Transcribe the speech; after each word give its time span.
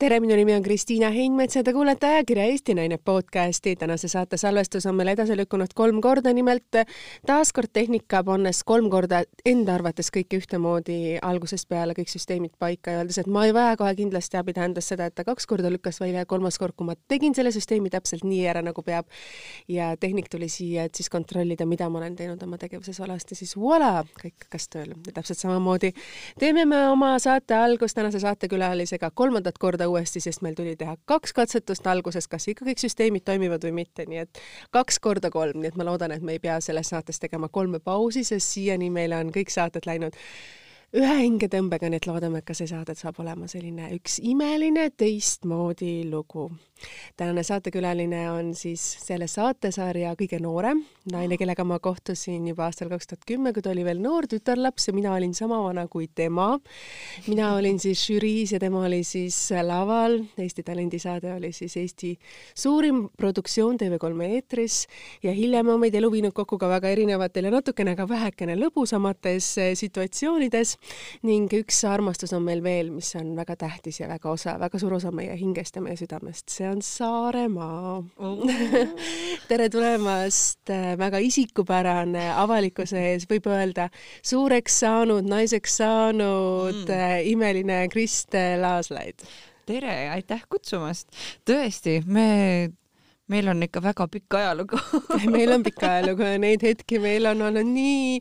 tere, 0.00 0.16
minu 0.20 0.32
nimi 0.32 0.54
on 0.56 0.62
Kristiina 0.64 1.10
Heinmets 1.12 1.58
ja 1.58 1.60
te 1.64 1.74
kuulete 1.76 2.06
ajakirja 2.06 2.44
Eesti 2.48 2.72
Naine 2.74 2.96
podcasti. 3.04 3.74
tänase 3.76 4.08
saate 4.08 4.36
salvestus 4.36 4.86
on 4.86 4.94
meil 4.96 5.10
edasi 5.12 5.34
lükkunud 5.36 5.74
kolm 5.74 6.00
korda, 6.00 6.32
nimelt 6.32 6.78
taaskord 7.26 7.68
tehnika 7.72 8.22
pannes 8.24 8.62
kolm 8.64 8.88
korda 8.90 9.18
enda 9.44 9.74
arvates 9.74 10.08
kõike 10.14 10.38
ühtemoodi 10.40 11.18
algusest 11.22 11.68
peale 11.68 11.92
kõik 11.98 12.08
süsteemid 12.08 12.54
paika 12.58 12.94
ja 12.94 13.02
öeldes, 13.02 13.18
et 13.20 13.28
ma 13.28 13.42
ei 13.44 13.52
vaja 13.52 13.74
kohe 13.76 13.92
kindlasti 13.98 14.40
abi, 14.40 14.54
tähendas 14.56 14.88
seda, 14.88 15.10
et 15.10 15.14
ta 15.20 15.26
kaks 15.28 15.46
korda 15.50 15.68
lükkas 15.68 16.00
välja 16.00 16.24
ja 16.24 16.30
kolmas 16.32 16.56
kord, 16.58 16.72
kui 16.78 16.88
ma 16.88 16.96
tegin 17.08 17.36
selle 17.36 17.52
süsteemi 17.52 17.92
täpselt 17.92 18.24
nii 18.24 18.40
ära, 18.54 18.64
nagu 18.64 18.82
peab. 18.82 19.04
ja 19.68 19.90
tehnik 20.00 20.32
tuli 20.32 20.48
siia, 20.48 20.88
et 20.88 20.94
siis 20.94 21.12
kontrollida, 21.12 21.66
mida 21.66 21.90
ma 21.90 22.00
olen 22.00 22.16
teinud 22.16 22.42
oma 22.48 22.56
tegevuses 22.56 23.02
valesti, 23.04 23.34
siis 23.34 23.52
voilà, 23.56 24.00
kõik 24.24 24.48
hakkas 24.48 24.68
tööle. 24.72 24.96
ja 25.06 25.12
täpselt 25.20 25.44
samamoodi 25.44 25.92
teeme 26.38 26.64
me 26.64 26.88
oma 26.88 27.18
saate 27.18 27.54
algust 27.54 28.00
tänase 28.00 28.24
saatekülalisega 28.24 29.10
kolmandat 29.10 29.58
korda 29.58 29.90
uuesti, 30.00 30.22
sest 30.24 30.44
meil 30.44 30.56
tuli 30.58 30.74
teha 30.80 30.96
kaks 31.08 31.34
katsetust 31.36 31.86
alguses, 31.86 32.28
kas 32.28 32.48
ikka 32.48 32.66
kõik 32.70 32.80
süsteemid 32.82 33.26
toimivad 33.28 33.64
või 33.68 33.74
mitte, 33.82 34.08
nii 34.08 34.24
et 34.24 34.40
kaks 34.74 34.98
korda 35.02 35.30
kolm, 35.30 35.60
nii 35.60 35.72
et 35.72 35.78
ma 35.78 35.86
loodan, 35.86 36.16
et 36.16 36.24
me 36.24 36.38
ei 36.38 36.42
pea 36.42 36.58
selles 36.64 36.90
saates 36.92 37.20
tegema 37.20 37.48
kolme 37.52 37.80
pausi, 37.84 38.24
sest 38.24 38.56
siiani 38.56 38.90
meil 38.90 39.14
on 39.16 39.32
kõik 39.34 39.52
saated 39.52 39.86
läinud 39.86 40.16
ühe 40.90 41.16
hingetõmbega, 41.20 41.86
nii 41.86 42.00
et 42.00 42.06
loodame, 42.08 42.40
et 42.40 42.46
ka 42.48 42.54
see 42.56 42.66
saade 42.66 42.96
saab 42.98 43.20
olema 43.22 43.46
selline 43.50 43.92
üks 43.94 44.18
imeline 44.26 44.88
teistmoodi 44.98 46.02
lugu. 46.10 46.50
tänane 47.16 47.42
saatekülaline 47.44 48.30
on 48.30 48.54
siis 48.56 48.80
selle 49.04 49.26
saatesarja 49.28 50.14
kõige 50.16 50.40
noorem 50.40 50.80
naine, 51.12 51.36
kellega 51.36 51.64
ma 51.64 51.78
kohtusin 51.78 52.46
juba 52.48 52.64
aastal 52.66 52.88
kaks 52.88 53.06
tuhat 53.06 53.26
kümme, 53.28 53.52
kui 53.52 53.62
ta 53.62 53.70
oli 53.70 53.84
veel 53.84 54.00
noor 54.02 54.26
tütarlaps 54.30 54.88
ja 54.88 54.94
mina 54.96 55.12
olin 55.14 55.34
sama 55.34 55.60
vana 55.62 55.86
kui 55.88 56.08
tema. 56.08 56.58
mina 57.26 57.54
olin 57.54 57.78
siis 57.78 58.02
žüriis 58.08 58.52
ja 58.52 58.58
tema 58.58 58.84
oli 58.86 59.04
siis 59.04 59.36
laval. 59.62 60.18
Eesti 60.38 60.62
talendisaade 60.62 61.34
oli 61.34 61.52
siis 61.52 61.76
Eesti 61.76 62.16
suurim 62.54 63.08
produktsioon 63.16 63.78
TV3 63.78 64.30
eetris 64.34 64.86
ja 65.22 65.32
hiljem 65.32 65.68
on 65.68 65.80
meid 65.80 65.94
elu 65.94 66.10
viinud 66.12 66.32
kokku 66.32 66.58
ka 66.58 66.68
väga 66.68 66.88
erinevatel 66.88 67.44
ja 67.44 67.54
natukene 67.54 67.96
ka 67.96 68.08
vähekene 68.08 68.56
lõbusamates 68.56 69.54
situatsioonides 69.74 70.79
ning 71.26 71.50
üks 71.60 71.82
armastus 71.88 72.32
on 72.36 72.44
meil 72.46 72.62
veel, 72.64 72.90
mis 72.94 73.12
on 73.18 73.32
väga 73.38 73.56
tähtis 73.60 74.00
ja 74.00 74.08
väga 74.10 74.30
osa, 74.32 74.56
väga 74.60 74.80
suur 74.80 74.96
osa 74.98 75.12
meie 75.14 75.36
hingest 75.40 75.76
ja 75.76 75.84
meie 75.84 75.98
südamest, 76.00 76.48
see 76.52 76.68
on 76.70 76.82
Saaremaa 76.84 77.98
oh. 77.98 78.42
tere 79.50 79.68
tulemast, 79.72 80.62
äh, 80.72 80.94
väga 81.00 81.20
isikupärane 81.24 82.30
avalikkuse 82.34 83.04
ees, 83.12 83.28
võib 83.30 83.50
öelda, 83.50 83.90
suureks 84.22 84.80
saanud, 84.84 85.28
naiseks 85.28 85.80
saanud 85.82 86.84
mm. 86.84 86.88
Äh, 86.90 87.20
imeline 87.30 87.84
Kristel 87.92 88.64
Aaslaid 88.66 89.22
tere, 89.70 89.94
aitäh 90.10 90.42
kutsumast. 90.50 91.08
tõesti, 91.46 92.00
me 92.06 92.70
meil 93.30 93.48
on 93.52 93.62
ikka 93.62 93.82
väga 93.82 94.06
pikk 94.10 94.36
ajalugu. 94.40 94.80
Meil 95.34 95.54
on 95.54 95.62
pikk 95.62 95.84
ajalugu 95.86 96.26
ja 96.26 96.38
neid 96.42 96.64
hetki 96.66 96.98
meil 97.02 97.30
on 97.30 97.42
olnud 97.46 97.68
nii 97.68 98.18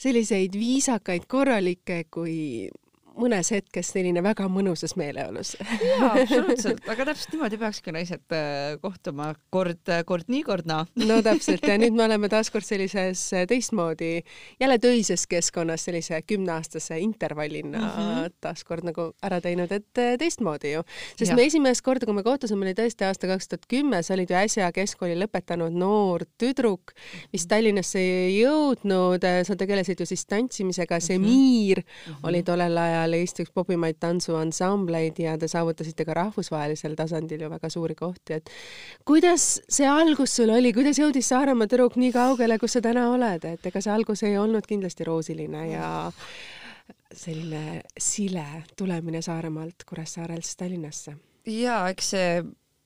selliseid 0.00 0.56
viisakaid, 0.56 1.28
korralikke 1.28 2.04
kui 2.10 2.68
mõnes 3.16 3.50
hetkes 3.52 3.90
selline 3.94 4.22
väga 4.24 4.46
mõnusas 4.52 4.94
meeleolus. 4.98 5.54
jaa, 5.60 6.12
absoluutselt, 6.22 6.82
aga 6.88 7.08
täpselt 7.10 7.34
niimoodi 7.34 7.58
peakski 7.60 7.94
naised 7.94 8.34
äh, 8.34 8.76
kohtuma 8.82 9.32
kord, 9.54 9.90
kord 10.08 10.28
nii, 10.32 10.42
kord 10.46 10.68
naa. 10.68 10.86
no 11.02 11.18
täpselt 11.24 11.64
ja 11.66 11.78
nüüd 11.80 11.96
me 11.96 12.04
oleme 12.06 12.30
taaskord 12.32 12.66
sellises 12.66 13.22
äh, 13.36 13.46
teistmoodi, 13.48 14.20
jälle 14.60 14.78
töises 14.82 15.26
keskkonnas 15.30 15.86
sellise 15.88 16.20
kümneaastase 16.26 16.98
intervallina 17.02 17.78
mm 17.78 17.90
-hmm. 17.90 18.36
taaskord 18.40 18.86
nagu 18.86 19.10
ära 19.22 19.40
teinud, 19.40 19.72
et 19.72 19.98
äh, 19.98 20.16
teistmoodi 20.18 20.72
ju. 20.72 20.82
sest 21.16 21.30
ja. 21.30 21.36
me 21.36 21.46
esimest 21.46 21.82
korda, 21.82 22.06
kui 22.06 22.14
me 22.14 22.22
kohtusime, 22.22 22.66
oli 22.66 22.74
tõesti 22.74 23.08
aasta 23.08 23.26
kaks 23.26 23.48
tuhat 23.48 23.66
kümme, 23.68 24.02
sa 24.02 24.14
olid 24.14 24.30
ju 24.30 24.36
äsja 24.36 24.72
keskkooli 24.72 25.16
lõpetanud 25.24 25.72
noor 25.72 26.26
tüdruk, 26.38 26.92
vist 27.32 27.48
Tallinnasse 27.48 27.98
ei 27.98 28.40
jõudnud, 28.40 29.22
sa 29.46 29.56
tegelesid 29.56 30.00
ju 30.00 30.06
siis 30.06 30.26
tantsimisega, 30.26 31.00
Semiir 31.00 31.80
mm 31.80 32.12
-hmm. 32.12 32.28
oli 32.28 32.42
tollel 32.42 32.76
ajal 32.76 33.05
ajal 33.06 33.20
Eesti 33.20 33.46
üks 33.46 33.54
pobimaid 33.54 33.98
tantsuansambleid 34.02 35.20
ja 35.22 35.36
te 35.38 35.48
saavutasite 35.50 36.06
ka 36.08 36.16
rahvusvahelisel 36.18 36.96
tasandil 36.98 37.46
ju 37.46 37.50
väga 37.52 37.70
suuri 37.72 37.96
kohti, 37.98 38.40
et 38.40 38.50
kuidas 39.06 39.60
see 39.68 39.88
algus 39.88 40.36
sul 40.36 40.52
oli, 40.54 40.72
kuidas 40.76 41.00
jõudis 41.00 41.30
Saaremaa 41.30 41.70
tüdruk 41.70 41.96
nii 42.00 42.12
kaugele, 42.14 42.58
kus 42.62 42.76
sa 42.76 42.84
täna 42.84 43.08
oled, 43.14 43.46
et 43.46 43.70
ega 43.70 43.82
see 43.82 43.94
algus 43.94 44.24
ei 44.26 44.36
olnud 44.40 44.66
kindlasti 44.66 45.06
roosiline 45.06 45.66
ja 45.70 45.88
selline 47.14 47.80
sile 47.98 48.46
tulemine 48.76 49.22
Saaremaalt 49.22 49.86
Kuressaarelt 49.88 50.54
Tallinnasse? 50.58 51.16
jaa, 51.46 51.84
eks 51.92 52.10
see, 52.14 52.30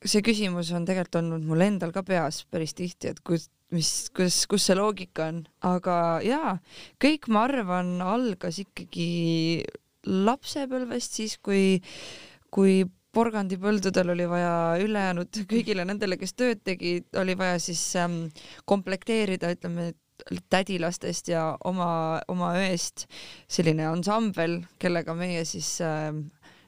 see 0.04 0.24
küsimus 0.24 0.72
on 0.76 0.84
tegelikult 0.88 1.22
olnud 1.22 1.48
mul 1.48 1.64
endal 1.64 1.94
ka 1.96 2.04
peas 2.04 2.44
päris 2.52 2.76
tihti, 2.76 3.14
et 3.14 3.24
kus 3.24 3.48
mis, 3.74 4.10
kus, 4.16 4.44
kus 4.50 4.66
see 4.66 4.76
loogika 4.78 5.28
on, 5.30 5.44
aga 5.66 5.94
jaa, 6.26 6.56
kõik, 7.02 7.30
ma 7.32 7.44
arvan, 7.48 7.96
algas 8.02 8.60
ikkagi 8.62 9.62
lapsepõlvest, 10.06 11.20
siis 11.20 11.36
kui, 11.42 11.80
kui 12.50 12.82
porgandipõldudel 13.14 14.14
oli 14.14 14.26
vaja 14.30 14.52
ülejäänud 14.82 15.42
kõigile 15.52 15.86
nendele, 15.88 16.18
kes 16.20 16.36
tööd 16.38 16.62
tegid, 16.66 17.08
oli 17.20 17.36
vaja 17.38 17.58
siis 17.62 17.82
ähm, 18.00 18.24
komplekteerida, 18.70 19.52
ütleme, 19.56 19.92
tädilastest 20.52 21.30
ja 21.32 21.54
oma, 21.64 22.20
oma 22.28 22.52
õest 22.60 23.06
selline 23.48 23.86
ansambel, 23.88 24.60
kellega 24.78 25.14
meie 25.16 25.46
siis 25.48 25.78
ähm, 25.84 26.26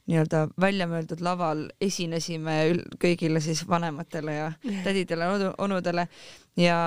nii-öelda 0.08 0.46
väljamõeldud 0.60 1.20
laval 1.22 1.66
esinesime 1.80 2.56
kõigile 3.00 3.42
siis 3.44 3.62
vanematele 3.68 4.38
ja 4.38 4.48
tädidele, 4.86 5.28
onudele. 5.58 6.08
Ja, 6.58 6.78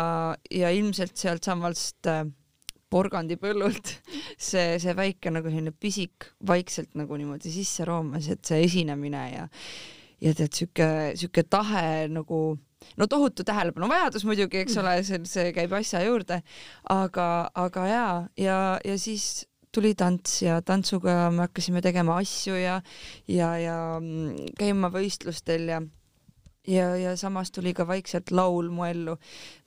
ja 0.52 0.72
ilmselt 0.74 1.16
sealtsamast 1.18 2.10
äh, 2.12 2.26
porgandipõllult 2.91 3.91
see, 4.50 4.78
see 4.81 4.96
väike 4.97 5.34
nagu 5.34 5.51
selline 5.51 5.73
pisik 5.73 6.29
vaikselt 6.47 6.96
nagu 7.00 7.18
niimoodi 7.19 7.51
sisse 7.53 7.88
roomas, 7.88 8.29
et 8.31 8.46
see 8.46 8.63
esinemine 8.68 9.25
ja 9.34 9.50
ja 10.23 10.31
tead, 10.35 10.53
sihuke, 10.56 10.88
sihuke 11.19 11.44
tahe 11.50 12.07
nagu 12.12 12.40
no 12.97 13.07
tohutu 13.09 13.44
tähelepanu 13.47 13.90
vajadus 13.91 14.25
muidugi, 14.28 14.62
eks 14.63 14.78
ole, 14.81 14.96
see, 15.07 15.19
see 15.29 15.51
käib 15.56 15.73
asja 15.75 16.03
juurde, 16.06 16.40
aga, 16.91 17.28
aga 17.66 17.90
jaa, 17.90 18.16
ja, 18.40 18.57
ja 18.85 18.97
siis 19.02 19.46
tuli 19.75 19.91
tants 19.97 20.40
ja 20.44 20.62
tantsuga 20.63 21.29
me 21.35 21.46
hakkasime 21.46 21.81
tegema 21.84 22.19
asju 22.22 22.56
ja, 22.56 22.79
ja, 23.28 23.52
ja 23.59 23.78
mm, 24.00 24.53
käima 24.59 24.91
võistlustel 24.94 25.67
ja 25.73 25.81
ja, 26.68 26.96
ja 26.98 27.16
samas 27.18 27.52
tuli 27.52 27.74
ka 27.74 27.88
vaikselt 27.88 28.31
laul 28.31 28.70
mu 28.70 28.86
ellu. 28.86 29.18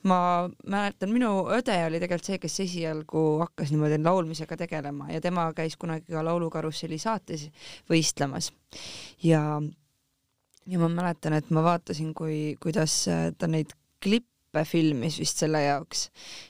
ma 0.03 0.49
mäletan, 0.67 1.11
minu 1.13 1.31
õde 1.49 1.75
oli 1.87 1.99
tegelikult 1.99 2.31
see, 2.31 2.39
kes 2.39 2.59
esialgu 2.65 3.25
hakkas 3.43 3.73
niimoodi 3.73 3.99
laulmisega 4.03 4.57
tegelema 4.57 5.09
ja 5.13 5.21
tema 5.21 5.49
käis 5.57 5.77
kunagi 5.77 6.11
ka 6.11 6.23
Laulukarusselli 6.25 6.97
saates 6.97 7.49
võistlemas 7.89 8.51
ja 9.23 9.61
ja 10.69 10.79
ma 10.79 10.89
mäletan, 10.89 11.33
et 11.33 11.49
ma 11.49 11.63
vaatasin, 11.65 12.13
kui, 12.13 12.55
kuidas 12.61 13.05
ta 13.37 13.47
neid 13.49 13.73
klippe 14.03 14.38
õppe 14.49 14.63
filmis 14.65 15.19
vist 15.21 15.37
selle 15.43 15.59
jaoks 15.61 16.07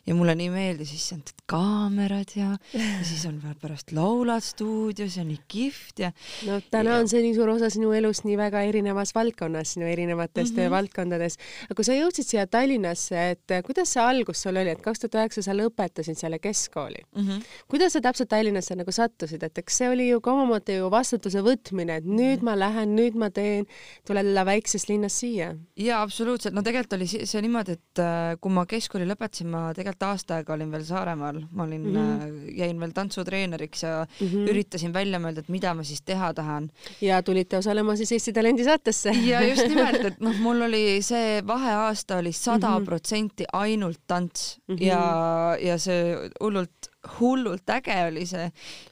ja 0.07 0.15
mulle 0.15 0.31
nii 0.39 0.49
meeldis, 0.53 0.91
issand, 0.95 1.33
kaamerad 1.49 2.31
ja, 2.37 2.53
ja 2.71 2.99
siis 3.03 3.25
on 3.27 3.39
veel 3.43 3.57
pärast 3.59 3.91
laulad 3.91 4.43
stuudios 4.45 5.17
ja 5.19 5.25
nii 5.27 5.39
kihvt 5.51 5.99
ja. 6.05 6.11
no 6.47 6.61
täna 6.71 6.95
ja... 6.95 6.99
on 7.03 7.09
see 7.11 7.21
nii 7.25 7.35
suur 7.35 7.51
osa 7.51 7.67
sinu 7.73 7.91
elust 7.95 8.23
nii 8.23 8.37
väga 8.39 8.61
erinevas 8.69 9.11
valdkonnas, 9.15 9.73
sinu 9.75 9.89
erinevates 9.89 10.53
mm 10.53 10.61
-hmm. 10.61 10.71
valdkondades. 10.71 11.35
aga 11.65 11.75
kui 11.75 11.87
sa 11.87 11.97
jõudsid 11.97 12.29
siia 12.29 12.45
Tallinnasse, 12.47 13.25
et 13.35 13.55
kuidas 13.67 13.91
see 13.93 14.03
algus 14.03 14.45
sul 14.45 14.55
oli, 14.55 14.69
et 14.69 14.81
kaks 14.81 15.03
tuhat 15.03 15.19
üheksa 15.19 15.43
sa 15.43 15.57
lõpetasid 15.57 16.15
selle 16.15 16.39
keskkooli 16.39 17.03
mm. 17.03 17.27
-hmm. 17.27 17.43
kuidas 17.67 17.93
sa 17.93 18.01
täpselt 18.01 18.29
Tallinnasse 18.29 18.79
nagu 18.79 18.91
sattusid, 18.95 19.43
et 19.43 19.57
eks 19.57 19.77
see 19.77 19.89
oli 19.89 20.09
ju 20.09 20.21
ka 20.21 20.31
omamoodi 20.31 20.79
ju 20.79 20.91
vastutuse 20.91 21.43
võtmine, 21.43 21.99
et 21.99 22.05
nüüd 22.05 22.39
mm 22.39 22.47
-hmm. 22.47 22.47
ma 22.47 22.59
lähen, 22.59 22.95
nüüd 22.95 23.19
ma 23.19 23.29
teen, 23.29 23.67
tulla 24.07 24.45
väiksest 24.45 24.89
linnast 24.89 25.19
siia. 25.19 25.55
jaa, 25.75 26.01
absoluutselt, 26.01 26.53
no 26.53 26.61
tegelikult 26.61 26.93
oli 26.93 27.07
see 27.07 27.41
niimoodi, 27.41 27.71
et 27.71 27.88
et 27.89 28.01
äh, 28.03 28.35
kui 28.41 28.53
ma 28.53 28.65
keskkooli 28.69 29.07
lõpetasin, 29.09 29.49
ma 29.49 29.69
tegelikult 29.75 30.05
aasta 30.09 30.37
aega 30.37 30.53
olin 30.53 30.71
veel 30.73 30.83
Saaremaal, 30.85 31.39
ma 31.51 31.65
olin 31.65 31.87
mm, 31.89 31.95
-hmm. 31.95 32.51
jäin 32.57 32.79
veel 32.79 32.91
tantsutreeneriks 32.93 33.83
ja 33.83 34.05
mm 34.05 34.27
-hmm. 34.27 34.49
üritasin 34.53 34.93
välja 34.93 35.19
mõelda, 35.19 35.39
et 35.39 35.49
mida 35.49 35.73
ma 35.73 35.83
siis 35.83 36.01
teha 36.01 36.33
tahan. 36.33 36.69
ja 37.01 37.21
tulite 37.23 37.57
osalema 37.57 37.95
siis 37.95 38.11
Eesti 38.11 38.33
Talendi 38.33 38.63
saatesse 38.63 39.09
ja 39.09 39.41
just 39.41 39.67
nimelt, 39.73 40.05
et 40.05 40.19
noh, 40.19 40.35
mul 40.39 40.61
oli 40.61 41.01
see 41.01 41.41
vaheaasta 41.47 42.17
oli 42.17 42.31
sada 42.31 42.69
mhm. 42.69 42.85
protsenti 42.85 43.45
ainult 43.53 43.99
tants 44.07 44.59
mm 44.67 44.75
-hmm. 44.75 44.85
ja, 44.85 45.57
ja 45.61 45.77
see 45.77 46.29
hullult 46.41 46.89
hullult 47.17 47.69
äge 47.73 47.95
oli 48.07 48.25
see 48.29 48.47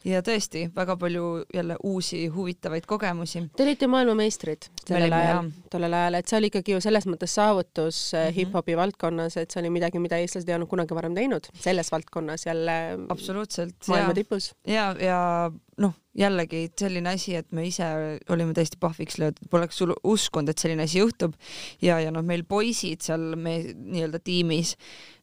ja 0.08 0.22
tõesti 0.26 0.68
väga 0.76 0.98
palju 1.00 1.28
jälle 1.54 1.78
uusi 1.84 2.26
huvitavaid 2.34 2.88
kogemusi. 2.90 3.44
Te 3.58 3.66
olite 3.68 3.90
maailmameistrid 3.92 4.70
sellel 4.84 5.14
ajal, 5.14 5.52
tollel 5.72 5.98
ajal, 6.00 6.20
et 6.20 6.32
see 6.32 6.40
oli 6.40 6.52
ikkagi 6.52 6.76
ju 6.76 6.82
selles 6.84 7.08
mõttes 7.10 7.36
saavutus 7.38 8.02
mm 8.14 8.20
-hmm. 8.20 8.38
hip-hopi 8.40 8.78
valdkonnas, 8.78 9.38
et 9.38 9.52
see 9.52 9.62
oli 9.62 9.74
midagi, 9.78 10.00
mida 10.00 10.18
eestlased 10.18 10.50
ei 10.50 10.56
olnud 10.56 10.72
kunagi 10.72 10.96
varem 10.96 11.16
teinud 11.16 11.50
selles 11.54 11.92
valdkonnas 11.92 12.46
jälle. 12.46 12.78
absoluutselt. 13.10 13.76
maailma 13.88 14.14
tipus. 14.14 14.54
ja, 14.68 14.96
ja 15.00 15.52
noh, 15.78 15.94
jällegi 16.18 16.64
selline 16.80 17.14
asi, 17.14 17.36
et 17.38 17.52
me 17.56 17.66
ise 17.68 17.86
olime 18.34 18.56
täiesti 18.58 18.80
pahviks 18.82 19.20
löödud, 19.22 19.50
poleks 19.52 19.82
uskunud, 20.04 20.50
et 20.50 20.62
selline 20.62 20.88
asi 20.88 21.00
juhtub 21.00 21.36
ja, 21.82 22.00
ja 22.02 22.12
noh, 22.14 22.26
meil 22.26 22.44
poisid 22.50 23.06
seal 23.06 23.36
me 23.38 23.60
nii-öelda 23.76 24.22
tiimis, 24.26 24.76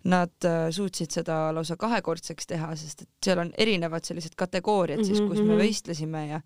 nad 0.05 0.45
äh, 0.45 0.67
suutsid 0.75 1.11
seda 1.15 1.49
lausa 1.57 1.77
kahekordseks 1.81 2.47
teha, 2.51 2.67
sest 2.77 3.03
et 3.07 3.09
seal 3.25 3.39
on 3.41 3.53
erinevad 3.57 4.05
sellised 4.05 4.35
kategooriad 4.37 5.01
siis, 5.05 5.23
kus 5.25 5.39
me 5.41 5.55
Mhm. 5.55 5.61
võistlesime 5.63 6.23
ja 6.29 6.41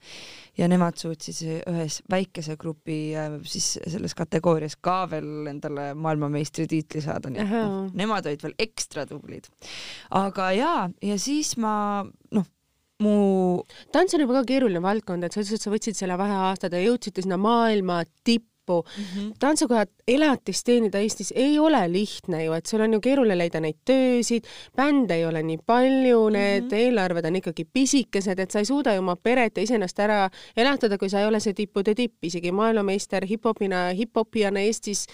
ja 0.58 0.68
nemad 0.70 0.94
suutsid 0.98 1.64
ühes 1.66 2.00
väikese 2.10 2.56
grupi 2.56 3.14
äh, 3.18 3.38
siis 3.42 3.78
selles 3.86 4.14
kategoorias 4.14 4.76
ka 4.80 5.06
veel 5.10 5.48
endale 5.50 5.88
maailmameistritiitli 5.98 7.02
saada, 7.02 7.30
nii 7.30 7.42
et 7.42 7.50
noh, 7.50 7.90
nemad 7.98 8.26
olid 8.30 8.42
veel 8.46 8.54
ekstra 8.58 9.06
tublid. 9.06 9.48
aga 10.10 10.52
jaa, 10.52 10.88
ja 11.02 11.18
siis 11.18 11.56
ma 11.56 12.04
noh, 12.32 12.46
mu 13.02 13.62
tants 13.94 14.14
on 14.14 14.20
juba 14.24 14.40
ka 14.40 14.44
keeruline 14.52 14.82
valdkond, 14.82 15.22
et 15.24 15.32
sa 15.34 15.40
ütlesid, 15.40 15.58
et 15.60 15.66
sa 15.66 15.70
võtsid 15.70 15.98
selle 15.98 16.16
vaheaastad 16.18 16.72
ja 16.74 16.80
jõudsite 16.82 17.22
sinna 17.22 17.36
maailma 17.38 18.00
tippu. 18.68 19.32
tantsukojad 19.38 19.88
elatist 20.08 20.66
teenida 20.66 20.98
Eestis 20.98 21.32
ei 21.36 21.58
ole 21.58 21.80
lihtne 21.92 22.44
ju, 22.44 22.52
et 22.52 22.66
sul 22.66 22.80
on 22.80 22.92
ju 22.92 23.00
keeruline 23.00 23.38
leida 23.38 23.60
neid 23.60 23.80
töösid, 23.84 24.46
bände 24.76 25.14
ei 25.14 25.26
ole 25.26 25.42
nii 25.42 25.58
palju, 25.66 26.28
need 26.28 26.62
mm 26.62 26.68
-hmm. 26.68 26.74
eelarved 26.74 27.24
on 27.24 27.36
ikkagi 27.36 27.64
pisikesed, 27.64 28.38
et 28.38 28.50
sa 28.50 28.58
ei 28.58 28.64
suuda 28.64 28.94
ju 28.94 28.98
oma 28.98 29.16
peret 29.16 29.56
ja 29.56 29.62
iseennast 29.62 29.98
ära 29.98 30.30
elatada, 30.56 30.98
kui 30.98 31.08
sa 31.08 31.20
ei 31.20 31.26
ole 31.26 31.40
see 31.40 31.54
tippude 31.54 31.94
tipp, 31.94 32.24
isegi 32.24 32.52
maailmameister 32.52 33.24
hip-hopina, 33.24 33.92
hip-hopijana 33.92 34.60
Eestis 34.60 35.06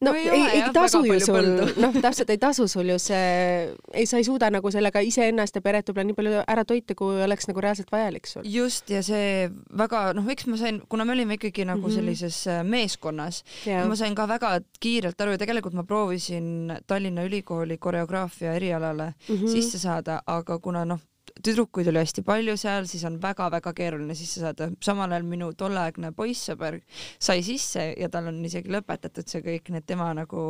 no, 0.00 0.10
No 0.10 0.14
ei 0.14 0.28
ei, 0.28 0.30
ole 0.30 0.50
ei 0.52 0.60
jah, 0.60 0.72
tasu 0.72 1.00
ju 1.04 1.18
sul, 1.20 1.46
noh, 1.82 1.94
täpselt 2.02 2.30
ei 2.30 2.38
tasu 2.38 2.68
sul 2.70 2.86
ju 2.92 2.98
see, 3.02 3.74
ei, 3.92 4.06
sa 4.06 4.16
ei 4.20 4.24
suuda 4.24 4.50
nagu 4.54 4.70
sellega 4.70 5.00
iseennast 5.02 5.56
ja 5.58 5.62
peret 5.64 5.88
võib-olla 5.90 6.06
nii 6.06 6.14
palju 6.14 6.42
ära 6.46 6.64
toita, 6.64 6.94
kui 6.94 7.18
oleks 7.24 7.48
nagu 7.50 7.60
reaalselt 7.64 7.90
vajalik 7.90 8.26
sul. 8.30 8.42
just 8.46 8.90
ja 8.90 9.02
see 9.02 9.48
väga 9.76 10.12
noh, 10.14 10.28
eks 10.30 10.46
ma 10.46 10.56
sain, 10.60 10.78
kuna 10.88 11.04
me 11.04 11.12
olime 11.16 11.34
ikkagi 11.34 11.64
nagu 11.66 11.88
Mhm. 11.88 11.94
sellises 11.96 12.46
äh, 12.46 12.62
meeskonnas 12.64 13.42
Jaa. 13.66 13.86
ma 13.90 13.96
sain 13.96 14.14
ka 14.14 14.28
väga 14.28 14.60
kiirelt 14.80 15.20
aru 15.20 15.34
ja 15.34 15.38
tegelikult 15.38 15.74
ma 15.74 15.82
proovisin 15.82 16.72
Tallinna 16.86 17.24
Ülikooli 17.26 17.78
koreograafia 17.78 18.52
erialale 18.54 19.14
mm. 19.28 19.34
-hmm. 19.34 19.48
sisse 19.48 19.78
saada, 19.78 20.22
aga 20.26 20.58
kuna 20.58 20.84
noh, 20.84 21.00
tüdrukuid 21.44 21.90
oli 21.90 22.02
hästi 22.02 22.24
palju 22.26 22.56
seal, 22.60 22.88
siis 22.90 23.04
on 23.08 23.18
väga-väga 23.22 23.72
keeruline 23.76 24.16
sisse 24.18 24.42
saada. 24.42 24.70
samal 24.84 25.12
ajal 25.12 25.28
minu 25.28 25.52
tolleaegne 25.58 26.12
poissõber 26.16 26.80
sai 27.18 27.42
sisse 27.46 27.92
ja 27.98 28.08
tal 28.12 28.30
on 28.32 28.42
isegi 28.44 28.72
lõpetatud 28.72 29.28
see 29.28 29.44
kõik, 29.44 29.70
nii 29.70 29.82
et 29.82 29.88
tema 29.88 30.10
nagu, 30.16 30.44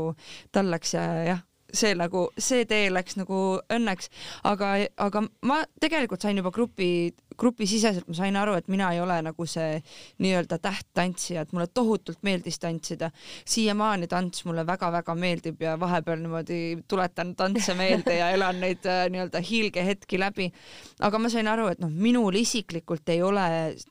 tal 0.52 0.70
läks 0.72 0.94
ja 0.94 1.04
jah, 1.26 1.44
see 1.74 1.94
nagu, 1.98 2.28
see 2.40 2.64
tee 2.68 2.88
läks 2.92 3.18
nagu 3.20 3.38
õnneks, 3.74 4.08
aga, 4.48 4.74
aga 4.96 5.24
ma 5.44 5.60
tegelikult 5.80 6.24
sain 6.24 6.40
juba 6.40 6.52
grupi, 6.54 7.12
grupisiseselt 7.38 8.08
ma 8.08 8.16
sain 8.18 8.36
aru, 8.36 8.56
et 8.58 8.68
mina 8.68 8.90
ei 8.94 9.00
ole 9.00 9.18
nagu 9.22 9.46
see 9.48 9.78
nii-öelda 10.24 10.58
tähttantsija, 10.62 11.44
et 11.44 11.52
mulle 11.52 11.68
tohutult 11.74 12.22
meeldis 12.26 12.58
tantsida. 12.58 13.10
siiamaani 13.44 14.08
tants 14.08 14.44
mulle 14.44 14.66
väga-väga 14.66 15.14
meeldib 15.14 15.62
ja 15.62 15.76
vahepeal 15.80 16.20
niimoodi 16.22 16.60
tuletan 16.88 17.34
tantse 17.36 17.74
meelde 17.78 18.18
ja 18.18 18.30
elan 18.34 18.60
neid 18.64 18.86
äh, 18.86 19.06
nii-öelda 19.12 19.42
hiilgehetki 19.50 20.18
läbi. 20.18 20.52
aga 21.00 21.18
ma 21.18 21.28
sain 21.28 21.48
aru, 21.48 21.68
et 21.72 21.82
noh, 21.82 21.90
minul 21.90 22.34
isiklikult 22.34 23.08
ei 23.08 23.22
ole 23.22 23.48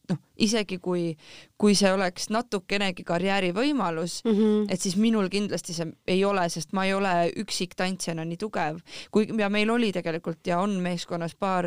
noh, 0.10 0.22
isegi 0.38 0.78
kui, 0.84 1.12
kui 1.58 1.76
see 1.76 1.92
oleks 1.94 2.30
natukenegi 2.34 3.04
karjäärivõimalus 3.08 4.22
mm. 4.26 4.32
-hmm. 4.32 4.66
et 4.74 4.82
siis 4.82 4.98
minul 4.98 5.30
kindlasti 5.30 5.74
see 5.74 5.88
ei 6.08 6.26
ole, 6.26 6.50
sest 6.50 6.74
ma 6.74 6.86
ei 6.86 6.94
ole 6.94 7.32
üksiktantsijana 7.44 8.26
nii 8.26 8.38
tugev, 8.38 8.82
kui 9.12 9.28
ja 9.38 9.50
meil 9.50 9.70
oli 9.70 9.92
tegelikult 9.92 10.48
ja 10.48 10.60
on 10.60 10.78
meeskonnas 10.84 11.36
paar 11.36 11.66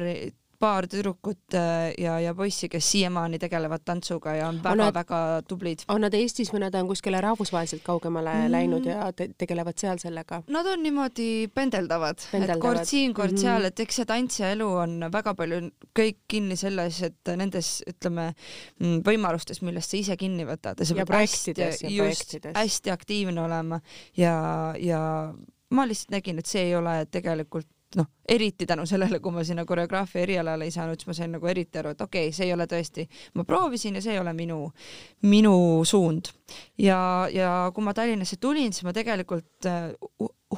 paar 0.61 0.87
tüdrukut 0.91 1.55
äh, 1.57 1.95
ja, 1.99 2.19
ja 2.21 2.35
poissi, 2.37 2.69
kes 2.69 2.85
siiamaani 2.93 3.39
tegelevad 3.41 3.85
tantsuga 3.85 4.35
ja 4.37 4.49
on 4.51 4.61
väga-väga 4.65 5.21
tublid. 5.49 5.85
on 5.89 6.05
nad 6.05 6.15
Eestis 6.15 6.53
või 6.53 6.61
nad 6.67 6.77
on 6.77 6.91
kuskile 6.91 7.21
rahvusvaheliselt 7.25 7.83
kaugemale 7.87 8.35
mm. 8.35 8.53
Läinud 8.53 8.89
ja 8.89 9.09
te 9.17 9.31
tegelevad 9.41 9.81
seal 9.81 10.01
sellega? 10.03 10.43
Nad 10.53 10.69
on 10.69 10.83
niimoodi 10.85 11.49
pendeldavad, 11.55 12.21
et 12.21 12.29
Pendeldavad. 12.33 12.62
kord 12.67 12.91
siin, 12.91 13.15
kord 13.17 13.33
mm. 13.33 13.37
-hmm. 13.37 13.47
seal, 13.47 13.71
et 13.71 13.81
eks 13.87 14.01
see 14.03 14.11
tantsija 14.12 14.53
elu 14.57 14.69
on 14.85 15.09
väga 15.12 15.35
palju 15.39 15.62
kõik 15.97 16.21
kinni 16.29 16.61
selles, 16.61 17.03
et 17.09 17.35
nendes 17.41 17.73
ütleme 17.89 18.31
mm, 18.35 19.01
võimalustes, 19.07 19.62
millest 19.65 19.91
sa 19.91 19.97
ise 19.97 20.17
kinni 20.21 20.45
võtad 20.49 20.81
ja 20.81 20.87
sa 20.87 20.99
pead 21.01 21.17
hästi, 21.17 21.57
just 21.97 22.37
hästi 22.55 22.93
aktiivne 22.93 23.49
olema 23.49 23.81
ja, 24.17 24.37
ja 24.77 25.03
ma 25.71 25.89
lihtsalt 25.89 26.19
nägin, 26.19 26.39
et 26.39 26.47
see 26.51 26.69
ei 26.69 26.77
ole 26.77 27.05
tegelikult 27.11 27.69
noh, 27.96 28.06
eriti 28.28 28.66
tänu 28.66 28.84
sellele, 28.87 29.19
kui 29.20 29.32
ma 29.34 29.44
sinna 29.44 29.64
koreograafia 29.66 30.22
erialale 30.22 30.69
ei 30.69 30.75
saanud, 30.75 31.00
siis 31.00 31.10
ma 31.10 31.16
sain 31.16 31.32
nagu 31.34 31.46
eriti 31.50 31.81
aru, 31.81 31.94
et 31.94 32.04
okei 32.04 32.28
okay,, 32.28 32.37
see 32.37 32.46
ei 32.46 32.54
ole 32.54 32.66
tõesti, 32.70 33.06
ma 33.34 33.44
proovisin 33.48 33.98
ja 33.98 34.04
see 34.04 34.14
ei 34.14 34.22
ole 34.22 34.34
minu, 34.37 34.60
minu 35.26 35.54
suund. 35.84 36.31
ja, 36.78 37.00
ja 37.32 37.54
kui 37.75 37.84
ma 37.84 37.94
Tallinnasse 37.94 38.38
tulin, 38.40 38.72
siis 38.72 38.87
ma 38.87 38.94
tegelikult 38.96 39.66
äh, 39.66 39.90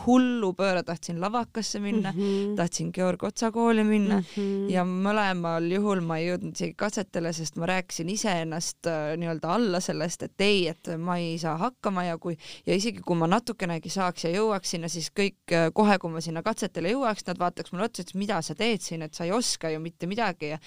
hu- 0.06 0.22
hullupööra 0.22 0.82
tahtsin 0.86 1.20
lavakasse 1.20 1.80
minna 1.80 2.12
mm. 2.12 2.20
-hmm. 2.20 2.56
tahtsin 2.56 2.90
Georg 2.94 3.22
Otsa 3.24 3.50
kooli 3.50 3.84
minna 3.84 4.16
mm. 4.16 4.24
-hmm. 4.36 4.70
ja 4.72 4.84
mõlemal 4.84 5.66
juhul 5.72 6.00
ma 6.00 6.18
ei 6.18 6.28
jõudnud 6.28 6.54
isegi 6.54 6.74
katsetele, 6.76 7.32
sest 7.32 7.56
ma 7.56 7.66
rääkisin 7.66 8.08
iseennast 8.08 8.86
äh, 8.86 9.16
nii-öelda 9.16 9.54
alla 9.54 9.80
sellest, 9.80 10.22
et 10.22 10.40
ei, 10.40 10.68
et 10.68 10.92
ma 10.98 11.16
ei 11.18 11.38
saa 11.38 11.56
hakkama 11.56 12.04
ja 12.04 12.18
kui 12.18 12.36
ja 12.66 12.74
isegi 12.74 13.00
kui 13.00 13.16
ma 13.16 13.26
natukenegi 13.26 13.88
saaks 13.88 14.24
ja 14.24 14.30
jõuaks 14.30 14.74
sinna, 14.76 14.88
siis 14.88 15.10
kõik 15.10 15.52
äh, 15.52 15.70
kohe, 15.74 15.98
kui 15.98 16.10
ma 16.10 16.20
sinna 16.20 16.42
katsetele 16.42 16.92
jõuaks, 16.92 17.26
nad 17.26 17.38
vaataks 17.38 17.72
mulle 17.72 17.84
otsa, 17.84 18.02
et 18.02 18.14
mida 18.14 18.42
sa 18.42 18.54
teed 18.54 18.80
siin, 18.80 19.02
et 19.02 19.14
sa 19.14 19.24
ei 19.24 19.32
oska 19.32 19.70
ju 19.70 19.80
mitte 19.80 20.06
midagi 20.06 20.52
ja 20.54 20.58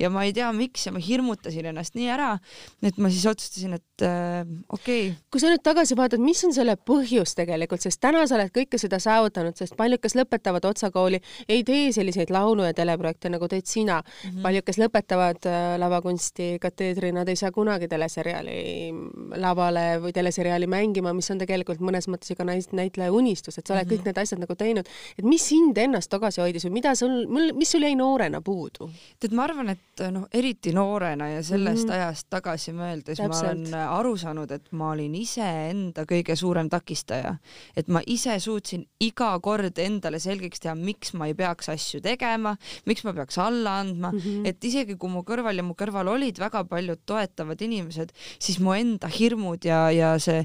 ja 0.00 0.10
ma 0.10 0.24
ei 0.24 0.32
tea, 0.32 0.52
miks 0.52 0.86
ja 0.86 0.92
ma 0.92 0.98
hirmutasin 0.98 1.66
ennast 1.66 1.94
nii 1.94 2.08
ära, 2.08 2.38
et 2.82 2.98
ma 2.98 3.10
siis 3.10 3.26
otsustasin, 3.26 3.72
et 3.72 4.06
äh, 4.06 4.46
okei 4.68 5.08
okay, 5.08 5.16
kui 5.30 5.40
sa 5.40 5.50
nüüd 5.50 5.62
tagasi 5.62 5.96
vaatad, 5.96 6.20
mis 6.20 6.44
on 6.44 6.54
selle 6.54 6.76
põhjus 6.76 7.34
tegelikult, 7.36 7.82
sest 7.82 8.00
täna 8.00 8.26
sa 8.26 8.36
oled 8.38 8.52
kõike 8.54 8.78
seda 8.82 8.98
saavutanud, 9.02 9.56
sest 9.58 9.76
paljud, 9.78 10.00
kes 10.02 10.16
lõpetavad 10.18 10.64
Otsa 10.68 10.90
kooli, 10.90 11.20
ei 11.48 11.62
tee 11.64 11.92
selliseid 11.92 12.30
laulu- 12.34 12.66
ja 12.66 12.74
teleprojekte, 12.74 13.30
nagu 13.32 13.48
teed 13.48 13.66
sina 13.66 14.00
mm. 14.00 14.28
Mhm. 14.28 14.36
-hmm. 14.38 14.42
paljud, 14.42 14.64
kes 14.64 14.78
lõpetavad 14.78 15.46
äh, 15.46 15.78
lavakunsti 15.78 16.58
kateedri, 16.60 17.12
nad 17.12 17.28
ei 17.28 17.36
saa 17.36 17.50
kunagi 17.52 17.88
teleseriaali 17.88 18.92
lavale 19.36 19.98
või 20.02 20.12
teleseriaali 20.12 20.66
mängima, 20.66 21.12
mis 21.16 21.30
on 21.30 21.38
tegelikult 21.38 21.80
mõnes 21.80 22.08
mõttes 22.10 22.32
nais- 22.44 22.72
näitleja 22.72 23.12
unistus, 23.12 23.58
et 23.58 23.66
sa 23.66 23.74
oled 23.74 23.84
mm 23.84 23.90
-hmm. 23.90 23.98
kõik 24.00 24.04
need 24.04 24.18
asjad 24.18 24.40
nagu 24.40 24.54
teinud. 24.54 24.86
et 25.18 25.24
mis 25.24 25.48
sind 25.48 25.78
ennast 25.78 26.10
tagasi 26.10 26.40
hoidis 26.40 26.64
või 26.64 26.70
mida 26.70 26.94
sul, 26.94 27.26
mis 27.54 27.70
sul 27.70 27.82
jäi 27.82 27.94
noorena 27.96 28.40
puudu? 28.40 28.90
tead, 29.20 29.32
ma 29.32 29.44
arvan, 29.44 29.68
et 29.68 29.78
noh, 30.10 30.26
eriti 30.32 30.72
noorena 30.72 31.28
ja 31.28 31.42
sellest 31.42 31.86
mm 31.86 31.90
Mhm. 31.90 31.90
-hmm. 31.90 32.06
ajast 32.06 32.26
tagasi 32.30 32.72
mõeldes 32.72 33.18
ma 33.18 33.28
Täpselt. 33.28 33.50
olen 33.50 33.74
aru 33.74 34.16
saanud, 34.16 34.50
et 34.50 34.72
ma 34.72 34.90
olin 34.90 35.14
iseenda 35.14 36.02
kõige 36.04 36.36
suurem 36.36 36.68
takistaja. 36.68 37.34
et 37.76 37.88
ma 37.88 38.00
ise 38.06 38.38
suutsin 38.38 38.61
iga 39.02 39.30
kord 39.44 39.78
endale 39.82 40.20
selgeks 40.22 40.62
teha, 40.62 40.74
miks 40.78 41.14
ma 41.18 41.28
ei 41.30 41.36
peaks 41.38 41.68
asju 41.72 42.02
tegema, 42.04 42.54
miks 42.86 43.04
ma 43.06 43.14
peaks 43.16 43.38
alla 43.42 43.78
andma 43.82 44.12
mm, 44.12 44.18
-hmm. 44.18 44.48
et 44.48 44.64
isegi 44.64 44.96
kui 44.96 45.10
mu 45.10 45.24
kõrval 45.26 45.56
ja 45.56 45.66
mu 45.66 45.74
kõrval 45.78 46.12
olid 46.14 46.38
väga 46.38 46.64
paljud 46.64 47.00
toetavad 47.06 47.60
inimesed, 47.62 48.12
siis 48.38 48.58
mu 48.58 48.74
enda 48.76 49.08
hirmud 49.08 49.64
ja, 49.64 49.88
ja 49.90 50.18
see 50.18 50.44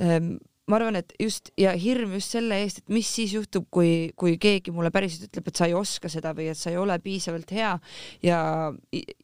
ähm, 0.00 0.36
ma 0.66 0.80
arvan, 0.80 0.98
et 0.98 1.14
just 1.22 1.52
ja 1.58 1.72
hirm 1.78 2.16
just 2.16 2.34
selle 2.34 2.58
eest, 2.64 2.82
et 2.82 2.94
mis 2.94 3.08
siis 3.18 3.34
juhtub, 3.36 3.68
kui, 3.72 4.10
kui 4.18 4.34
keegi 4.42 4.74
mulle 4.74 4.90
päriselt 4.94 5.28
ütleb, 5.28 5.50
et 5.50 5.60
sa 5.60 5.68
ei 5.70 5.76
oska 5.78 6.10
seda 6.12 6.32
või 6.36 6.50
et 6.50 6.58
sa 6.58 6.72
ei 6.72 6.78
ole 6.80 6.98
piisavalt 7.02 7.52
hea 7.54 7.72
ja, 8.26 8.40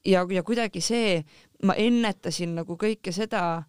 ja, 0.07 0.23
ja 0.23 0.45
kuidagi 0.47 0.83
see, 0.85 1.21
ma 1.67 1.77
ennetasin 1.79 2.55
nagu 2.61 2.79
kõike 2.79 3.15
seda. 3.15 3.65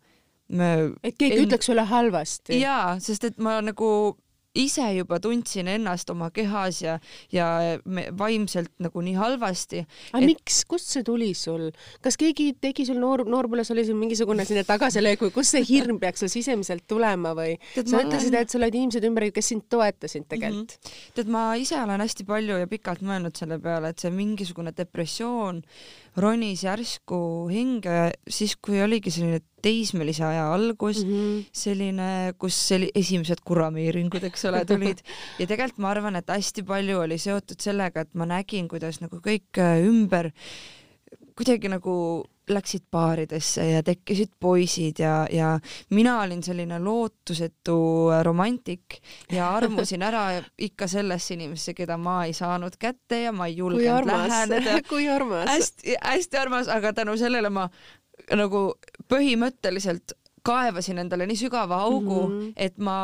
et 0.53 1.17
keegi 1.17 1.39
en... 1.39 1.47
ütleks 1.47 1.71
sulle 1.71 1.87
halvasti? 1.89 2.59
jaa, 2.61 2.99
sest 3.01 3.31
et 3.31 3.41
ma 3.41 3.57
nagu 3.65 3.89
ise 4.57 4.85
juba 4.93 5.17
tundsin 5.21 5.67
ennast 5.71 6.09
oma 6.13 6.29
kehas 6.33 6.81
ja, 6.83 6.97
ja 7.33 7.47
vaimselt 8.17 8.71
nagu 8.83 9.01
nii 9.01 9.15
halvasti. 9.17 9.81
aga 10.13 10.21
et... 10.21 10.27
miks, 10.29 10.59
kust 10.69 10.91
see 10.93 11.05
tuli 11.05 11.31
sul, 11.37 11.69
kas 12.05 12.17
keegi 12.21 12.51
tegi 12.61 12.85
sul 12.85 12.99
noor, 13.01 13.25
noorpõlves 13.29 13.73
oli 13.73 13.85
sul 13.87 13.97
mingisugune 13.99 14.45
selline 14.45 14.65
tagasilöök 14.69 15.25
või 15.25 15.33
kust 15.33 15.57
see 15.57 15.65
hirm 15.67 15.97
peaks 16.01 16.23
sul 16.23 16.31
sisemiselt 16.33 16.85
tulema 16.89 17.33
või 17.37 17.55
sa 17.73 17.81
ütlesid 17.83 18.29
olen..., 18.29 18.39
et 18.43 18.53
sul 18.53 18.61
olid 18.61 18.77
inimesed 18.77 19.07
ümber, 19.09 19.27
kes 19.33 19.49
sind 19.53 19.65
toetasid 19.73 20.27
tegelikult 20.29 20.77
mm. 20.77 20.91
-hmm. 20.91 21.15
tead, 21.17 21.33
ma 21.33 21.45
ise 21.59 21.79
olen 21.81 22.05
hästi 22.05 22.27
palju 22.29 22.59
ja 22.61 22.69
pikalt 22.69 23.01
mõelnud 23.05 23.37
selle 23.39 23.57
peale, 23.63 23.93
et 23.93 24.05
see 24.05 24.13
mingisugune 24.13 24.75
depressioon 24.77 25.63
ronis 26.21 26.61
järsku 26.67 27.49
hinge 27.49 28.11
siis, 28.29 28.53
kui 28.61 28.81
oligi 28.85 29.11
selline 29.13 29.41
teismelise 29.63 30.25
aja 30.27 30.49
algus 30.53 31.03
mm, 31.05 31.13
-hmm. 31.13 31.45
selline, 31.63 32.09
kus 32.37 32.59
selli, 32.67 32.91
esimesed 32.95 33.41
kuramiiringud, 33.45 34.27
eks 34.29 34.45
ole, 34.51 34.65
tulid 34.69 35.01
ja 35.39 35.47
tegelikult 35.47 35.81
ma 35.83 35.93
arvan, 35.95 36.19
et 36.19 36.29
hästi 36.29 36.65
palju 36.67 36.99
oli 37.05 37.17
seotud 37.17 37.59
sellega, 37.63 38.05
et 38.05 38.13
ma 38.13 38.29
nägin, 38.29 38.67
kuidas 38.71 39.01
nagu 39.01 39.21
kõik 39.23 39.63
ümber 39.87 40.31
kuidagi 41.33 41.71
nagu 41.71 41.95
läksid 42.49 42.83
baaridesse 42.91 43.63
ja 43.69 43.83
tekkisid 43.83 44.33
poisid 44.39 44.99
ja, 44.99 45.27
ja 45.31 45.59
mina 45.89 46.17
olin 46.21 46.43
selline 46.43 46.79
lootusetu 46.79 47.77
romantik 48.23 48.99
ja 49.31 49.49
armusin 49.55 50.03
ära 50.03 50.41
ikka 50.57 50.87
sellesse 50.87 51.33
inimesse, 51.37 51.73
keda 51.73 51.97
ma 51.97 52.23
ei 52.25 52.33
saanud 52.35 52.75
kätte 52.79 53.21
ja 53.21 53.31
ma 53.31 53.47
ei 53.47 53.57
julgenud 53.57 54.07
läheneda. 54.07 54.81
kui 54.89 55.07
armas. 55.09 55.49
hästi-hästi 55.49 56.37
armas, 56.43 56.67
aga 56.67 56.93
tänu 56.93 57.17
sellele 57.17 57.49
ma 57.49 57.69
nagu 58.39 58.73
põhimõtteliselt 59.11 60.15
kaevasin 60.43 60.99
endale 61.03 61.27
nii 61.29 61.39
sügava 61.39 61.81
augu 61.85 62.27
mm, 62.27 62.39
-hmm. 62.39 62.53
et 62.55 62.77
ma 62.77 62.97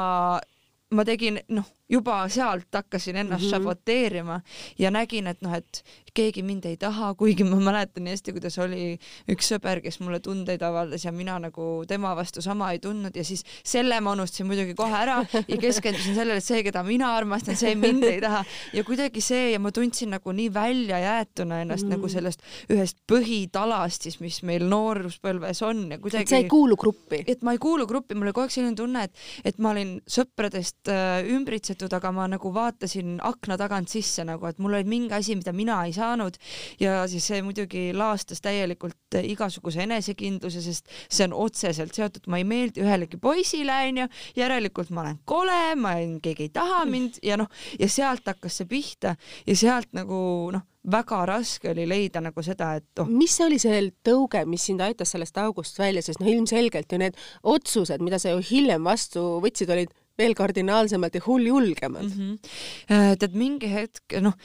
ma 0.92 1.06
tegin, 1.06 1.40
noh, 1.54 1.68
juba 1.90 2.22
sealt 2.30 2.68
hakkasin 2.74 3.16
ennast 3.16 3.44
mm 3.44 3.48
-hmm. 3.48 3.52
saboteerima 3.52 4.42
ja 4.80 4.92
nägin, 4.92 5.28
et 5.28 5.42
noh, 5.42 5.54
et 5.54 5.84
keegi 6.14 6.44
mind 6.44 6.66
ei 6.66 6.78
taha, 6.78 7.14
kuigi 7.18 7.46
ma 7.48 7.60
mäletan 7.64 8.04
nii 8.04 8.16
hästi, 8.16 8.34
kuidas 8.36 8.58
oli 8.62 8.84
üks 9.32 9.52
sõber, 9.54 9.82
kes 9.84 10.00
mulle 10.04 10.20
tundeid 10.24 10.62
avaldas 10.66 11.06
ja 11.06 11.14
mina 11.16 11.38
nagu 11.42 11.68
tema 11.88 12.16
vastu 12.18 12.42
sama 12.42 12.72
ei 12.74 12.80
tundnud 12.84 13.16
ja 13.16 13.24
siis 13.24 13.44
selle 13.64 14.00
ma 14.04 14.14
unustasin 14.18 14.48
muidugi 14.50 14.76
kohe 14.78 14.96
ära 14.96 15.20
ja 15.34 15.58
keskendusin 15.58 16.18
sellele, 16.18 16.42
et 16.42 16.46
see, 16.46 16.64
keda 16.66 16.84
mina 16.88 17.14
armastan, 17.16 17.58
see 17.60 17.76
mind 17.80 18.04
ei 18.10 18.20
taha 18.24 18.44
ja 18.74 18.84
kuidagi 18.88 19.24
see 19.24 19.52
ja 19.54 19.62
ma 19.64 19.72
tundsin 19.76 20.14
nagu 20.16 20.34
nii 20.36 20.50
väljajäetuna 20.54 21.62
ennast 21.64 21.86
mm 21.86 21.88
-hmm. 21.88 21.96
nagu 21.96 22.08
mhm. 22.08 22.14
sellest 22.14 22.44
ühest 22.74 22.98
põhitalast 23.12 24.08
siis, 24.08 24.20
mis 24.20 24.42
meil 24.44 24.68
nooruspõlves 24.70 25.64
on 25.66 25.86
ja 25.92 25.98
kuidagi. 25.98 26.24
et 26.24 26.36
sa 26.36 26.42
ei 26.42 26.50
kuulu 26.50 26.76
gruppi? 26.76 27.24
et 27.28 27.42
ma 27.44 27.52
ei 27.56 27.58
kuulu 27.58 27.88
gruppi, 27.88 28.16
mul 28.16 28.30
oli 28.30 28.34
kogu 28.34 28.48
aeg 28.48 28.52
selline 28.58 28.76
tunne, 28.76 29.04
et, 29.04 29.14
et 29.46 29.58
ma 29.58 29.72
olin 29.72 30.00
sõpradest 30.08 30.92
äh, 30.92 31.24
ümbritsetud, 31.36 31.79
aga 31.88 32.12
ma 32.16 32.28
nagu 32.30 32.52
vaatasin 32.54 33.18
akna 33.26 33.58
tagant 33.60 33.90
sisse 33.92 34.26
nagu, 34.28 34.46
et 34.50 34.60
mul 34.60 34.78
oli 34.78 34.88
mingi 34.90 35.16
asi, 35.16 35.36
mida 35.40 35.54
mina 35.56 35.80
ei 35.88 35.94
saanud. 35.96 36.38
Ja 36.80 37.04
siis 37.08 37.28
see 37.30 37.42
muidugi 37.46 37.90
laastas 37.96 38.44
täielikult 38.46 39.20
igasuguse 39.24 39.84
enesekindluse, 39.86 40.62
sest 40.66 40.90
see 41.08 41.28
on 41.30 41.38
otseselt 41.46 41.96
seotud, 41.96 42.28
ma 42.28 42.42
ei 42.42 42.48
meeldi 42.48 42.84
ühelegi 42.84 43.20
poisile 43.22 43.78
onju, 43.90 44.10
järelikult 44.40 44.92
ma 44.94 45.06
olen 45.06 45.22
kole, 45.30 45.62
ma 45.80 45.96
olen, 45.98 46.18
keegi 46.24 46.50
ei 46.50 46.56
taha 46.56 46.84
mind. 46.90 47.22
Ja 47.26 47.40
noh, 47.40 47.50
ja 47.80 47.90
sealt 47.90 48.28
hakkas 48.28 48.60
see 48.60 48.70
pihta. 48.70 49.16
Ja 49.48 49.56
sealt 49.58 49.94
nagu 49.98 50.20
noh, 50.54 50.68
väga 50.92 51.24
raske 51.28 51.72
oli 51.74 51.86
leida 51.90 52.22
nagu 52.24 52.44
seda, 52.44 52.74
et 52.80 53.02
oh. 53.02 53.10
mis 53.10 53.36
oli 53.44 53.60
see 53.62 53.82
tõuge, 54.06 54.46
mis 54.50 54.66
sind 54.70 54.82
aitas 54.84 55.14
sellest 55.14 55.38
august 55.42 55.80
välja, 55.80 56.04
sest 56.06 56.22
noh, 56.22 56.30
ilmselgelt 56.32 56.92
ju 56.92 57.02
need 57.02 57.18
otsused, 57.44 58.04
mida 58.06 58.20
sa 58.22 58.34
ju 58.34 58.44
hiljem 58.52 58.88
vastu 58.88 59.26
võtsid, 59.44 59.72
olid 59.76 59.94
veel 60.20 60.36
kardinaalsemalt 60.38 61.16
ja 61.18 61.24
hulljulgemad 61.26 62.10
mm. 62.10 62.18
-hmm. 62.20 63.16
tead, 63.22 63.38
mingi 63.38 63.72
hetk, 63.72 64.20
noh, 64.24 64.36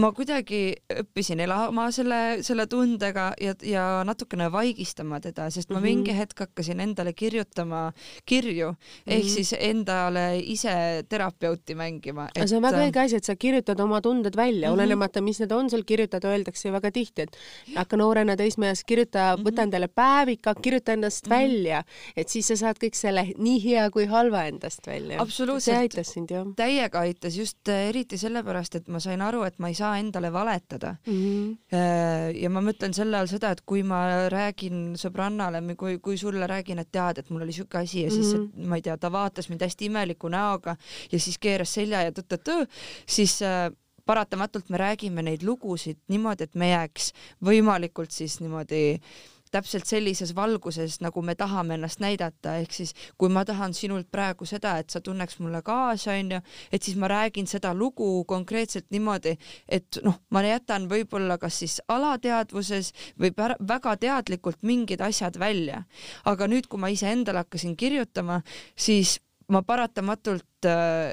ma 0.00 0.10
kuidagi 0.14 0.74
õppisin 0.90 1.40
elama 1.44 1.86
selle, 1.94 2.20
selle 2.46 2.66
tundega 2.70 3.28
ja, 3.40 3.54
ja 3.62 3.84
natukene 4.06 4.48
vaigistama 4.52 5.20
teda, 5.22 5.48
sest 5.54 5.70
ma 5.70 5.78
mm 5.78 5.84
-hmm. 5.84 5.88
mingi 5.88 6.16
hetk 6.16 6.40
hakkasin 6.44 6.80
endale 6.80 7.12
kirjutama 7.12 7.92
kirju 8.26 8.70
mm 8.70 8.76
-hmm. 8.76 9.12
ehk 9.16 9.28
siis 9.28 9.54
endale 9.58 10.38
ise 10.38 11.04
terapeuti 11.08 11.74
mängima 11.74 12.28
et.... 12.34 12.48
see 12.48 12.56
on 12.56 12.62
väga 12.62 12.82
õige 12.86 13.00
asi, 13.04 13.16
et 13.16 13.24
sa 13.24 13.36
kirjutad 13.36 13.80
oma 13.80 14.00
tunded 14.00 14.36
välja 14.36 14.68
mm, 14.68 14.72
-hmm. 14.72 14.74
olenemata, 14.74 15.20
mis 15.20 15.40
need 15.40 15.52
on, 15.52 15.70
sul 15.70 15.82
kirjutada 15.82 16.28
öeldakse 16.28 16.68
ju 16.68 16.72
väga 16.72 16.90
tihti, 16.90 17.22
et 17.22 17.36
hakka 17.76 17.96
noorena 17.96 18.36
teismeeas, 18.36 18.84
kirjuta 18.84 19.36
mm, 19.36 19.42
-hmm. 19.42 19.46
võta 19.46 19.62
endale 19.62 19.88
päevika, 19.88 20.54
kirjuta 20.54 20.92
ennast 20.92 21.26
mm 21.26 21.32
-hmm. 21.32 21.36
välja, 21.36 21.84
et 22.16 22.28
siis 22.28 22.46
sa 22.46 22.56
saad 22.56 22.76
kõik 22.76 22.94
selle 22.94 23.32
nii 23.38 23.64
hea 23.64 23.90
kui 23.90 24.06
halva 24.06 24.44
endast 24.44 24.86
välja. 24.86 25.18
see 25.58 25.76
aitas 25.76 26.12
sind 26.12 26.30
jah? 26.30 26.46
täiega 26.56 26.98
aitas 26.98 27.36
just 27.36 27.68
äh, 27.68 27.88
eriti 27.88 28.18
sellepärast, 28.18 28.74
et 28.74 28.88
ma 28.88 29.00
sain 29.00 29.22
aru, 29.22 29.42
et 29.42 29.58
ma 29.58 29.68
ei 29.68 29.74
saa 29.74 29.83
saa 29.84 29.98
endale 30.00 30.32
valetada 30.32 30.94
mm. 31.06 31.14
-hmm. 31.14 32.40
ja 32.40 32.50
ma 32.50 32.62
mõtlen 32.64 32.96
selle 32.96 33.18
all 33.18 33.30
seda, 33.30 33.52
et 33.54 33.62
kui 33.66 33.84
ma 33.86 34.28
räägin 34.32 34.96
sõbrannale 35.00 35.62
või 35.68 35.76
kui, 35.76 35.98
kui 35.98 36.18
sulle 36.18 36.48
räägin, 36.50 36.82
et 36.82 36.90
tead, 36.92 37.20
et 37.20 37.30
mul 37.30 37.46
oli 37.46 37.52
siuke 37.52 37.78
asi 37.78 38.04
ja 38.06 38.10
siis 38.10 38.34
mm, 38.34 38.50
-hmm. 38.50 38.68
ma 38.68 38.80
ei 38.80 38.82
tea, 38.82 38.96
ta 38.98 39.12
vaatas 39.12 39.48
mind 39.48 39.62
hästi 39.62 39.90
imeliku 39.90 40.28
näoga 40.32 40.76
ja 41.12 41.20
siis 41.20 41.38
keeras 41.38 41.74
selja 41.74 42.02
ja 42.02 42.12
tõtt-tõtt, 42.12 42.68
siis 43.06 43.40
äh, 43.42 43.70
paratamatult 44.06 44.68
me 44.68 44.78
räägime 44.78 45.22
neid 45.22 45.42
lugusid 45.42 45.98
niimoodi, 46.08 46.44
et 46.44 46.54
me 46.54 46.70
jääks 46.70 47.12
võimalikult 47.44 48.12
siis 48.12 48.40
niimoodi 48.40 48.82
äh, 48.94 49.33
täpselt 49.54 49.88
sellises 49.88 50.34
valguses, 50.36 50.98
nagu 51.04 51.22
me 51.22 51.36
tahame 51.38 51.78
ennast 51.78 52.02
näidata, 52.02 52.56
ehk 52.62 52.74
siis 52.74 52.94
kui 53.20 53.30
ma 53.32 53.44
tahan 53.46 53.74
sinult 53.76 54.10
praegu 54.12 54.46
seda, 54.48 54.76
et 54.82 54.90
sa 54.90 55.02
tunneks 55.04 55.38
mulle 55.42 55.62
kaasa, 55.64 56.16
onju, 56.18 56.40
et 56.72 56.82
siis 56.82 56.98
ma 57.00 57.10
räägin 57.10 57.48
seda 57.50 57.74
lugu 57.74 58.24
konkreetselt 58.28 58.90
niimoodi, 58.94 59.36
et 59.68 60.00
noh, 60.04 60.20
ma 60.34 60.44
jätan 60.44 60.88
võib-olla 60.90 61.38
kas 61.42 61.60
siis 61.62 61.80
alateadvuses 61.88 62.92
või 63.20 63.34
väga 63.34 63.96
teadlikult 64.00 64.62
mingid 64.62 65.02
asjad 65.04 65.38
välja. 65.40 65.84
aga 66.24 66.46
nüüd, 66.48 66.66
kui 66.68 66.80
ma 66.80 66.90
iseendale 66.92 67.44
hakkasin 67.44 67.76
kirjutama, 67.76 68.40
siis 68.76 69.18
ma 69.48 69.62
paratamatult 69.62 70.66
äh, 70.68 71.12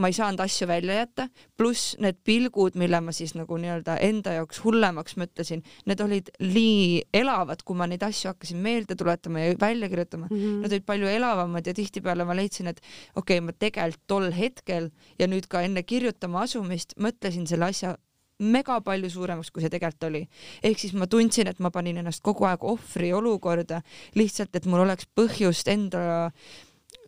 ma 0.00 0.10
ei 0.10 0.16
saanud 0.16 0.40
asju 0.42 0.66
välja 0.68 0.96
jätta, 0.98 1.26
pluss 1.56 1.94
need 2.02 2.18
pilgud, 2.26 2.74
mille 2.80 2.98
ma 3.04 3.12
siis 3.14 3.34
nagu 3.38 3.58
nii-öelda 3.60 3.96
enda 4.02 4.34
jaoks 4.38 4.58
hullemaks 4.64 5.18
mõtlesin, 5.20 5.62
need 5.86 6.00
olid 6.02 6.30
nii 6.42 7.04
elavad, 7.14 7.62
kui 7.62 7.78
ma 7.78 7.86
neid 7.90 8.02
asju 8.06 8.32
hakkasin 8.32 8.58
meelde 8.64 8.96
tuletama 8.98 9.44
ja 9.44 9.58
välja 9.60 9.88
kirjutama 9.88 10.26
mm, 10.30 10.36
-hmm. 10.36 10.64
nad 10.64 10.72
olid 10.72 10.86
palju 10.86 11.12
elavamad 11.12 11.66
ja 11.66 11.74
tihtipeale 11.74 12.24
ma 12.24 12.36
leidsin, 12.36 12.72
et 12.72 12.80
okei 13.14 13.38
okay,, 13.38 13.44
ma 13.46 13.52
tegelikult 13.52 14.06
tol 14.06 14.32
hetkel 14.32 14.90
ja 15.18 15.26
nüüd 15.30 15.46
ka 15.48 15.62
enne 15.62 15.82
kirjutama 15.82 16.42
asumist 16.42 16.98
mõtlesin 16.98 17.46
selle 17.46 17.70
asja 17.70 17.94
mega 18.38 18.80
palju 18.80 19.10
suuremaks, 19.10 19.50
kui 19.50 19.62
see 19.62 19.70
tegelikult 19.70 20.08
oli. 20.08 20.24
ehk 20.62 20.78
siis 20.78 20.94
ma 20.98 21.06
tundsin, 21.06 21.46
et 21.46 21.60
ma 21.60 21.70
panin 21.70 22.00
ennast 22.02 22.22
kogu 22.22 22.48
aeg 22.48 22.64
ohvri 22.64 23.12
olukorda 23.12 23.82
lihtsalt, 24.18 24.56
et 24.56 24.66
mul 24.66 24.82
oleks 24.84 25.06
põhjust 25.14 25.70
enda 25.70 26.30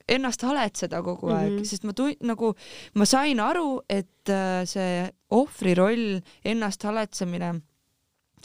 ennast 0.09 0.43
haletseda 0.47 1.03
kogu 1.03 1.31
aeg 1.33 1.51
mm, 1.51 1.59
-hmm. 1.59 1.71
sest 1.71 1.87
ma 1.87 1.95
tun-, 1.97 2.19
nagu 2.27 2.55
ma 2.95 3.07
sain 3.07 3.41
aru, 3.41 3.81
et 3.89 4.31
äh, 4.31 4.63
see 4.65 5.07
ohvri 5.31 5.75
roll, 5.75 6.21
ennast 6.45 6.87
haletsemine, 6.87 7.57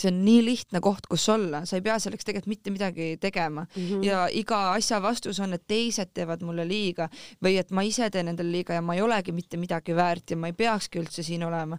see 0.01 0.09
on 0.09 0.21
nii 0.25 0.41
lihtne 0.45 0.79
koht, 0.81 1.05
kus 1.09 1.27
olla, 1.29 1.61
sa 1.67 1.77
ei 1.77 1.83
pea 1.85 1.97
selleks 2.01 2.25
tegelikult 2.25 2.49
mitte 2.49 2.71
midagi 2.73 3.17
tegema 3.21 3.65
mm 3.65 3.81
-hmm. 3.81 4.05
ja 4.07 4.27
iga 4.31 4.61
asja 4.71 5.01
vastus 5.01 5.39
on, 5.39 5.53
et 5.53 5.67
teised 5.67 6.13
teevad 6.13 6.41
mulle 6.41 6.65
liiga 6.67 7.09
või 7.43 7.57
et 7.59 7.71
ma 7.71 7.83
ise 7.85 8.09
teen 8.09 8.31
endale 8.31 8.51
liiga 8.51 8.73
ja 8.73 8.81
ma 8.81 8.95
ei 8.95 9.01
olegi 9.01 9.31
mitte 9.31 9.57
midagi 9.57 9.95
väärt 9.95 10.31
ja 10.31 10.37
ma 10.37 10.47
ei 10.47 10.53
peakski 10.53 10.99
üldse 10.99 11.23
siin 11.23 11.43
olema. 11.43 11.77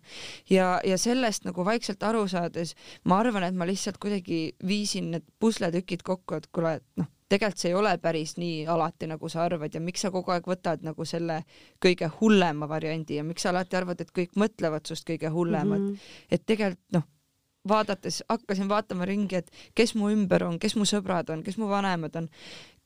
ja, 0.51 0.81
ja 0.85 0.99
sellest 0.99 1.45
nagu 1.45 1.65
vaikselt 1.65 2.03
aru 2.03 2.29
saades 2.29 2.75
ma 3.05 3.19
arvan, 3.19 3.43
et 3.43 3.55
ma 3.55 3.67
lihtsalt 3.67 3.99
kuidagi 3.99 4.55
viisin 4.67 5.11
need 5.11 5.25
pusletükid 5.39 6.03
kokku, 6.03 6.35
et 6.35 6.47
kuule, 6.53 6.75
et 6.75 6.87
noh 6.97 7.12
tegelikult 7.33 7.63
see 7.63 7.73
ei 7.73 7.79
ole 7.79 7.95
päris 8.03 8.37
nii 8.41 8.67
alati, 8.71 9.09
nagu 9.11 9.31
sa 9.33 9.47
arvad 9.47 9.75
ja 9.75 9.81
miks 9.81 10.05
sa 10.05 10.13
kogu 10.15 10.35
aeg 10.35 10.47
võtad 10.49 10.85
nagu 10.87 11.07
selle 11.09 11.43
kõige 11.83 12.11
hullema 12.21 12.69
variandi 12.69 13.19
ja 13.21 13.25
miks 13.27 13.47
sa 13.47 13.55
alati 13.55 13.79
arvad, 13.81 14.05
et 14.05 14.13
kõik 14.13 14.37
mõtlevad 14.39 14.87
sinust 14.87 15.09
kõige 15.09 15.33
hullemat 15.33 15.81
mm. 15.81 15.91
-hmm. 15.91 16.31
et 16.31 16.47
tegelikult 16.47 16.99
noh, 16.99 17.09
vaadates 17.69 18.23
hakkasin 18.29 18.69
vaatama 18.69 19.07
ringi, 19.07 19.39
et 19.39 19.51
kes 19.75 19.95
mu 19.95 20.11
ümber 20.11 20.45
on, 20.45 20.59
kes 20.59 20.75
mu 20.77 20.87
sõbrad 20.89 21.31
on, 21.31 21.43
kes 21.47 21.59
mu 21.61 21.69
vanemad 21.71 22.17
on 22.19 22.29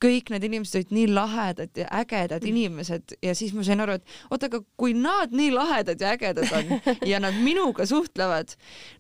kõik 0.03 0.31
need 0.33 0.45
inimesed 0.45 0.77
olid 0.81 0.93
nii 0.93 1.07
lahedad 1.17 1.79
ja 1.81 1.87
ägedad 2.01 2.45
mm. 2.45 2.51
inimesed 2.53 3.17
ja 3.25 3.35
siis 3.39 3.55
ma 3.57 3.65
sain 3.67 3.81
aru, 3.81 3.97
et 3.97 4.17
oota, 4.31 4.51
aga 4.51 4.61
kui 4.77 4.93
nad 4.97 5.33
nii 5.37 5.55
lahedad 5.55 6.03
ja 6.03 6.13
ägedad 6.17 6.53
on 6.59 6.77
ja 7.11 7.21
nad 7.23 7.39
minuga 7.41 7.87
suhtlevad, 7.89 8.53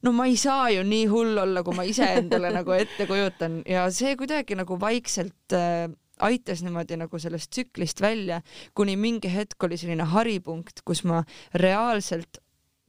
no 0.06 0.14
ma 0.16 0.28
ei 0.30 0.38
saa 0.40 0.70
ju 0.72 0.86
nii 0.86 1.04
hull 1.12 1.36
olla, 1.44 1.64
kui 1.66 1.76
ma 1.76 1.84
iseendale 1.88 2.52
nagu 2.54 2.74
ette 2.76 3.08
kujutan 3.10 3.60
ja 3.68 3.86
see 3.92 4.16
kuidagi 4.16 4.56
nagu 4.58 4.80
vaikselt 4.80 5.56
äh, 5.56 5.86
aitas 6.24 6.62
niimoodi 6.64 6.96
nagu 6.96 7.18
sellest 7.20 7.52
tsüklist 7.52 8.00
välja, 8.00 8.40
kuni 8.74 8.96
mingi 8.96 9.28
hetk 9.32 9.68
oli 9.68 9.76
selline 9.80 10.08
haripunkt, 10.14 10.80
kus 10.84 11.04
ma 11.04 11.22
reaalselt 11.60 12.40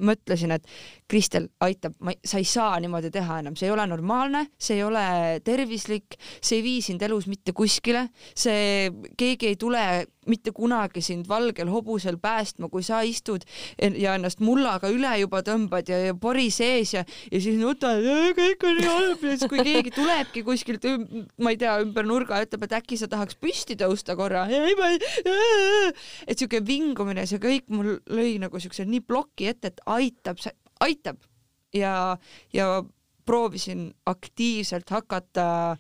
mõtlesin, 0.03 0.53
et 0.55 0.67
Kristel 1.09 1.47
aitab, 1.63 1.95
ma, 2.05 2.13
sa 2.25 2.41
ei 2.41 2.47
saa 2.47 2.77
niimoodi 2.83 3.11
teha 3.13 3.39
enam, 3.41 3.55
see 3.57 3.69
ei 3.69 3.73
ole 3.73 3.87
normaalne, 3.89 4.47
see 4.59 4.79
ei 4.79 4.85
ole 4.85 5.05
tervislik, 5.45 6.17
see 6.41 6.59
ei 6.59 6.65
vii 6.65 6.83
sind 6.89 7.05
elus 7.07 7.29
mitte 7.31 7.55
kuskile, 7.57 8.07
see, 8.37 8.91
keegi 9.17 9.53
ei 9.53 9.59
tule 9.59 9.83
mitte 10.27 10.51
kunagi 10.55 11.01
sind 11.03 11.27
valgel 11.29 11.69
hobusel 11.71 12.17
päästma, 12.21 12.69
kui 12.71 12.83
sa 12.85 13.01
istud 13.05 13.45
ja 13.77 14.15
ennast 14.17 14.41
mullaga 14.43 14.91
üle 14.93 15.13
juba 15.21 15.41
tõmbad 15.45 15.89
ja, 15.91 15.99
ja 16.09 16.15
pori 16.17 16.49
sees 16.53 16.93
ja, 16.95 17.03
ja 17.31 17.41
siis 17.43 17.59
nutad, 17.59 18.03
kõik 18.37 18.65
on 18.67 18.79
nii 18.79 18.91
halb. 18.91 19.25
Ja 19.27 19.37
siis 19.37 19.51
kui 19.51 19.63
keegi 19.65 19.93
tulebki 19.95 20.43
kuskilt, 20.47 20.85
ma 21.43 21.53
ei 21.53 21.61
tea, 21.61 21.77
ümber 21.83 22.07
nurga, 22.07 22.41
ütleb, 22.45 22.67
et 22.67 22.77
äkki 22.79 22.99
sa 22.99 23.09
tahaks 23.11 23.39
püsti 23.41 23.77
tõusta 23.79 24.17
korra, 24.19 24.45
et 26.27 26.37
siuke 26.37 26.61
vingumine, 26.65 27.25
see 27.29 27.41
kõik 27.43 27.67
mul 27.73 27.97
lõi 28.11 28.37
nagu 28.41 28.61
siukse 28.61 28.85
nii 28.87 29.03
ploki 29.07 29.49
ette, 29.51 29.73
et 29.73 29.83
aitab, 29.97 30.41
aitab. 30.83 31.19
Ja, 31.75 32.15
ja 32.55 32.67
proovisin 33.27 33.89
aktiivselt 34.07 34.89
hakata 34.89 35.75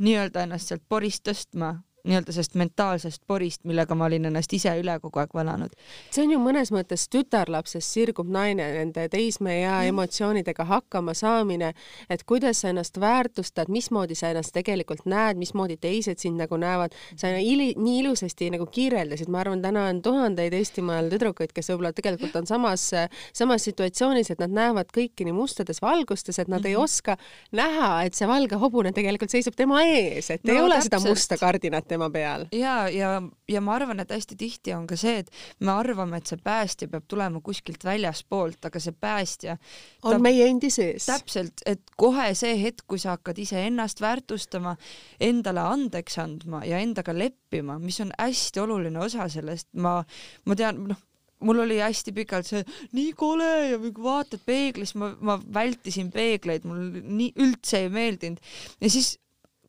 nii-öelda 0.00 0.46
ennast 0.46 0.70
sealt 0.70 0.86
porist 0.88 1.26
tõstma 1.28 1.74
nii-öelda 2.04 2.32
sellest 2.32 2.54
mentaalsest 2.54 3.22
porist, 3.26 3.64
millega 3.68 3.94
ma 3.94 4.06
olin 4.08 4.28
ennast 4.30 4.52
ise 4.56 4.72
üle 4.80 4.96
kogu 5.02 5.20
aeg 5.22 5.34
valanud. 5.34 5.74
see 6.10 6.24
on 6.24 6.34
ju 6.34 6.38
mõnes 6.42 6.72
mõttes 6.74 7.06
tütarlapsest 7.12 7.96
sirgub 7.96 8.28
naine, 8.28 8.66
nende 8.78 9.08
teismeea 9.12 9.80
mm. 9.80 9.92
emotsioonidega 9.92 10.64
hakkama 10.64 11.14
saamine, 11.14 11.72
et 12.10 12.24
kuidas 12.24 12.62
sa 12.62 12.70
ennast 12.72 13.00
väärtustad, 13.00 13.68
mismoodi 13.68 14.14
sa 14.18 14.30
ennast 14.32 14.54
tegelikult 14.56 15.04
näed, 15.04 15.40
mismoodi 15.40 15.76
teised 15.80 16.18
sind 16.22 16.40
nagu 16.40 16.56
näevad. 16.56 16.94
sa 17.16 17.28
ili, 17.38 17.74
nii 17.76 17.98
ilusasti 18.00 18.50
nagu 18.50 18.66
kirjeldasid, 18.66 19.28
ma 19.28 19.40
arvan, 19.44 19.62
täna 19.62 19.86
on 19.90 20.02
tuhandeid 20.02 20.54
Eestimaal 20.56 21.10
tüdrukuid, 21.12 21.52
kes 21.54 21.70
võib-olla 21.72 21.92
tegelikult 21.92 22.36
on 22.36 22.46
samas, 22.46 22.90
samas 23.32 23.64
situatsioonis, 23.68 24.30
et 24.30 24.40
nad 24.42 24.52
näevad 24.52 24.90
kõiki 24.94 25.26
nii 25.26 25.36
mustades 25.36 25.82
valgustes, 25.82 26.38
et 26.38 26.48
nad 26.48 26.60
mm 26.60 26.64
-hmm. 26.64 26.68
ei 26.68 26.74
mhm. 26.74 26.82
oska 26.82 27.16
näha, 27.52 27.90
et 28.04 28.14
see 28.14 28.28
valge 28.28 28.56
hobune 28.56 28.92
tegelikult 28.92 29.30
seisab 29.30 29.56
tema 29.56 29.82
ees, 29.84 30.30
et 30.30 30.44
no, 30.44 30.54
ei 30.54 30.60
ole 30.60 30.74
täpselt. 30.74 30.90
seda 30.90 31.10
musta 31.10 31.36
kardinat 31.40 31.89
tema 31.90 32.10
peal. 32.12 32.46
ja, 32.54 32.88
ja, 32.92 33.10
ja 33.50 33.62
ma 33.64 33.74
arvan, 33.76 34.00
et 34.02 34.14
hästi 34.14 34.38
tihti 34.38 34.74
on 34.76 34.86
ka 34.90 34.98
see, 35.00 35.24
et 35.24 35.30
me 35.60 35.74
arvame, 35.74 36.20
et 36.20 36.30
see 36.30 36.40
päästja 36.44 36.88
peab 36.92 37.08
tulema 37.10 37.42
kuskilt 37.44 37.84
väljaspoolt, 37.86 38.70
aga 38.70 38.82
see 38.82 38.96
päästja 38.96 39.56
on 40.04 40.16
ta, 40.16 40.22
meie 40.22 40.48
endi 40.50 40.70
sees. 40.72 41.08
täpselt, 41.10 41.64
et 41.66 41.82
kohe 42.00 42.30
see 42.38 42.56
hetk, 42.62 42.86
kui 42.90 43.02
sa 43.02 43.16
hakkad 43.16 43.38
iseennast 43.42 44.02
väärtustama, 44.04 44.76
endale 45.20 45.66
andeks 45.66 46.18
andma 46.22 46.64
ja 46.68 46.80
endaga 46.82 47.14
leppima, 47.16 47.78
mis 47.82 48.00
on 48.04 48.14
hästi 48.18 48.64
oluline 48.64 49.02
osa 49.02 49.28
sellest, 49.32 49.70
ma, 49.78 50.00
ma 50.46 50.58
tean, 50.58 50.84
noh 50.90 51.06
mul 51.40 51.62
oli 51.64 51.78
hästi 51.80 52.12
pikalt 52.12 52.48
see 52.48 52.60
nii 52.96 53.12
kole 53.18 53.50
ja 53.70 53.78
vaatad 53.80 54.42
peeglis, 54.46 54.94
ma, 55.00 55.12
ma 55.24 55.38
vältisin 55.40 56.10
peegleid, 56.12 56.66
mul 56.68 57.00
nii 57.00 57.32
üldse 57.40 57.84
ei 57.84 57.92
meeldinud 57.92 58.42
ja 58.80 58.90
siis 58.92 59.14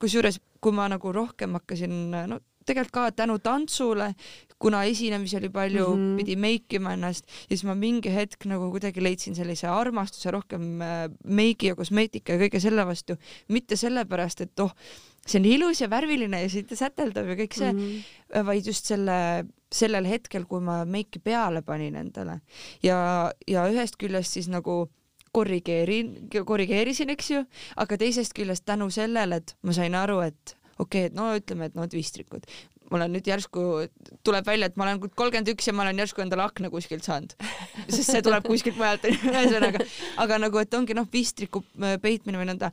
kusjuures 0.01 0.41
kui 0.61 0.71
ma 0.71 0.87
nagu 0.91 1.11
rohkem 1.15 1.57
hakkasin, 1.57 1.99
no 2.29 2.39
tegelikult 2.65 2.93
ka 2.93 3.11
tänu 3.23 3.37
tantsule, 3.43 4.11
kuna 4.61 4.83
esinemisi 4.85 5.37
oli 5.37 5.49
palju 5.49 5.87
mm, 5.87 6.01
-hmm. 6.01 6.17
pidi 6.17 6.35
meikima 6.35 6.93
ennast 6.93 7.25
ja 7.25 7.55
siis 7.55 7.63
ma 7.63 7.75
mingi 7.75 8.13
hetk 8.13 8.45
nagu 8.45 8.69
kuidagi 8.71 9.03
leidsin 9.03 9.35
sellise 9.35 9.67
armastuse 9.67 10.31
rohkem 10.31 10.81
äh, 10.81 11.07
meigi 11.25 11.71
ja 11.71 11.75
kosmeetika 11.75 12.33
ja 12.33 12.43
kõige 12.43 12.59
selle 12.59 12.85
vastu, 12.85 13.17
mitte 13.47 13.75
sellepärast, 13.75 14.41
et 14.41 14.59
oh, 14.59 14.71
see 15.25 15.39
on 15.39 15.45
ilus 15.45 15.81
ja 15.81 15.89
värviline 15.89 16.43
ja 16.43 16.49
siit 16.49 16.69
säteldab 16.77 17.33
ja 17.33 17.35
kõik 17.35 17.57
see 17.57 17.73
mm, 17.73 17.79
-hmm. 17.79 18.45
vaid 18.45 18.67
just 18.67 18.85
selle, 18.85 19.45
sellel 19.73 20.05
hetkel, 20.05 20.45
kui 20.45 20.61
ma 20.61 20.85
meiki 20.85 21.19
peale 21.19 21.61
panin 21.61 21.95
endale 21.95 22.41
ja, 22.83 23.31
ja 23.47 23.67
ühest 23.69 23.97
küljest 23.97 24.37
siis 24.37 24.47
nagu 24.47 24.89
korrigeerin, 25.35 26.13
korrigeerisin, 26.45 27.11
eks 27.13 27.31
ju, 27.31 27.43
aga 27.79 27.97
teisest 27.99 28.35
küljest 28.37 28.65
tänu 28.67 28.89
sellele, 28.91 29.41
et 29.41 29.55
ma 29.63 29.75
sain 29.75 29.95
aru, 29.95 30.19
et 30.27 30.55
okei 30.77 31.05
okay,, 31.05 31.09
et 31.11 31.17
no 31.17 31.31
ütleme, 31.37 31.69
et 31.69 31.77
no 31.77 31.87
tvistrikud, 31.87 32.47
mul 32.91 33.05
on 33.05 33.13
nüüd 33.15 33.27
järsku, 33.27 33.65
tuleb 34.25 34.47
välja, 34.47 34.67
et 34.67 34.79
ma 34.79 34.87
olen 34.87 35.01
kolmkümmend 35.03 35.51
üks 35.53 35.69
ja 35.69 35.75
ma 35.75 35.85
olen 35.85 36.01
järsku 36.03 36.23
endale 36.23 36.43
akna 36.45 36.71
kuskilt 36.73 37.07
saanud. 37.07 37.35
sest 37.87 38.11
see 38.11 38.23
tuleb 38.25 38.47
kuskilt 38.47 38.79
mujalt, 38.79 39.07
ühesõnaga, 39.31 39.85
aga 40.23 40.41
nagu, 40.41 40.59
et 40.61 40.73
ongi 40.77 40.97
noh, 40.97 41.07
vistriku 41.11 41.63
äh, 41.79 41.95
peitmine 42.01 42.41
või 42.41 42.51
nõnda. 42.51 42.71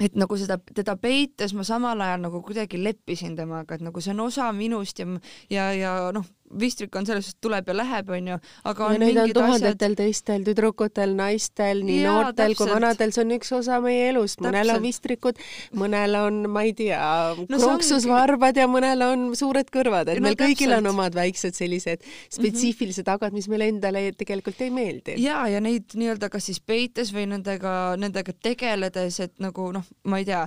Et 0.00 0.14
nagu 0.16 0.36
seda, 0.40 0.56
teda 0.72 0.94
peites 0.96 1.52
ma 1.52 1.64
samal 1.68 2.00
ajal 2.00 2.22
nagu 2.22 2.40
kuidagi 2.44 2.78
leppisin 2.80 3.34
temaga, 3.36 3.76
et 3.76 3.84
nagu 3.84 4.00
see 4.00 4.14
on 4.14 4.22
osa 4.24 4.46
minust 4.56 5.00
ja, 5.00 5.08
ja, 5.52 5.66
ja 5.76 5.90
noh, 6.16 6.24
vistrik 6.58 6.96
on 6.96 7.06
selles 7.06 7.28
suhtes 7.28 7.40
tuleb 7.44 7.68
ja 7.70 7.74
läheb, 7.76 8.10
onju, 8.10 8.38
aga 8.66 8.86
on 8.86 8.96
ja 8.96 9.00
neid 9.02 9.18
on 9.22 9.32
tuhandetel 9.36 9.94
asjad... 9.94 9.96
teistel 10.00 10.44
tüdrukutel, 10.46 11.14
naistel, 11.18 11.82
nii 11.86 12.00
ja, 12.02 12.14
noortel 12.14 12.54
täpselt. 12.54 12.58
kui 12.58 12.74
vanadel, 12.74 13.12
see 13.14 13.24
on 13.24 13.34
üks 13.36 13.52
osa 13.54 13.78
meie 13.84 14.08
elust, 14.10 14.42
mõnel 14.42 14.74
on 14.74 14.82
vistrikud, 14.82 15.38
mõnel 15.78 16.16
on, 16.18 16.40
ma 16.50 16.64
ei 16.66 16.74
tea 16.76 17.00
no,, 17.38 17.60
krooksusvarbad 17.60 18.56
ongi... 18.56 18.64
ja 18.64 18.70
mõnel 18.70 19.06
on 19.06 19.26
suured 19.38 19.70
kõrvad, 19.72 20.10
et 20.10 20.18
no, 20.18 20.26
meil 20.26 20.38
täpselt. 20.38 20.56
kõigil 20.56 20.76
on 20.78 20.90
omad 20.90 21.18
väiksed 21.18 21.58
sellised 21.58 22.02
spetsiifilised 22.02 23.04
mm 23.04 23.12
-hmm. 23.12 23.14
agad, 23.14 23.36
mis 23.36 23.48
meile 23.52 23.70
endale 23.70 24.04
tegelikult 24.18 24.60
ei 24.66 24.74
meeldi. 24.74 25.16
ja, 25.22 25.44
ja 25.48 25.62
neid 25.62 25.94
nii-öelda 25.94 26.30
kas 26.32 26.50
siis 26.50 26.60
peites 26.60 27.14
või 27.14 27.28
nendega, 27.30 27.94
nendega 28.00 28.34
tegeledes, 28.42 29.20
et 29.20 29.38
nagu 29.38 29.70
noh, 29.72 29.86
ma 30.04 30.18
ei 30.18 30.26
tea, 30.26 30.42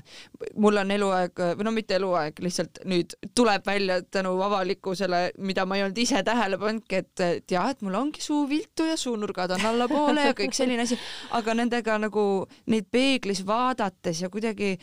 mul 0.56 0.84
on 0.84 0.92
eluaeg 0.92 1.46
või 1.58 1.70
no 1.70 1.72
mitte 1.72 1.96
eluaeg, 1.96 2.44
lihtsalt 2.44 2.84
nüüd 2.86 3.16
tuleb 3.36 3.66
välja 3.66 4.02
tänu 4.04 4.36
avalikkusele, 4.42 5.32
mida 5.38 5.66
ma 5.66 5.78
ei 5.78 5.84
olnud 5.84 5.93
olnud 5.94 6.02
ise 6.02 6.24
tähele 6.24 6.58
pannudki, 6.58 6.96
et, 7.04 7.20
et 7.22 7.52
jah, 7.52 7.70
et 7.70 7.82
mul 7.82 7.96
ongi 7.96 8.22
suu 8.22 8.48
viltu 8.50 8.86
ja 8.86 8.98
suunurgad 8.98 9.52
on 9.52 9.66
allapoole 9.66 10.26
ja 10.30 10.34
kõik 10.34 10.54
selline 10.54 10.84
asi, 10.84 10.98
aga 11.32 11.54
nendega 11.54 11.98
nagu 12.00 12.48
neid 12.68 12.90
peeglis 12.92 13.46
vaadates 13.46 14.22
ja 14.22 14.30
kuidagi 14.30 14.78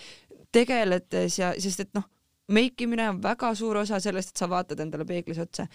tegeledes 0.52 1.38
ja 1.38 1.52
sest 1.58 1.80
et 1.80 1.92
noh, 1.94 2.06
meikimine 2.50 3.08
on 3.10 3.20
väga 3.22 3.54
suur 3.54 3.82
osa 3.82 4.00
sellest, 4.00 4.30
et 4.30 4.40
sa 4.42 4.48
vaatad 4.48 4.80
endale 4.80 5.04
peeglis 5.06 5.38
otsa. 5.38 5.66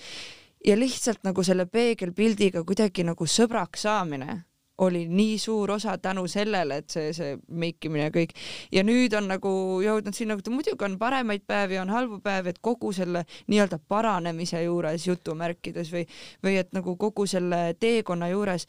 Ja 0.66 0.76
lihtsalt 0.76 1.24
nagu 1.24 1.44
selle 1.44 1.68
peegelpildiga 1.68 2.64
kuidagi 2.66 3.04
nagu 3.06 3.26
sõbraks 3.26 3.86
saamine 3.86 4.46
oli 4.78 5.08
nii 5.08 5.38
suur 5.40 5.72
osa 5.72 5.98
tänu 5.98 6.28
sellele, 6.28 6.78
et 6.82 6.90
see, 6.90 7.14
see 7.16 7.38
meikimine 7.48 8.10
ja 8.10 8.12
kõik. 8.14 8.36
ja 8.72 8.84
nüüd 8.84 9.16
on 9.18 9.30
nagu 9.32 9.54
jõudnud 9.84 10.16
sinna, 10.18 10.38
muidugi 10.50 10.86
on 10.86 10.98
paremaid 11.00 11.46
päevi, 11.48 11.80
on 11.80 11.90
halbu 11.90 12.20
päevi, 12.24 12.52
et 12.52 12.60
kogu 12.62 12.92
selle 12.96 13.26
nii-öelda 13.48 13.80
paranemise 13.88 14.64
juures 14.64 15.08
jutumärkides 15.08 15.92
või, 15.94 16.06
või 16.44 16.60
et 16.60 16.74
nagu 16.76 16.98
kogu 17.00 17.28
selle 17.28 17.76
teekonna 17.80 18.30
juures 18.34 18.68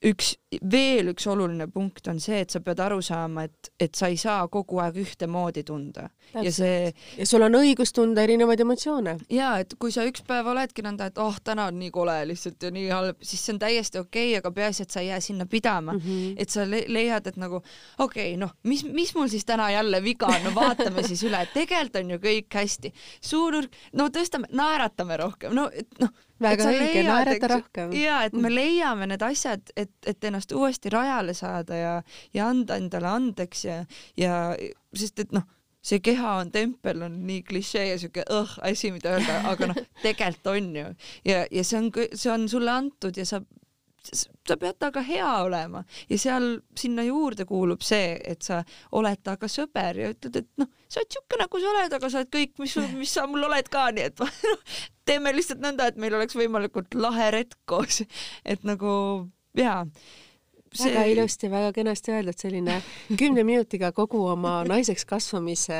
üks, 0.00 0.32
veel 0.72 1.10
üks 1.12 1.26
oluline 1.28 1.66
punkt 1.72 2.08
on 2.08 2.20
see, 2.22 2.40
et 2.44 2.52
sa 2.52 2.62
pead 2.64 2.80
aru 2.80 3.00
saama, 3.04 3.44
et, 3.48 3.70
et 3.80 3.96
sa 3.96 4.08
ei 4.08 4.16
saa 4.20 4.46
kogu 4.52 4.80
aeg 4.80 4.96
ühtemoodi 5.02 5.62
tunda. 5.66 6.06
ja 6.30 6.52
see. 6.54 6.92
ja 7.18 7.26
sul 7.26 7.42
on 7.44 7.58
õigus 7.58 7.92
tunda 7.92 8.22
erinevaid 8.24 8.62
emotsioone. 8.64 9.16
ja 9.34 9.50
et 9.60 9.74
kui 9.78 9.92
sa 9.92 10.06
üks 10.08 10.24
päev 10.26 10.48
oledki 10.52 10.84
nõnda, 10.86 11.10
et 11.10 11.20
oh, 11.20 11.36
täna 11.44 11.68
on 11.68 11.78
nii 11.82 11.90
kole 11.92 12.16
lihtsalt 12.30 12.62
ja 12.64 12.70
nii 12.72 12.86
halb, 12.88 13.20
siis 13.20 13.44
see 13.44 13.54
on 13.56 13.60
täiesti 13.60 14.00
okei 14.00 14.30
okay,, 14.30 14.38
aga 14.40 14.54
peaasi, 14.56 14.86
et 14.86 14.96
sa 14.96 15.04
ei 15.04 15.10
jää 15.10 15.20
sinna 15.24 15.46
pidama 15.50 15.92
mm, 15.92 16.00
-hmm. 16.06 16.32
et 16.38 16.56
sa 16.56 16.64
le 16.70 16.84
leiad, 16.88 17.26
et 17.26 17.36
nagu 17.36 17.60
okei 17.60 18.32
okay,, 18.32 18.40
noh, 18.40 18.56
mis, 18.62 18.84
mis 18.84 19.14
mul 19.14 19.28
siis 19.28 19.44
täna 19.44 19.70
jälle 19.70 20.02
viga 20.02 20.30
on, 20.32 20.40
no 20.48 20.54
vaatame 20.56 21.04
siis 21.04 21.22
üle, 21.28 21.44
tegelikult 21.54 22.00
on 22.00 22.10
ju 22.16 22.18
kõik 22.24 22.54
hästi. 22.54 22.92
suunurk, 23.20 23.76
no 23.92 24.08
tõstame, 24.08 24.48
naeratame 24.52 25.16
rohkem, 25.20 25.54
no 25.54 25.68
et 25.74 25.88
noh 26.00 26.10
väga 26.40 26.66
õige, 26.70 27.04
naerata 27.06 27.52
rohkem. 27.54 27.94
ja 27.96 28.22
et 28.26 28.34
me 28.36 28.48
mm. 28.48 28.56
leiame 28.56 29.08
need 29.12 29.24
asjad, 29.24 29.72
et, 29.76 29.92
et 30.06 30.28
ennast 30.28 30.52
uuesti 30.56 30.92
rajale 30.92 31.34
saada 31.36 31.78
ja, 31.78 31.94
ja 32.36 32.50
anda 32.50 32.78
endale 32.80 33.10
andeks 33.10 33.64
ja, 33.66 33.80
ja 34.18 34.36
sest 34.96 35.24
et 35.24 35.34
noh, 35.36 35.46
see 35.84 36.02
keha 36.04 36.34
on 36.42 36.50
tempel, 36.52 37.06
on 37.06 37.20
nii 37.26 37.44
klišee 37.48 37.86
ja 37.88 38.00
siuke 38.00 38.24
õh 38.28 38.58
asi, 38.68 38.92
mida 38.92 39.14
öelda, 39.16 39.40
aga 39.52 39.70
noh, 39.72 39.80
tegelikult 40.04 40.52
on 40.52 40.74
ju 40.76 40.86
ja, 41.28 41.44
ja 41.46 41.64
see 41.64 41.80
on, 41.80 41.90
see 41.94 42.32
on 42.32 42.48
sulle 42.52 42.74
antud 42.74 43.16
ja 43.16 43.26
sa 43.28 43.42
sa 44.02 44.56
pead 44.56 44.78
temaga 44.80 45.02
hea 45.06 45.30
olema. 45.44 45.82
Ja 46.10 46.18
seal 46.18 46.48
sinna 46.78 47.04
juurde 47.06 47.46
kuulub 47.48 47.84
see, 47.86 48.14
et 48.24 48.46
sa 48.46 48.62
oled 48.96 49.22
temaga 49.24 49.50
sõber 49.50 50.00
ja 50.00 50.12
ütled, 50.14 50.40
et 50.42 50.48
noh, 50.60 50.70
sa 50.88 51.02
oled 51.02 51.18
siuke 51.18 51.40
nagu 51.40 51.60
sa 51.60 51.74
oled, 51.74 51.98
aga 51.98 52.10
sa 52.12 52.22
oled 52.22 52.32
kõik, 52.34 52.56
mis, 52.62 52.78
mis 52.96 53.12
sa 53.18 53.26
mul 53.30 53.48
oled 53.50 53.68
ka, 53.72 53.90
nii 53.96 54.08
et 54.10 54.24
teeme 55.08 55.34
lihtsalt 55.36 55.62
nõnda, 55.64 55.90
et 55.90 56.00
meil 56.00 56.16
oleks 56.18 56.38
võimalikult 56.38 56.96
lahe 56.98 57.30
retk 57.36 57.60
koos, 57.70 58.02
et 58.44 58.66
nagu 58.66 58.92
jaa 59.58 59.84
see... 60.74 60.90
väga 60.90 61.04
ilusti, 61.10 61.50
väga 61.50 61.72
kenasti 61.74 62.14
öeldud, 62.14 62.38
selline 62.38 62.76
kümne 63.20 63.44
minutiga 63.46 63.90
kogu 63.96 64.22
oma 64.30 64.60
naiseks 64.68 65.06
kasvamise 65.08 65.78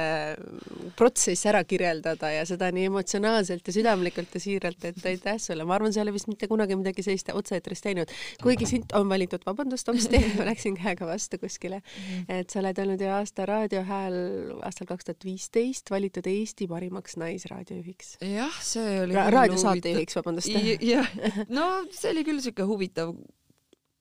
protsess 0.99 1.47
ära 1.51 1.63
kirjeldada 1.69 2.33
ja 2.35 2.45
seda 2.49 2.71
nii 2.75 2.89
emotsionaalselt 2.91 3.67
ja 3.71 3.77
südamlikult 3.77 4.35
ja 4.35 4.43
siiralt, 4.43 4.85
et 4.91 5.07
aitäh 5.13 5.39
sulle, 5.43 5.67
ma 5.69 5.77
arvan, 5.79 5.95
sa 5.95 6.01
ei 6.01 6.07
ole 6.07 6.15
vist 6.17 6.31
mitte 6.31 6.49
kunagi 6.51 6.79
midagi 6.79 7.05
sellist 7.07 7.33
otse-eetris 7.35 7.85
teinud, 7.87 8.15
kuigi 8.43 8.69
sind 8.71 8.95
on 8.99 9.09
valitud, 9.11 9.45
vabandust, 9.47 9.91
hopsti, 9.91 10.23
ma 10.39 10.49
läksin 10.51 10.79
käega 10.79 11.09
vastu 11.09 11.41
kuskile, 11.43 11.83
mhm. 11.83 12.41
et 12.41 12.51
sa 12.51 12.63
oled 12.63 12.83
olnud 12.85 13.05
ju 13.05 13.11
aasta 13.15 13.47
raadiohääl 13.51 14.19
aastal 14.67 14.91
kaks 14.91 15.11
tuhat 15.11 15.27
viisteist 15.27 15.91
valitud 15.93 16.27
Eesti 16.31 16.69
parimaks 16.71 17.19
naisraadiojuhiks. 17.21 18.17
jah, 18.27 18.63
see 18.65 19.01
oli 19.05 19.17
Ra 19.17 19.29
raadiosaatejuhiks, 19.35 20.19
vabandust. 20.19 20.51
jah, 20.85 21.11
no 21.59 21.69
see 21.95 22.11
oli 22.15 22.27
küll 22.27 22.43
siuke 22.43 22.67
huvitav 22.67 23.15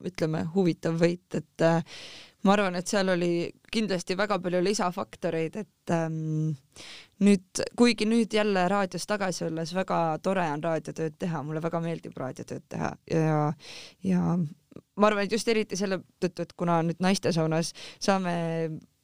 ütleme, 0.06 0.44
huvitav 0.54 0.98
võit, 1.00 1.38
et 1.38 1.64
äh, 1.66 1.82
ma 2.46 2.54
arvan, 2.54 2.78
et 2.78 2.88
seal 2.88 3.12
oli 3.12 3.50
kindlasti 3.72 4.16
väga 4.18 4.38
palju 4.42 4.62
lisafaktoreid, 4.64 5.58
et 5.60 5.94
ähm, 5.94 6.54
nüüd, 7.24 7.64
kuigi 7.78 8.08
nüüd 8.08 8.32
jälle 8.34 8.64
raadios 8.72 9.06
tagasi 9.10 9.46
olles 9.48 9.74
väga 9.76 10.00
tore 10.24 10.46
on 10.54 10.64
raadiotööd 10.64 11.18
teha, 11.20 11.42
mulle 11.46 11.62
väga 11.62 11.82
meeldib 11.84 12.16
raadiotööd 12.20 12.64
teha 12.72 12.94
ja, 13.12 13.42
ja 14.06 14.38
ma 15.00 15.08
arvan, 15.08 15.24
et 15.24 15.34
just 15.34 15.48
eriti 15.50 15.78
selle 15.78 16.00
tõttu, 16.22 16.44
et 16.44 16.54
kuna 16.58 16.80
nüüd 16.86 17.00
naistesaunas 17.02 17.74
saame 18.02 18.34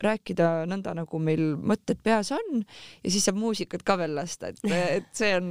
rääkida 0.02 0.66
nõnda, 0.68 0.92
nagu 0.96 1.20
meil 1.22 1.54
mõtted 1.56 2.00
peas 2.04 2.32
on 2.36 2.60
ja 2.62 3.12
siis 3.12 3.24
saab 3.24 3.38
muusikat 3.40 3.84
ka 3.86 3.96
veel 4.00 4.16
lasta, 4.16 4.52
et, 4.52 4.60
et 4.70 5.08
see 5.16 5.32
on 5.38 5.48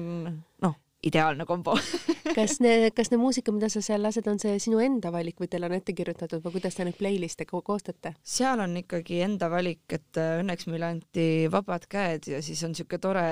ideaalne 1.06 1.46
kombo 1.46 1.76
kas 2.38 2.60
need, 2.64 2.90
kas 2.96 3.12
need 3.12 3.22
muusika, 3.22 3.54
mida 3.56 3.70
sa 3.72 3.82
seal 3.86 4.04
lased, 4.04 4.28
on 4.32 4.40
see 4.42 4.58
sinu 4.62 4.82
enda 4.84 5.12
valik 5.14 5.40
või 5.42 5.50
teil 5.52 5.68
on 5.68 5.76
ette 5.78 5.96
kirjutatud 5.98 6.44
või 6.44 6.58
kuidas 6.58 6.78
te 6.78 6.88
neid 6.88 6.98
playlist'e 7.00 7.48
ko 7.50 7.62
koostate? 7.66 8.16
seal 8.36 8.64
on 8.64 8.76
ikkagi 8.82 9.22
enda 9.26 9.50
valik, 9.52 9.86
et 9.96 10.22
äh, 10.22 10.40
õnneks 10.42 10.70
meile 10.72 10.92
anti 10.96 11.28
vabad 11.52 11.88
käed 11.92 12.30
ja 12.34 12.42
siis 12.46 12.64
on 12.68 12.76
siuke 12.78 13.00
tore, 13.02 13.26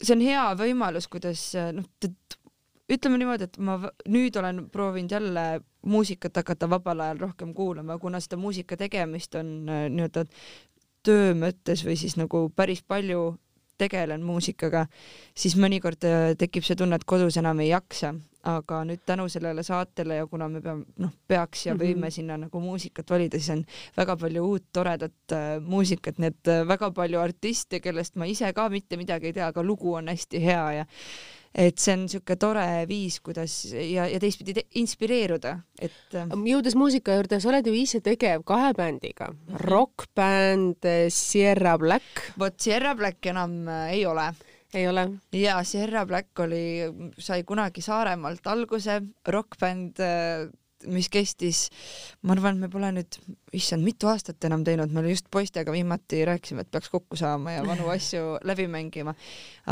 see 0.00 0.16
on 0.16 0.24
hea 0.24 0.48
võimalus, 0.58 1.08
kuidas 1.12 1.48
äh, 1.58 1.72
noh, 1.76 1.86
ütleme 2.92 3.18
niimoodi, 3.20 3.48
et 3.50 3.58
ma 3.62 3.78
nüüd 4.10 4.36
olen 4.38 4.66
proovinud 4.72 5.16
jälle 5.16 5.46
muusikat 5.86 6.42
hakata 6.42 6.68
vabal 6.70 7.02
ajal 7.02 7.26
rohkem 7.28 7.54
kuulama, 7.54 7.98
kuna 8.02 8.20
seda 8.22 8.38
muusika 8.40 8.78
tegemist 8.78 9.34
on 9.38 9.58
äh, 9.70 9.86
nii-öelda 9.92 10.26
töö 11.06 11.34
mõttes 11.38 11.84
või 11.86 11.94
siis 11.98 12.16
nagu 12.18 12.48
päris 12.56 12.82
palju 12.82 13.36
tegelen 13.78 14.24
muusikaga, 14.26 14.86
siis 15.36 15.56
mõnikord 15.60 16.06
äh, 16.08 16.32
tekib 16.38 16.64
see 16.66 16.78
tunne, 16.78 16.96
et 16.96 17.04
kodus 17.08 17.36
enam 17.40 17.60
ei 17.64 17.70
jaksa, 17.70 18.14
aga 18.46 18.82
nüüd 18.86 19.02
tänu 19.06 19.26
sellele 19.32 19.62
saatele 19.66 20.20
ja 20.20 20.26
kuna 20.30 20.48
me 20.48 20.60
peame, 20.62 20.84
noh, 21.02 21.12
peaks 21.28 21.66
ja 21.66 21.74
võime 21.74 21.94
mm 21.96 22.02
-hmm. 22.04 22.14
sinna 22.14 22.36
nagu 22.38 22.60
muusikat 22.60 23.10
valida, 23.10 23.38
siis 23.38 23.50
on 23.56 23.64
väga 23.96 24.16
palju 24.16 24.44
uut 24.44 24.66
toredat 24.72 25.32
äh, 25.32 25.46
muusikat, 25.60 26.18
nii 26.18 26.28
et 26.28 26.52
äh, 26.52 26.68
väga 26.68 26.90
palju 26.90 27.20
artiste, 27.20 27.80
kellest 27.80 28.16
ma 28.16 28.26
ise 28.26 28.52
ka 28.52 28.68
mitte 28.68 28.96
midagi 28.96 29.26
ei 29.26 29.32
tea, 29.32 29.46
aga 29.46 29.62
lugu 29.62 29.94
on 29.94 30.08
hästi 30.08 30.42
hea 30.44 30.72
ja 30.72 30.86
et 31.54 31.78
see 31.80 31.94
on 31.94 32.04
niisugune 32.04 32.38
tore 32.40 32.66
viis, 32.88 33.20
kuidas 33.24 33.54
ja, 33.70 34.06
ja 34.10 34.20
teistpidi 34.22 34.56
te 34.58 34.66
inspireeruda, 34.80 35.54
et. 35.80 36.02
Äh, 36.14 36.34
jõudes 36.50 36.76
muusika 36.78 37.16
juurde, 37.16 37.40
sa 37.40 37.52
oled 37.52 37.70
ju 37.70 37.76
ise 37.76 38.02
tegev 38.04 38.44
kahe 38.48 38.72
bändiga 38.76 39.30
mm, 39.30 39.38
-hmm. 39.46 39.64
rokkbänd 39.70 40.84
äh, 40.84 41.06
Sierra 41.08 41.78
Black. 41.78 42.32
vot 42.38 42.60
Sierra 42.60 42.94
Black 42.94 43.26
enam 43.26 43.68
äh, 43.68 43.92
ei 43.94 44.06
ole 44.06 44.32
ei 44.74 44.88
ole? 44.88 45.08
ja 45.32 45.62
Sierra 45.64 46.06
Black 46.06 46.38
oli, 46.38 46.82
sai 47.18 47.42
kunagi 47.44 47.80
Saaremaalt 47.80 48.46
alguse, 48.46 49.02
rokkbänd 49.26 50.02
mis 50.92 51.08
kestis, 51.12 51.66
ma 52.26 52.34
arvan, 52.36 52.58
et 52.58 52.66
me 52.66 52.70
pole 52.72 52.90
nüüd, 52.98 53.18
issand, 53.56 53.84
mitu 53.86 54.10
aastat 54.10 54.44
enam 54.48 54.64
teinud, 54.66 54.92
me 54.92 55.04
just 55.08 55.30
poistega 55.32 55.72
viimati 55.74 56.22
rääkisime, 56.28 56.66
et 56.66 56.70
peaks 56.72 56.92
kokku 56.92 57.18
saama 57.18 57.56
ja 57.56 57.64
vanu 57.66 57.88
asju 57.96 58.36
läbi 58.46 58.68
mängima. 58.70 59.14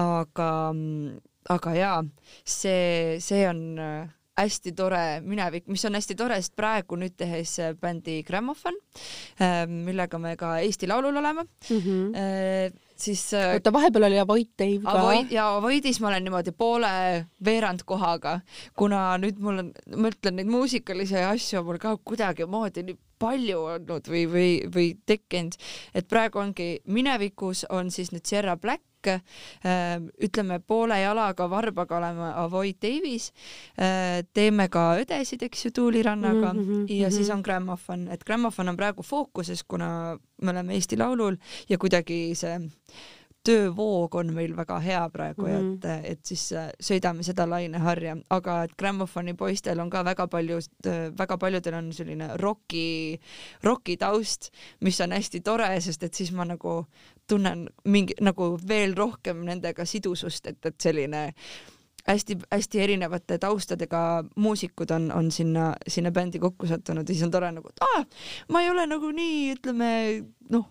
aga 0.00 0.48
mm, 0.72 1.20
aga 1.52 1.74
jaa, 1.76 1.96
see, 2.44 3.16
see 3.20 3.44
on 3.48 3.60
äh, 3.80 4.06
hästi 4.38 4.72
tore 4.76 5.02
minevik, 5.24 5.66
mis 5.70 5.84
on 5.86 5.98
hästi 5.98 6.16
tore, 6.18 6.38
sest 6.42 6.54
praegu 6.58 6.96
nüüd 6.98 7.14
tehes 7.20 7.58
äh, 7.62 7.74
bändi 7.78 8.22
Grammofon, 8.26 8.78
äh, 9.42 9.62
millega 9.68 10.18
me 10.20 10.34
ka 10.40 10.56
Eesti 10.64 10.88
Laulul 10.90 11.20
oleme 11.20 11.44
mm, 11.44 11.76
-hmm. 11.76 12.80
siis. 12.96 13.26
oota, 13.34 13.72
vahepeal 13.72 14.08
oli 14.08 14.18
Avoid 14.18 14.50
Dave 14.58 14.82
ka 14.82 14.98
Avoid,. 14.98 15.32
ja 15.32 15.48
Avoidis 15.56 16.00
ma 16.00 16.08
olen 16.08 16.24
niimoodi 16.24 16.52
poole 16.52 17.26
veerandkohaga, 17.44 18.40
kuna 18.76 19.18
nüüd 19.18 19.38
mul 19.38 19.58
on, 19.58 19.72
ma 19.96 20.08
ütlen, 20.08 20.40
neid 20.40 20.48
muusikalisi 20.48 21.16
asju 21.16 21.60
on 21.60 21.66
mul 21.66 21.78
ka 21.78 21.96
kuidagimoodi 21.96 22.88
nii 22.88 22.98
palju 23.18 23.60
olnud 23.74 24.08
või, 24.10 24.24
või, 24.30 24.48
või 24.74 24.88
tekkinud, 25.06 25.56
et 25.94 26.08
praegu 26.08 26.38
ongi 26.42 26.68
minevikus 26.86 27.64
on 27.70 27.90
siis 27.94 28.12
nüüd 28.14 28.26
Sierra 28.26 28.56
Black 28.56 29.08
äh, 29.08 29.20
ütleme 30.22 30.60
poole 30.60 31.00
jalaga 31.00 31.48
varbaga 31.50 31.98
oleme 31.98 32.30
Avoid 32.44 32.80
Davis, 32.82 33.30
äh, 33.78 34.22
teeme 34.32 34.68
ka 34.68 34.94
õdesid, 35.02 35.44
eks 35.46 35.66
ju, 35.66 35.74
Tuulirannaga 35.80 36.52
mm 36.52 36.60
-hmm, 36.60 36.86
ja 36.88 37.08
mm 37.08 37.10
-hmm. 37.10 37.16
siis 37.16 37.30
on 37.30 37.40
Grammofon, 37.40 38.08
et 38.08 38.24
Grammofon 38.24 38.68
on 38.68 38.76
praegu 38.76 39.02
fookuses, 39.02 39.64
kuna 39.64 40.18
me 40.42 40.50
oleme 40.50 40.74
Eesti 40.74 40.96
Laulul 40.96 41.36
ja 41.68 41.78
kuidagi 41.78 42.34
see 42.34 42.58
töövoog 43.44 44.14
on 44.16 44.32
meil 44.34 44.54
väga 44.56 44.78
hea 44.80 45.02
praegu 45.12 45.46
mm 45.46 45.52
-hmm. 45.52 45.74
et, 45.98 46.10
et 46.10 46.26
siis 46.26 46.52
äh, 46.52 46.70
sõidame 46.82 47.22
seda 47.22 47.46
laineharja, 47.50 48.16
aga 48.30 48.62
et 48.64 48.76
Grammofoni 48.78 49.34
poistel 49.34 49.80
on 49.80 49.90
ka 49.90 50.04
väga 50.04 50.26
palju, 50.26 50.58
äh, 50.86 51.18
väga 51.18 51.38
paljudel 51.38 51.74
on 51.74 51.92
selline 51.92 52.28
roki, 52.36 53.20
roki 53.62 53.96
taust, 53.96 54.50
mis 54.80 55.00
on 55.00 55.12
hästi 55.12 55.40
tore, 55.40 55.80
sest 55.80 56.02
et 56.02 56.14
siis 56.14 56.32
ma 56.32 56.44
nagu 56.44 56.86
tunnen 57.28 57.68
mingi 57.84 58.14
nagu 58.20 58.58
veel 58.68 58.94
rohkem 58.96 59.44
nendega 59.44 59.84
sidusust, 59.84 60.46
et, 60.46 60.66
et 60.66 60.80
selline 60.80 61.32
hästi-hästi 62.08 62.80
erinevate 62.80 63.38
taustadega 63.38 64.24
muusikud 64.36 64.90
on, 64.90 65.12
on 65.12 65.30
sinna, 65.30 65.74
sinna 65.88 66.10
bändi 66.10 66.38
kokku 66.38 66.66
sattunud 66.66 67.08
ja 67.08 67.14
siis 67.14 67.24
on 67.24 67.30
tore 67.30 67.52
nagu, 67.52 67.68
et 67.68 67.80
aa, 67.80 68.04
ma 68.48 68.62
ei 68.62 68.70
ole 68.70 68.86
nagu 68.86 69.10
nii, 69.10 69.52
ütleme 69.56 69.90
noh 70.50 70.70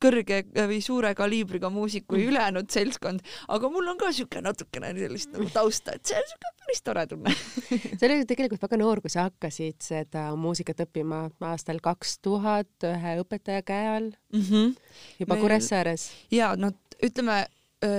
kõrge 0.00 0.40
või 0.54 0.80
suure 0.84 1.12
kaliibriga 1.18 1.70
muusik 1.72 2.06
kui 2.08 2.22
mm. 2.22 2.32
ülejäänud 2.32 2.72
seltskond, 2.72 3.22
aga 3.48 3.70
mul 3.72 3.92
on 3.92 4.00
ka 4.00 4.12
siuke 4.16 4.42
natukene 4.44 4.92
sellist 4.96 5.32
nagu 5.34 5.48
tausta, 5.54 5.96
et 5.96 6.10
see 6.10 6.18
on 6.18 6.28
siuke 6.32 6.52
päris 6.64 6.82
tore 6.86 7.06
tunne 7.10 7.34
sa 7.98 8.08
olid 8.08 8.26
tegelikult 8.30 8.64
väga 8.66 8.80
noor, 8.80 9.04
kui 9.04 9.12
sa 9.12 9.28
hakkasid 9.28 9.80
seda 9.84 10.26
muusikat 10.40 10.84
õppima 10.86 11.26
aastal 11.52 11.80
kaks 11.84 12.18
tuhat 12.24 12.88
ühe 12.90 13.16
õpetaja 13.22 13.64
käe 13.66 13.88
all 13.94 14.12
mm. 14.34 14.44
-hmm. 14.44 14.76
juba 15.24 15.36
Me... 15.36 15.40
Kuressaares. 15.40 16.10
ja 16.30 16.54
no 16.56 16.72
ütleme 17.02 17.44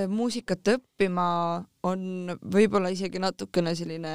muusikat 0.08 0.68
õppima 0.76 1.26
on 1.82 2.30
võib-olla 2.54 2.92
isegi 2.94 3.18
natukene 3.18 3.74
selline 3.74 4.12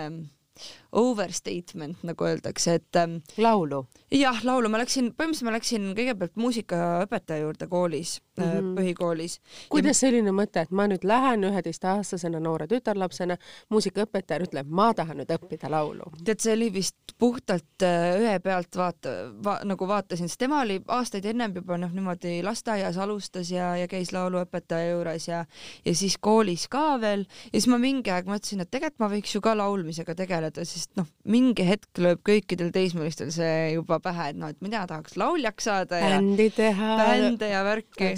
overstatement, 0.91 2.03
nagu 2.07 2.27
öeldakse, 2.27 2.77
et 2.79 2.95
ähm, 2.95 3.19
laulu? 3.37 3.85
jah, 4.13 4.39
laulu, 4.47 4.69
ma 4.71 4.79
läksin, 4.81 5.11
põhimõtteliselt 5.17 5.49
ma 5.49 5.55
läksin 5.57 5.87
kõigepealt 5.97 6.37
muusikaõpetaja 6.39 7.43
juurde 7.43 7.67
koolis 7.67 8.17
mm, 8.37 8.43
-hmm. 8.43 8.75
põhikoolis. 8.77 9.39
kuidas 9.69 9.97
ja... 9.97 10.07
selline 10.07 10.31
mõte, 10.31 10.61
et 10.63 10.71
ma 10.71 10.87
nüüd 10.87 11.03
lähen 11.03 11.43
üheteistaastasena 11.43 12.39
noore 12.39 12.67
tütarlapsena, 12.71 13.37
muusikaõpetaja 13.69 14.47
ütleb, 14.47 14.69
ma 14.69 14.93
tahan 14.93 15.19
nüüd 15.21 15.33
õppida 15.35 15.71
laulu? 15.71 16.11
tead, 16.23 16.39
see 16.39 16.53
oli 16.53 16.71
vist 16.73 16.95
puhtalt 17.19 17.83
äh, 17.83 18.15
ühe 18.21 18.39
pealt 18.39 18.75
vaata 18.75 19.15
va,, 19.43 19.59
nagu 19.67 19.87
vaatasin, 19.87 20.29
sest 20.29 20.39
tema 20.39 20.61
oli 20.61 20.79
aastaid 20.87 21.25
ennem 21.25 21.55
juba 21.59 21.77
noh, 21.77 21.91
niimoodi 21.91 22.39
lasteaias 22.43 22.97
alustas 22.97 23.51
ja, 23.51 23.75
ja 23.77 23.87
käis 23.91 24.13
lauluõpetaja 24.15 24.91
juures 24.93 25.27
ja, 25.27 25.43
ja 25.85 25.95
siis 25.95 26.17
koolis 26.21 26.67
ka 26.71 26.95
veel 27.01 27.25
ja 27.27 27.57
siis 27.57 27.67
ma 27.67 27.81
mingi 27.81 28.13
aeg 28.13 28.29
mõtlesin, 28.29 28.63
et 28.63 28.71
tegelikult 28.71 29.03
ma 29.03 29.11
võiks 29.11 29.35
ju 29.35 29.41
ka 29.43 29.55
laulmisega 29.57 30.15
tegeleda, 30.15 30.65
sest 30.77 30.93
noh, 30.99 31.07
mingi 31.27 31.65
hetk 31.67 32.01
lööb 32.03 32.21
kõikidel 32.27 32.71
teismelistel 32.75 33.31
see 33.33 33.73
juba 33.73 33.99
pähe, 34.03 34.29
et 34.31 34.39
noh, 34.39 34.51
et 34.53 34.61
mina 34.63 34.85
tahaks 34.89 35.17
lauljaks 35.19 35.67
saada 35.69 36.01
ja 36.01 36.13
bändi 36.15 36.49
teha. 36.55 36.93
bände 37.01 37.51
ja 37.51 37.63
värki. 37.67 38.13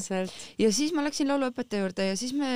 ja 0.60 0.72
siis 0.76 0.94
ma 0.96 1.06
läksin 1.08 1.32
lauluõpetaja 1.32 1.86
juurde 1.86 2.10
ja 2.12 2.20
siis 2.20 2.36
me 2.38 2.52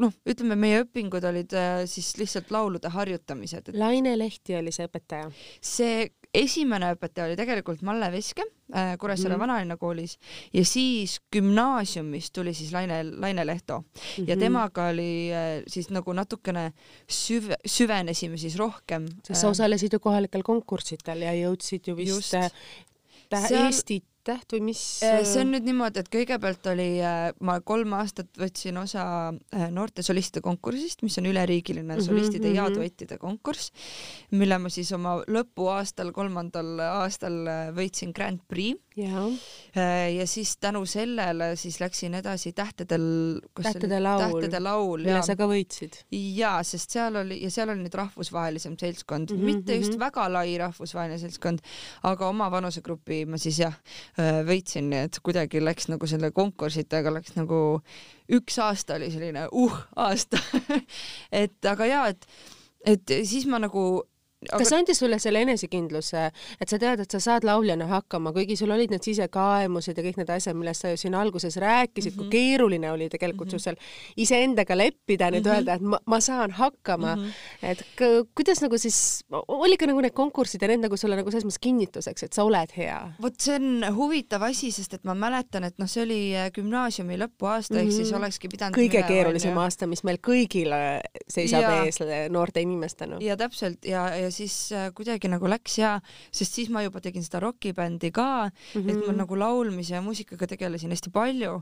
noh, 0.00 0.14
ütleme, 0.26 0.58
meie 0.58 0.82
õpingud 0.84 1.24
olid 1.28 1.54
äh, 1.58 1.84
siis 1.90 2.14
lihtsalt 2.20 2.52
laulude 2.54 2.92
harjutamised 2.92 3.70
et.... 3.70 3.78
Laine 3.78 4.16
Lehti 4.18 4.56
oli 4.58 4.74
see 4.74 4.88
õpetaja? 4.88 5.30
see 5.64 6.08
esimene 6.34 6.90
õpetaja 6.94 7.28
oli 7.28 7.36
tegelikult 7.38 7.82
Malle 7.86 8.10
Veske 8.12 8.44
äh, 8.74 8.94
Kuressaare 9.00 9.36
mm. 9.36 9.42
Vanalinna 9.44 9.76
koolis 9.80 10.16
ja 10.54 10.64
siis 10.66 11.18
gümnaasiumis 11.32 12.30
tuli 12.34 12.54
siis 12.54 12.72
Laine, 12.74 13.02
Laine 13.10 13.46
Lehto 13.46 13.80
mm 13.80 13.84
-hmm. 13.84 14.28
ja 14.28 14.36
mhm. 14.36 14.40
temaga 14.40 14.88
oli 14.88 15.30
äh, 15.32 15.62
siis 15.66 15.90
nagu 15.90 16.12
natukene 16.12 16.72
süv-, 17.08 17.54
süvenesime 17.66 18.36
siis 18.36 18.56
rohkem. 18.58 19.06
sest 19.26 19.40
sa 19.40 19.46
äh, 19.46 19.50
osalesid 19.50 19.92
ju 19.92 20.00
kohalikel 20.00 20.42
konkurssidel 20.42 21.22
ja 21.22 21.32
jõudsid 21.32 21.86
ju 21.86 21.96
vist 21.96 22.08
Just. 22.08 22.30
Seal... 22.30 23.66
Eestit 23.66 24.04
täht 24.24 24.54
või 24.54 24.60
mis? 24.70 24.80
Äh, 25.04 25.22
see 25.28 25.42
on 25.44 25.52
nüüd 25.54 25.66
niimoodi, 25.66 26.02
et 26.02 26.10
kõigepealt 26.12 26.66
oli, 26.72 26.88
äh, 27.04 27.30
ma 27.44 27.58
kolm 27.66 27.94
aastat 27.98 28.30
võtsin 28.40 28.78
osa 28.80 29.04
äh, 29.30 29.66
noorte 29.74 30.04
solistide 30.06 30.42
konkursist, 30.44 31.04
mis 31.06 31.18
on 31.20 31.28
üleriigiline 31.30 31.86
mm 31.86 31.98
-hmm, 31.98 32.06
solistide 32.06 32.48
mm 32.48 32.54
-hmm. 32.54 32.70
ja 32.70 32.74
duettide 32.74 33.18
konkurss, 33.18 33.72
mille 34.30 34.58
ma 34.58 34.72
siis 34.72 34.92
oma 34.92 35.16
lõpuaastal, 35.28 36.12
kolmandal 36.12 36.80
aastal 36.80 37.38
võitsin 37.76 38.12
Grand 38.12 38.40
Prix. 38.48 38.80
Ja, 38.96 39.24
ja 40.08 40.26
siis 40.26 40.56
tänu 40.62 40.84
sellele 40.86 41.56
siis 41.56 41.80
läksin 41.80 42.14
edasi 42.14 42.52
Tähtedel, 42.52 43.40
Tähtede 43.62 44.00
laul, 44.00 44.40
tähtede 44.40 44.60
laul, 44.62 45.02
mille 45.02 45.22
sa 45.26 45.36
ka 45.36 45.48
võitsid. 45.50 45.98
ja, 46.12 46.56
sest 46.62 46.94
seal 46.94 47.16
oli 47.24 47.40
ja 47.42 47.50
seal 47.50 47.72
oli 47.74 47.82
nüüd 47.82 47.94
rahvusvahelisem 47.94 48.78
seltskond. 48.80 49.30
Mm, 49.30 49.38
-hmm, 49.38 49.44
mitte 49.44 49.74
just 49.74 49.90
mm 49.90 49.94
-hmm. 49.96 50.00
väga 50.06 50.32
lai 50.32 50.58
rahvusvaheline 50.58 51.18
seltskond, 51.18 51.58
aga 52.02 52.28
oma 52.28 52.50
vanusegrupi 52.50 53.24
ma 53.26 53.38
siis 53.38 53.58
jah 53.58 53.74
Äh, 54.14 54.40
võitsin, 54.46 54.88
nii 54.92 55.08
et 55.08 55.18
kuidagi 55.26 55.58
läks 55.62 55.88
nagu 55.90 56.06
selle 56.06 56.30
konkursitega 56.34 57.10
läks 57.16 57.34
nagu 57.34 57.58
üks 58.32 58.58
aasta 58.62 58.98
oli 58.98 59.10
selline 59.10 59.48
uh 59.50 59.78
aasta. 60.04 60.38
Et 61.42 61.66
aga 61.66 61.88
ja, 61.88 62.04
et, 62.12 62.26
et 62.86 63.14
siis 63.26 63.48
ma 63.50 63.58
nagu 63.62 64.04
aga... 64.50 64.60
kas 64.62 64.72
andis 64.76 65.00
sulle 65.02 65.18
selle 65.22 65.42
enesekindluse, 65.44 66.24
et 66.60 66.68
sa 66.68 66.78
tead, 66.80 67.02
et 67.04 67.16
sa 67.16 67.20
saad 67.22 67.46
lauljana 67.46 67.86
hakkama, 67.90 68.32
kuigi 68.36 68.56
sul 68.60 68.72
olid 68.74 68.92
need 68.94 69.04
sisekaemused 69.06 69.98
ja 69.98 70.04
kõik 70.06 70.20
need 70.20 70.32
asjad, 70.34 70.56
millest 70.58 70.84
sa 70.84 70.92
ju 70.92 71.00
siin 71.00 71.16
alguses 71.18 71.56
rääkisid 71.62 72.12
mm, 72.12 72.14
-hmm. 72.14 72.16
kui 72.16 72.26
mhm. 72.26 72.32
keeruline 72.32 72.90
oli 72.92 73.08
tegelikult 73.08 73.48
mm 73.48 73.56
-hmm. 73.56 73.64
sul 73.64 73.76
seal 73.76 73.76
iseendaga 74.16 74.76
leppida, 74.76 75.30
nüüd 75.30 75.44
mm 75.44 75.50
-hmm. 75.50 75.56
öelda, 75.56 75.74
et 75.74 75.82
ma, 75.82 75.98
ma 76.06 76.20
saan 76.20 76.50
hakkama 76.50 77.16
mm. 77.16 77.22
-hmm. 77.22 77.68
et 77.70 77.84
kuidas 78.34 78.62
nagu 78.62 78.78
siis, 78.78 79.24
oli 79.48 79.76
ka 79.76 79.86
nagu 79.86 80.00
need 80.00 80.12
konkursid 80.14 80.62
ja 80.62 80.68
need 80.68 80.80
nagu 80.80 80.96
sulle 80.96 81.16
nagu 81.16 81.30
selles 81.30 81.44
mõttes 81.44 81.60
kinnituseks, 81.60 82.22
et 82.22 82.32
sa 82.32 82.44
oled 82.44 82.70
hea? 82.76 83.00
vot 83.22 83.40
see 83.40 83.56
on 83.56 83.84
huvitav 83.96 84.42
asi, 84.42 84.70
sest 84.72 84.94
et 84.94 85.04
ma 85.04 85.14
mäletan, 85.14 85.64
et 85.64 85.78
noh, 85.78 85.88
see 85.88 86.02
oli 86.02 86.36
äh, 86.36 86.50
gümnaasiumi 86.52 87.18
lõpuaasta 87.18 87.74
mm, 87.74 87.80
-hmm. 87.80 87.86
ehk 87.86 87.92
siis 87.92 88.10
mhm. 88.10 88.18
olekski 88.18 88.48
pidanud 88.48 88.78
kõige 88.78 89.02
keerulisem 89.06 89.58
aasta, 89.58 89.86
mis 89.86 90.04
meil 90.04 90.18
kõigil 90.18 90.72
seisab 91.28 91.62
ja, 91.62 91.84
ees 91.84 91.98
noorte 92.30 92.60
inimestena. 92.60 93.18
ja 93.20 93.36
täpselt 93.36 93.84
ja, 93.84 94.08
ja 94.16 94.30
siis 94.34 94.56
äh, 94.74 94.88
kuidagi 94.96 95.30
nagu 95.30 95.48
läks 95.50 95.78
ja, 95.80 95.94
sest 96.34 96.58
siis 96.58 96.70
ma 96.74 96.82
juba 96.84 97.02
tegin 97.04 97.24
seda 97.24 97.40
rokibändi 97.44 98.10
ka 98.14 98.48
mm, 98.48 98.80
-hmm. 98.80 98.90
et 98.90 99.06
ma 99.06 99.16
nagu 99.22 99.38
laulmise 99.38 99.94
ja 99.94 100.02
muusikaga 100.02 100.48
tegelesin 100.50 100.90
hästi 100.94 101.10
palju 101.14 101.60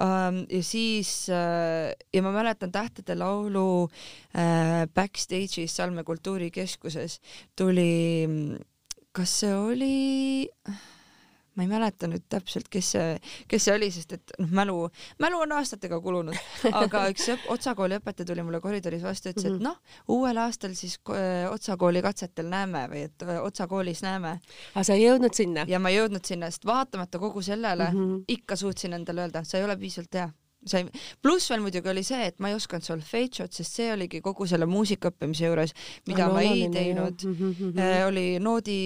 ähm,. 0.00 0.44
ja 0.50 0.62
siis 0.62 1.28
äh, 1.28 1.92
ja 2.12 2.22
ma 2.22 2.32
mäletan 2.32 2.72
Tähtede 2.72 3.14
Laulu 3.18 3.88
äh, 4.34 4.86
backstage'is 4.94 5.76
Salme 5.76 6.04
kultuurikeskuses 6.04 7.20
tuli, 7.56 8.26
kas 9.12 9.40
see 9.40 9.54
oli 9.54 10.38
ma 11.54 11.64
ei 11.64 11.70
mäleta 11.70 12.08
nüüd 12.10 12.24
täpselt, 12.30 12.68
kes 12.72 12.90
see, 12.96 13.16
kes 13.50 13.68
see 13.68 13.74
oli, 13.76 13.90
sest 13.94 14.16
et 14.16 14.34
noh, 14.40 14.50
mälu, 14.58 14.76
mälu 15.22 15.42
on 15.44 15.54
aastatega 15.58 16.00
kulunud, 16.04 16.38
aga 16.72 17.04
üks 17.12 17.30
Otsa 17.52 17.74
kooli 17.78 17.98
õpetaja 18.00 18.28
tuli 18.30 18.44
mulle 18.46 18.60
koridoris 18.64 19.04
vastu, 19.06 19.32
ütles, 19.32 19.46
et 19.48 19.56
mhm. 19.56 19.64
noh, 19.68 19.98
uuel 20.14 20.40
aastal 20.44 20.74
siis 20.78 20.98
Otsa 21.50 21.78
kooli 21.80 22.02
katsetel 22.04 22.50
näeme 22.52 22.86
või 22.90 23.06
et 23.08 23.26
Otsa 23.40 23.68
koolis 23.70 24.02
näeme. 24.04 24.38
aga 24.74 24.86
sa 24.86 24.96
ei 24.98 25.06
jõudnud 25.06 25.36
sinna? 25.36 25.66
ja 25.68 25.82
ma 25.82 25.92
ei 25.92 26.00
jõudnud 26.00 26.24
sinna, 26.26 26.50
sest 26.50 26.66
vaatamata 26.68 27.22
kogu 27.22 27.42
sellele 27.42 27.90
mm 27.90 27.98
-hmm. 27.98 28.24
ikka 28.28 28.56
suutsin 28.56 28.92
endale 28.92 29.26
öelda, 29.26 29.44
sa 29.44 29.58
ei 29.58 29.64
ole 29.64 29.76
piisavalt 29.76 30.20
hea 30.20 30.30
sa 30.66 30.80
ei, 30.80 30.88
pluss 31.22 31.50
veel 31.52 31.62
muidugi 31.64 31.90
oli 31.92 32.04
see, 32.06 32.28
et 32.30 32.40
ma 32.42 32.50
ei 32.50 32.56
osanud 32.56 32.86
solfeitšot, 32.86 33.52
sest 33.52 33.80
see 33.80 33.90
oligi 33.92 34.20
kogu 34.24 34.46
selle 34.48 34.68
muusika 34.70 35.12
õppimise 35.12 35.50
juures, 35.50 35.74
mida 36.08 36.28
no, 36.28 36.36
ma 36.36 36.44
ei 36.44 36.68
teinud. 36.72 37.26
Mm 37.28 37.52
-hmm. 37.52 37.80
Äh, 37.84 38.06
oli 38.08 38.26
noodi, 38.40 38.78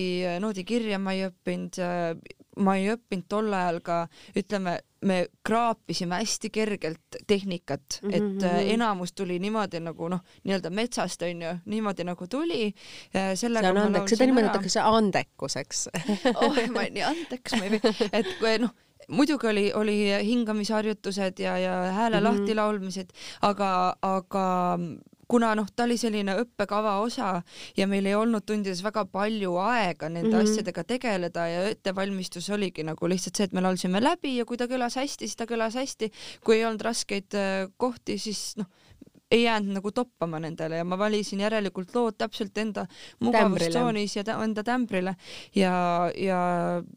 noodikirja 0.43 0.99
ma 0.99 1.15
ei 1.15 1.27
õppinud 1.29 1.79
äh,, 1.79 2.17
ma 2.59 2.77
ei 2.79 2.91
õppinud 2.93 3.27
tol 3.29 3.53
ajal 3.55 3.81
ka, 3.85 3.99
ütleme, 4.39 4.79
me 5.07 5.19
kraapisime 5.47 6.19
hästi 6.19 6.51
kergelt 6.51 7.19
tehnikat 7.27 8.01
mm, 8.03 8.11
-hmm. 8.11 8.15
et 8.17 8.43
äh, 8.43 8.53
mhm. 8.53 8.71
enamus 8.75 9.13
tuli 9.13 9.39
niimoodi 9.39 9.81
nagu 9.81 10.09
noh, 10.09 10.25
nii-öelda 10.45 10.71
metsast 10.71 11.23
onju, 11.23 11.55
niimoodi 11.65 12.05
nagu 12.05 12.27
tuli. 12.27 12.75
Äh, 13.15 13.35
see 13.35 13.51
on 13.51 13.77
andeks, 13.77 14.17
seda 14.17 14.27
nimetatakse 14.27 14.81
andekuseks 14.81 15.89
oh, 16.35 16.55
ma 16.73 16.81
olen 16.81 16.95
nii 16.95 17.07
andekas, 17.07 17.59
ma 17.59 17.65
ei 17.65 17.79
või, 17.79 18.11
et 18.13 18.37
kui 18.41 18.59
noh 18.59 18.75
muidugi 19.09 19.47
oli, 19.49 19.73
oli 19.73 19.97
hingamisharjutused 20.25 21.39
ja, 21.41 21.59
ja 21.59 21.77
hääle 21.93 22.21
mm 22.21 22.27
-hmm. 22.27 22.41
lahti 22.41 22.55
laulmised, 22.55 23.15
aga, 23.43 23.97
aga 24.03 24.79
kuna 25.29 25.53
noh, 25.59 25.69
ta 25.77 25.85
oli 25.85 25.99
selline 26.01 26.39
õppekava 26.43 26.99
osa 27.05 27.43
ja 27.77 27.87
meil 27.91 28.07
ei 28.09 28.17
olnud 28.17 28.47
tundides 28.49 28.83
väga 28.85 29.05
palju 29.13 29.57
aega 29.61 30.09
nende 30.09 30.33
mm 30.33 30.41
-hmm. 30.41 30.51
asjadega 30.53 30.85
tegeleda 30.85 31.47
ja 31.49 31.69
ettevalmistus 31.69 32.51
oligi 32.51 32.83
nagu 32.83 33.09
lihtsalt 33.09 33.37
see, 33.37 33.45
et 33.45 33.53
me 33.53 33.61
laulsime 33.61 34.01
läbi 34.01 34.37
ja 34.37 34.45
kui 34.45 34.57
ta 34.57 34.67
kõlas 34.67 34.97
hästi, 34.97 35.27
siis 35.27 35.37
ta 35.37 35.45
kõlas 35.45 35.75
hästi. 35.75 36.11
kui 36.45 36.57
ei 36.57 36.65
olnud 36.65 36.81
raskeid 36.81 37.35
äh, 37.35 37.69
kohti, 37.77 38.19
siis 38.19 38.57
noh 38.57 38.67
ei 39.31 39.43
jäänud 39.43 39.75
nagu 39.77 39.93
toppama 39.93 40.39
nendele 40.41 40.77
ja 40.77 40.85
ma 40.85 40.99
valisin 40.99 41.41
järelikult 41.41 41.95
lood 41.95 42.17
täpselt 42.19 42.59
enda 42.59 42.87
mugavustsoonis 43.21 44.17
ja 44.17 44.25
enda 44.45 44.65
tämbrile. 44.65 45.15
Ja, 45.55 45.73
ja 46.17 46.39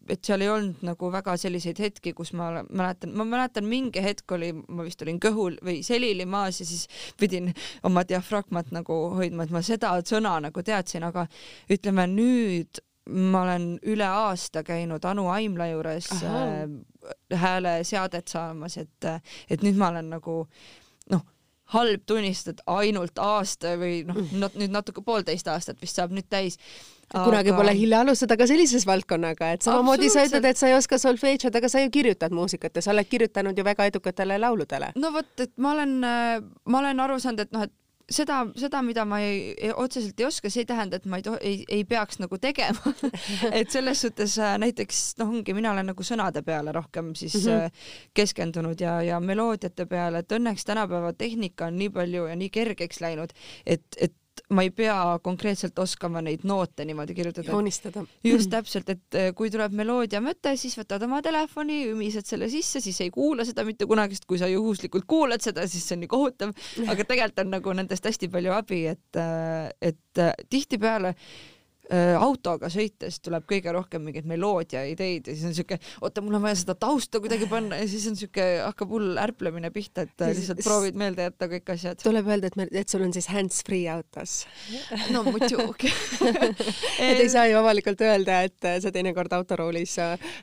et 0.09 0.23
seal 0.25 0.41
ei 0.41 0.49
olnud 0.49 0.85
nagu 0.87 1.11
väga 1.11 1.35
selliseid 1.37 1.79
hetki, 1.79 2.13
kus 2.13 2.31
ma 2.33 2.63
mäletan, 2.69 3.15
ma 3.15 3.25
mäletan 3.27 3.67
mingi 3.67 4.03
hetk 4.03 4.31
oli, 4.31 4.53
ma 4.53 4.85
vist 4.87 5.03
olin 5.03 5.19
kõhul 5.19 5.57
või 5.65 5.81
selili 5.83 6.25
maas 6.25 6.61
ja 6.61 6.67
siis 6.69 6.87
pidin 7.19 7.51
oma 7.83 8.05
diafragmat 8.07 8.71
nagu 8.71 9.01
hoidma, 9.17 9.43
et 9.43 9.51
ma 9.51 9.63
seda 9.65 9.97
sõna 10.07 10.37
nagu 10.47 10.63
teadsin, 10.63 11.03
aga 11.03 11.27
ütleme 11.71 12.07
nüüd 12.07 12.79
ma 13.11 13.43
olen 13.43 13.75
üle 13.91 14.07
aasta 14.07 14.63
käinud 14.63 15.03
Anu 15.09 15.27
Aimla 15.33 15.67
juures 15.71 16.07
äh, 16.23 16.63
hääleseadet 17.43 18.31
saamas, 18.31 18.77
et, 18.77 19.11
et 19.49 19.63
nüüd 19.65 19.75
ma 19.75 19.89
olen 19.91 20.13
nagu 20.15 20.45
noh 21.11 21.25
halb 21.71 22.05
tunnistada, 22.07 22.63
ainult 22.79 23.19
aasta 23.21 23.75
või 23.79 24.01
noh, 24.07 24.17
mm. 24.19 24.57
nüüd 24.59 24.73
natuke 24.73 25.03
poolteist 25.05 25.47
aastat 25.51 25.79
vist 25.81 25.99
saab 25.99 26.15
nüüd 26.15 26.27
täis. 26.29 26.59
Aga... 27.11 27.25
kunagi 27.27 27.51
pole 27.51 27.73
hilja 27.75 27.99
alustada 28.05 28.37
ka 28.39 28.45
sellises 28.47 28.85
valdkonnaga, 28.87 29.49
et 29.55 29.65
samamoodi 29.67 30.07
sa 30.13 30.23
ütled, 30.27 30.45
et 30.47 30.59
sa 30.59 30.69
ei 30.69 30.77
oska 30.77 30.95
solfeedžot, 31.01 31.57
aga 31.59 31.67
sa 31.71 31.81
ju 31.83 31.91
kirjutad 31.91 32.31
muusikat 32.31 32.79
ja 32.79 32.83
sa 32.85 32.93
oled 32.93 33.09
kirjutanud 33.11 33.57
ju 33.57 33.65
väga 33.67 33.89
edukatele 33.91 34.37
lauludele. 34.39 34.93
no 34.95 35.11
vot, 35.11 35.31
et 35.43 35.51
ma 35.57 35.73
olen, 35.75 35.97
ma 35.99 36.79
olen 36.79 37.03
aru 37.03 37.19
saanud, 37.19 37.43
et 37.43 37.51
noh, 37.51 37.67
et 37.67 37.75
seda, 38.11 38.41
seda, 38.57 38.81
mida 38.85 39.05
ma 39.07 39.19
ei, 39.23 39.53
ei, 39.55 39.71
otseselt 39.75 40.19
ei 40.19 40.27
oska, 40.27 40.51
see 40.51 40.63
ei 40.65 40.69
tähenda, 40.69 40.99
et 40.99 41.07
ma 41.09 41.19
ei, 41.19 41.35
ei, 41.41 41.65
ei 41.79 41.83
peaks 41.87 42.21
nagu 42.21 42.37
tegema 42.41 42.93
et 43.59 43.71
selles 43.73 44.03
suhtes 44.05 44.37
äh, 44.41 44.55
näiteks 44.61 45.01
noh, 45.21 45.33
ongi, 45.33 45.55
mina 45.57 45.73
olen 45.73 45.91
nagu 45.91 46.05
sõnade 46.05 46.43
peale 46.45 46.73
rohkem 46.75 47.13
siis 47.15 47.37
mm 47.41 47.51
-hmm. 47.51 47.83
keskendunud 48.13 48.81
ja, 48.81 49.01
ja 49.05 49.19
meloodiate 49.19 49.85
peale, 49.85 50.23
et 50.23 50.31
õnneks 50.31 50.65
tänapäeva 50.65 51.13
tehnika 51.13 51.71
on 51.71 51.77
nii 51.81 51.89
palju 51.89 52.27
ja 52.27 52.35
nii 52.35 52.49
kergeks 52.49 53.01
läinud, 53.01 53.33
et, 53.65 53.85
et 53.97 54.15
ma 54.49 54.65
ei 54.65 54.71
pea 54.75 55.19
konkreetselt 55.23 55.77
oskama 55.79 56.21
neid 56.25 56.45
noote 56.47 56.85
niimoodi 56.87 57.15
kirjutada. 57.17 57.51
joonistada. 57.51 58.03
just 58.23 58.49
täpselt, 58.51 58.89
et 58.89 59.17
eh, 59.19 59.29
kui 59.37 59.51
tuleb 59.53 59.75
meloodia 59.77 60.21
mõte, 60.23 60.55
siis 60.59 60.75
võtad 60.79 61.03
oma 61.07 61.21
telefoni, 61.25 61.83
ümised 61.93 62.27
selle 62.27 62.49
sisse, 62.51 62.81
siis 62.83 62.99
ei 63.05 63.13
kuula 63.13 63.45
seda 63.47 63.65
mitte 63.67 63.87
kunagi, 63.89 64.17
sest 64.17 64.27
kui 64.29 64.41
sa 64.41 64.49
juhuslikult 64.51 65.07
kuulad 65.07 65.43
seda, 65.43 65.67
siis 65.67 65.85
see 65.87 65.97
on 65.97 66.05
nii 66.05 66.11
kohutav, 66.11 66.53
aga 66.87 67.07
tegelikult 67.07 67.45
on 67.45 67.55
nagu 67.55 67.77
nendest 67.77 68.05
hästi 68.09 68.31
palju 68.33 68.53
abi, 68.57 68.83
et, 68.91 69.07
eh, 69.19 69.71
et 69.91 70.23
eh, 70.25 70.35
tihtipeale 70.49 71.15
Äh, 71.15 71.15
autoga 71.91 72.69
sõites 72.71 73.19
tuleb 73.23 73.43
kõige 73.49 73.71
rohkem 73.75 74.03
mingeid 74.05 74.27
meloodia 74.29 74.83
ideid 74.87 75.27
ja 75.27 75.35
siis 75.35 75.47
on 75.49 75.55
siuke, 75.55 75.77
oota, 76.01 76.23
mul 76.23 76.37
on 76.37 76.45
vaja 76.45 76.59
seda 76.61 76.75
tausta 76.79 77.19
kuidagi 77.19 77.47
panna 77.51 77.79
ja 77.81 77.87
siis 77.89 78.05
on 78.07 78.15
siuke, 78.19 78.45
hakkab 78.63 78.93
hull 78.95 79.19
ärplemine 79.19 79.71
pihta, 79.75 80.05
et 80.07 80.23
lihtsalt 80.31 80.63
proovid 80.63 80.99
meelde 80.99 81.27
jätta 81.27 81.49
kõik 81.51 81.73
asjad. 81.73 81.99
tuleb 82.03 82.29
öelda, 82.31 82.51
et 82.51 82.55
me, 82.59 82.67
et 82.71 82.93
sul 82.93 83.03
on 83.03 83.11
siis 83.15 83.27
hands-free 83.31 83.89
autos. 83.91 84.45
no 85.11 85.25
muidugi 85.27 85.91
et 87.09 87.19
ei 87.25 87.29
saa 87.31 87.47
ju 87.51 87.59
avalikult 87.59 88.05
öelda, 88.07 88.41
et 88.47 88.69
sa 88.83 88.93
teinekord 88.93 89.35
autoroolis 89.35 89.97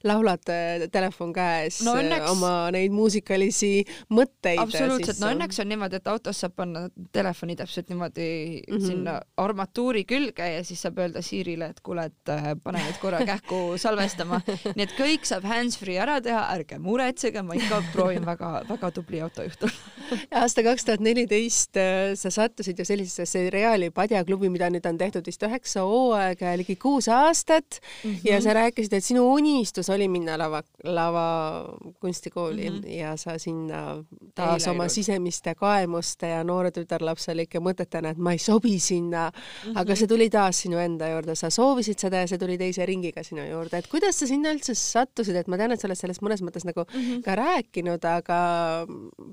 laulad 0.05 0.53
äh, 0.53 0.85
telefon 0.93 1.33
käes 1.37 1.81
no, 1.87 1.97
õnneks... 2.03 2.29
oma 2.35 2.53
neid 2.75 2.93
muusikalisi 2.93 3.73
mõtteid. 4.13 4.61
absoluutselt, 4.61 5.23
no 5.25 5.33
õnneks 5.33 5.65
on 5.65 5.73
niimoodi, 5.73 6.03
et 6.03 6.13
autos 6.13 6.45
saab 6.45 6.59
panna 6.61 6.87
telefoni 7.13 7.57
täpselt 7.57 7.89
niimoodi 7.89 8.29
mm 8.29 8.77
-hmm. 8.77 8.87
sinna 8.87 9.19
armatuuri 9.41 10.05
külge 10.05 10.53
ja 10.53 10.61
siis 10.65 10.85
saab 10.85 11.01
öelda 11.01 11.23
siia 11.25 11.38
Siirile, 11.39 11.71
et 11.71 11.81
kuule, 11.87 12.09
et 12.09 12.33
äh, 12.33 12.49
pane 12.63 12.81
nüüd 12.83 12.99
korra 13.03 13.21
kähku 13.27 13.77
salvestama. 13.79 14.41
nii 14.75 14.85
et 14.85 14.95
kõik 14.99 15.27
saab 15.29 15.47
hands-free 15.47 15.99
ära 16.03 16.19
teha, 16.25 16.41
ärge 16.57 16.81
muretsege, 16.83 17.43
ma 17.47 17.55
ikka 17.59 17.79
proovin 17.93 18.27
väga-väga 18.27 18.91
tubli 18.97 19.23
autojuht 19.23 19.69
olla. 19.69 19.85
aasta 20.41 20.65
kaks 20.67 20.87
tuhat 20.89 21.05
neliteist 21.05 21.79
äh, 21.79 22.15
sa 22.19 22.33
sattusid 22.35 22.81
ju 22.81 22.87
sellisesse 22.89 23.27
seriaali 23.29 23.91
Padjaklubi, 23.95 24.51
mida 24.51 24.71
nüüd 24.73 24.87
on 24.89 24.99
tehtud 24.99 25.27
vist 25.29 25.43
üheksa 25.47 25.85
hooaega 25.87 26.55
ja 26.55 26.59
ligi 26.59 26.77
kuus 26.81 27.09
aastat 27.13 27.79
mm 27.79 28.11
-hmm. 28.11 28.31
ja 28.31 28.41
sa 28.43 28.55
rääkisid, 28.59 28.99
et 28.99 29.05
sinu 29.05 29.29
unistus 29.35 29.91
oli 29.95 30.09
minna 30.09 30.39
lava, 30.39 30.63
lavakunstikooli 30.85 32.71
mm 32.71 32.77
-hmm. 32.77 32.97
ja 32.99 33.17
sa 33.17 33.39
sinna 33.39 34.03
taas 34.35 34.67
Eile 34.67 34.75
oma 34.75 34.89
sisemiste 34.89 35.55
kaemuste 35.55 36.29
ja 36.29 36.45
noore 36.45 36.71
tütarlapselike 36.71 37.61
mõtetena, 37.61 38.11
et 38.11 38.19
ma 38.19 38.33
ei 38.33 38.39
sobi 38.39 38.79
sinna 38.79 39.31
mm, 39.31 39.71
-hmm. 39.71 39.81
aga 39.81 39.97
see 39.97 40.07
tuli 40.07 40.31
taas 40.31 40.63
sinu 40.63 40.79
enda 40.79 41.09
juurde 41.09 41.28
juurde, 41.29 41.37
sa 41.37 41.51
soovisid 41.53 42.01
seda 42.01 42.23
ja 42.23 42.29
see 42.31 42.41
tuli 42.41 42.57
teise 42.59 42.87
ringiga 42.89 43.23
sinu 43.27 43.45
juurde, 43.45 43.79
et 43.79 43.89
kuidas 43.91 44.19
sa 44.19 44.29
sinna 44.29 44.53
üldse 44.55 44.75
sattusid, 44.79 45.37
et 45.37 45.49
ma 45.49 45.59
tean, 45.61 45.73
et 45.73 45.81
sa 45.81 45.89
oled 45.89 45.99
sellest 45.99 46.23
mõnes 46.25 46.43
mõttes 46.45 46.67
nagu 46.67 46.85
mm 46.85 47.01
-hmm. 47.01 47.23
ka 47.25 47.35
rääkinud, 47.39 48.05
aga 48.05 48.39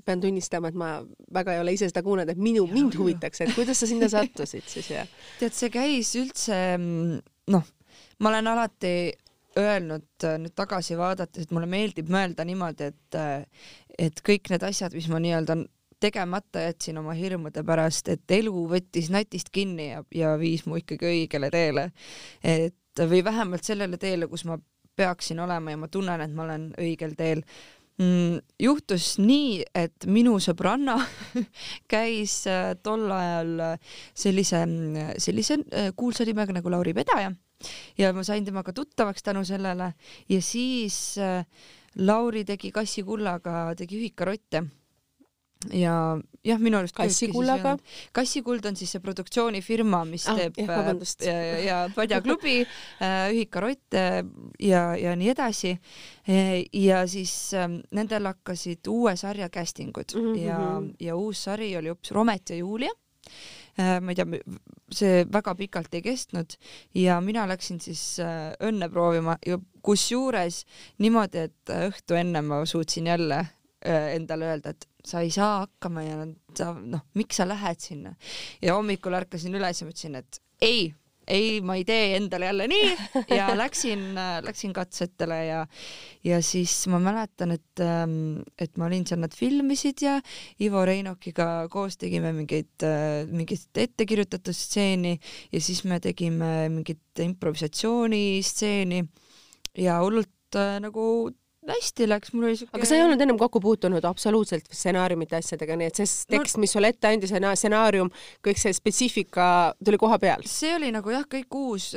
pean 0.04 0.20
tunnistama, 0.20 0.68
et 0.68 0.74
ma 0.74 1.02
väga 1.32 1.54
ei 1.54 1.60
ole 1.60 1.72
ise 1.72 1.88
seda 1.88 2.02
kuulnud, 2.02 2.28
et 2.28 2.38
minu, 2.38 2.66
mind 2.66 2.96
huvitaks, 2.96 3.40
et 3.40 3.54
kuidas 3.54 3.80
sa 3.80 3.86
sinna 3.86 4.08
sattusid 4.08 4.66
siis 4.66 4.90
ja? 4.90 5.06
tead, 5.40 5.52
see 5.52 5.70
käis 5.70 6.14
üldse 6.16 6.78
noh, 6.78 7.64
ma 8.18 8.28
olen 8.28 8.46
alati 8.46 9.12
öelnud 9.56 10.26
nüüd 10.38 10.52
tagasi 10.54 10.98
vaadates, 10.98 11.46
et 11.46 11.50
mulle 11.50 11.66
meeldib 11.66 12.10
mõelda 12.12 12.44
niimoodi, 12.44 12.92
et 12.92 13.16
et 13.98 14.20
kõik 14.20 14.50
need 14.50 14.62
asjad, 14.62 14.92
mis 14.92 15.08
ma 15.08 15.18
nii-öelda 15.18 15.56
tegemata 16.00 16.60
jätsin 16.66 16.98
oma 16.98 17.14
hirmude 17.16 17.62
pärast, 17.66 18.08
et 18.12 18.30
elu 18.30 18.66
võttis 18.70 19.08
natist 19.12 19.48
kinni 19.52 19.90
ja, 19.90 20.02
ja 20.14 20.34
viis 20.40 20.66
mu 20.66 20.76
ikkagi 20.80 21.08
õigele 21.08 21.50
teele. 21.50 21.90
et 22.44 22.74
või 23.04 23.24
vähemalt 23.24 23.64
sellele 23.64 23.98
teele, 24.00 24.28
kus 24.28 24.44
ma 24.48 24.58
peaksin 24.96 25.40
olema 25.40 25.72
ja 25.72 25.80
ma 25.80 25.88
tunnen, 25.92 26.20
et 26.24 26.32
ma 26.32 26.46
olen 26.46 26.70
õigel 26.80 27.16
teel. 27.16 27.42
mm, 27.98 28.38
juhtus 28.60 29.16
nii, 29.18 29.64
et 29.74 30.06
minu 30.06 30.36
sõbranna 30.40 30.98
käis 31.92 32.42
äh, 32.50 32.74
tol 32.82 33.10
ajal 33.10 33.78
sellise, 34.14 34.62
sellise 35.18 35.60
äh, 35.72 35.90
kuulsa 35.96 36.24
nimega 36.28 36.52
nagu 36.56 36.70
Lauri 36.70 36.92
Pedaja 36.94 37.32
ja 37.96 38.12
ma 38.12 38.24
sain 38.24 38.44
temaga 38.44 38.72
tuttavaks 38.76 39.24
tänu 39.24 39.44
sellele 39.48 39.94
ja 40.28 40.42
siis 40.42 41.16
äh, 41.18 41.46
Lauri 41.96 42.44
tegi 42.44 42.68
kassikullaga, 42.72 43.72
tegi 43.76 43.96
ühikarotte 43.96 44.66
ja 45.72 45.94
jah, 46.46 46.60
minu 46.62 46.78
arust 46.78 46.94
kassikullaga. 46.96 47.76
kassikuld 48.14 48.66
on 48.68 48.76
siis 48.78 48.92
see 48.94 49.02
produktsioonifirma, 49.02 50.02
mis 50.08 50.26
ah, 50.30 50.38
teeb 50.38 50.60
jah, 50.60 50.90
äh, 50.92 51.30
ja, 51.30 51.46
ja 51.64 51.78
padjaklubi 51.94 52.58
äh, 52.62 53.16
ühikarotte 53.34 54.04
ja, 54.62 54.84
ja 55.00 55.16
nii 55.16 55.32
edasi. 55.32 55.76
ja 56.72 57.04
siis 57.06 57.32
ähm, 57.54 57.80
nendel 57.94 58.26
hakkasid 58.32 58.88
uue 58.90 59.16
sarja 59.16 59.48
casting 59.48 59.96
ud 59.96 60.14
mm 60.14 60.32
-hmm. 60.32 60.40
ja, 60.42 60.82
ja 61.00 61.16
uus 61.16 61.44
sari 61.44 61.76
oli 61.76 61.88
hoopis 61.88 62.10
Romet 62.10 62.50
ja 62.50 62.56
Julia 62.56 62.90
äh, 63.78 64.00
ma 64.00 64.10
ei 64.10 64.14
tea, 64.14 64.26
see 64.92 65.24
väga 65.32 65.54
pikalt 65.54 65.94
ei 65.94 66.02
kestnud 66.02 66.58
ja 66.94 67.20
mina 67.20 67.46
läksin 67.48 67.80
siis 67.80 68.18
õnne 68.60 68.90
proovima 68.90 69.36
ja 69.46 69.58
kusjuures 69.82 70.64
niimoodi, 70.98 71.38
et 71.38 71.70
õhtu 71.70 72.14
enne 72.14 72.42
ma 72.42 72.64
suutsin 72.66 73.06
jälle 73.06 73.46
endale 73.86 74.44
öelda, 74.44 74.70
et 74.70 74.88
sa 75.06 75.22
ei 75.24 75.32
saa 75.34 75.62
hakkama 75.64 76.04
ja 76.04 76.20
sa 76.56 76.72
noh, 76.74 77.06
miks 77.18 77.40
sa 77.40 77.48
lähed 77.48 77.82
sinna? 77.82 78.14
Ja 78.62 78.76
hommikul 78.78 79.16
ärkasin 79.18 79.54
üles 79.56 79.82
ja 79.82 79.88
mõtlesin, 79.88 80.18
et 80.18 80.40
ei, 80.64 80.88
ei, 81.26 81.60
ma 81.60 81.76
ei 81.78 81.84
tee 81.86 82.16
endale 82.16 82.48
jälle 82.48 82.66
nii. 82.70 82.90
Ja 83.34 83.48
läksin, 83.62 84.04
läksin 84.46 84.74
katsetele 84.76 85.38
ja, 85.46 85.60
ja 86.24 86.40
siis 86.44 86.74
ma 86.92 87.00
mäletan, 87.02 87.54
et, 87.56 87.82
ähm, 87.82 88.42
et 88.58 88.76
ma 88.78 88.88
olin 88.90 89.06
seal, 89.06 89.22
nad 89.22 89.34
filmisid 89.34 90.02
ja 90.04 90.16
Ivo 90.62 90.84
Reinokiga 90.86 91.66
koos 91.72 91.98
tegime 92.00 92.32
mingeid, 92.36 92.86
mingit 93.30 93.82
ettekirjutatud 93.86 94.56
stseeni 94.56 95.16
ja 95.52 95.62
siis 95.62 95.84
me 95.88 96.00
tegime 96.02 96.68
mingit 96.72 97.24
improvisatsioonistseeni 97.26 99.04
ja 99.82 99.98
hullult 100.02 100.56
äh, 100.56 100.78
nagu 100.82 101.06
hästi 101.74 102.08
läks, 102.08 102.32
mul 102.34 102.50
oli 102.50 102.56
siuke. 102.60 102.72
aga 102.76 102.88
sa 102.88 102.96
ei 102.98 103.04
olnud 103.04 103.22
ennem 103.24 103.38
kokku 103.40 103.60
puutunud 103.64 104.04
absoluutselt 104.08 104.68
stsenaariumite 104.70 105.38
asjadega, 105.40 105.76
nii 105.80 105.90
et 105.90 106.00
see 106.00 106.08
tekst 106.36 106.58
no,, 106.58 106.64
mis 106.64 106.74
sulle 106.76 106.92
ette 106.94 107.10
andis, 107.10 107.34
stsenaarium, 107.34 108.10
kõik 108.46 108.60
see 108.60 108.74
spetsiifika 108.76 109.48
tuli 109.84 110.00
koha 110.00 110.18
peal? 110.22 110.46
see 110.48 110.74
oli 110.76 110.92
nagu 110.94 111.14
jah, 111.14 111.26
kõik 111.30 111.60
uus 111.60 111.92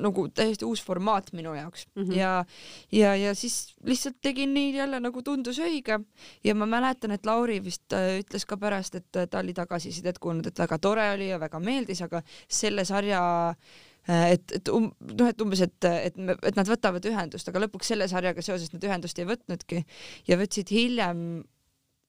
nagu 0.00 0.24
täiesti 0.32 0.64
uus 0.64 0.82
formaat 0.84 1.32
minu 1.36 1.54
jaoks. 1.54 1.86
Mm 1.94 2.02
-hmm. 2.02 2.16
ja, 2.16 2.44
ja, 2.92 3.16
ja 3.16 3.34
siis 3.34 3.74
lihtsalt 3.84 4.16
tegin 4.20 4.54
nii 4.54 4.76
jälle 4.76 5.00
nagu 5.00 5.22
tundus 5.22 5.58
õige. 5.58 6.00
Ja 6.44 6.54
ma 6.54 6.66
mäletan, 6.66 7.10
et 7.10 7.26
Lauri 7.26 7.64
vist 7.64 7.92
äh, 7.92 8.18
ütles 8.20 8.46
ka 8.46 8.56
pärast, 8.56 8.94
et 8.94 9.16
äh, 9.16 9.28
ta 9.28 9.38
oli 9.38 9.52
tagasisidet 9.54 10.18
kuulnud, 10.18 10.46
et 10.46 10.58
väga 10.58 10.78
tore 10.78 11.12
oli 11.12 11.28
ja 11.28 11.40
väga 11.40 11.60
meeldis, 11.60 12.02
aga 12.02 12.22
selle 12.48 12.84
sarja 12.84 13.48
äh, 13.50 14.32
et, 14.32 14.52
et 14.52 14.68
um, 14.68 14.90
noh, 15.18 15.28
et 15.28 15.40
umbes, 15.40 15.60
et, 15.60 15.84
et, 15.84 16.14
et 16.42 16.56
nad 16.56 16.68
võtavad 16.68 17.04
ühendust, 17.06 17.48
aga 17.48 17.60
lõpuks 17.66 17.92
selle 17.92 18.08
sarjaga 18.08 18.42
seoses 18.42 18.72
nad 18.72 18.84
ühendust 18.84 19.18
ei 19.18 19.28
võtnudki. 19.28 19.84
Ja 20.26 20.38
võtsid 20.40 20.72
hiljem 20.74 21.44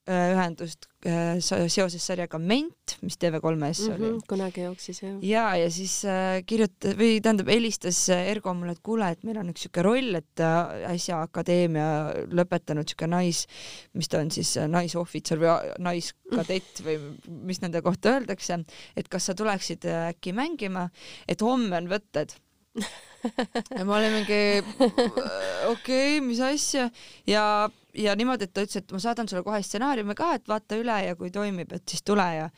ühendust 0.03 0.89
äh, 1.07 1.37
seoses 1.39 2.03
sarjaga 2.03 2.35
Ment, 2.41 2.97
mis 3.01 3.15
TV3-s 3.15 3.85
mm 3.87 3.93
-hmm, 3.93 3.93
oli. 3.93 4.25
kunagi 4.27 4.65
jooksis 4.65 4.99
jah. 5.01 5.13
ja, 5.23 5.43
ja 5.55 5.69
siis 5.71 6.03
äh, 6.05 6.43
kirjutas 6.45 6.97
või 6.99 7.21
tähendab, 7.23 7.47
helistas 7.47 8.09
Ergo 8.09 8.53
mulle, 8.53 8.75
et 8.75 8.83
kuule, 8.83 9.09
et 9.11 9.23
meil 9.23 9.39
on 9.39 9.53
üks 9.53 9.63
siuke 9.63 9.81
roll, 9.81 10.15
et 10.15 10.43
äsja 10.89 11.21
akadeemia 11.21 11.87
lõpetanud 12.27 12.89
siuke 12.89 13.07
nais, 13.07 13.45
mis 13.93 14.11
ta 14.11 14.19
on 14.19 14.31
siis 14.31 14.57
naisohvitser 14.67 15.39
või 15.39 15.71
naiskadett 15.79 16.83
või 16.83 16.99
mis 17.27 17.61
nende 17.61 17.81
kohta 17.81 18.17
öeldakse, 18.17 18.59
et 18.95 19.07
kas 19.07 19.25
sa 19.25 19.33
tuleksid 19.33 19.85
äkki 19.85 20.33
mängima, 20.35 20.89
et 21.27 21.41
homme 21.41 21.77
on 21.77 21.87
võtted 21.87 22.35
ja 23.77 23.86
ma 23.88 23.97
olin 23.97 24.17
mingi 24.19 24.41
okei 24.59 25.71
okay,, 25.71 26.21
mis 26.25 26.41
asja? 26.43 26.89
Ja 27.27 27.69
ja 27.93 28.15
niimoodi, 28.17 28.47
et 28.47 28.53
ta 28.53 28.63
ütles, 28.65 28.81
et 28.81 28.93
ma 28.93 29.01
saadan 29.01 29.29
sulle 29.29 29.43
kohe 29.45 29.59
stsenaariumi 29.63 30.15
ka, 30.17 30.33
et 30.39 30.47
vaata 30.49 30.79
üle 30.79 30.95
ja 31.05 31.17
kui 31.19 31.29
toimib, 31.33 31.75
et 31.75 31.86
siis 31.89 32.01
tule 32.05 32.25
ja 32.36 32.49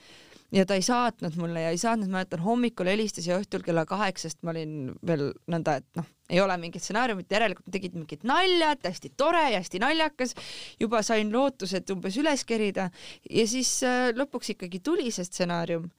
ja 0.55 0.63
ta 0.65 0.77
ei 0.77 0.83
saatnud 0.85 1.35
mulle 1.41 1.65
ja 1.65 1.71
ei 1.73 1.79
saatnud, 1.81 2.07
ma 2.07 2.21
mäletan 2.21 2.43
hommikul 2.45 2.87
helistas 2.87 3.27
ja 3.27 3.39
õhtul 3.41 3.65
kella 3.65 3.83
kaheksast 3.89 4.39
ma 4.45 4.53
olin 4.53 4.93
veel 5.07 5.27
nõnda, 5.51 5.79
et 5.81 5.99
noh, 5.99 6.07
ei 6.29 6.39
ole 6.41 6.55
mingit 6.61 6.83
stsenaariumit, 6.83 7.27
järelikult 7.31 7.67
tegid 7.73 7.97
mingit 7.97 8.23
nalja, 8.27 8.71
et 8.75 8.87
hästi 8.87 9.11
tore 9.17 9.43
ja 9.51 9.59
hästi 9.59 9.81
naljakas. 9.83 10.35
juba 10.79 11.01
sain 11.03 11.33
lootused 11.33 11.89
umbes 11.91 12.17
üles 12.21 12.45
kerida. 12.45 12.89
Ja 13.29 13.47
siis 13.47 13.77
äh, 13.83 14.09
lõpuks 14.15 14.53
ikkagi 14.55 14.79
tuli 14.79 15.11
see 15.11 15.25
stsenaarium 15.27 15.89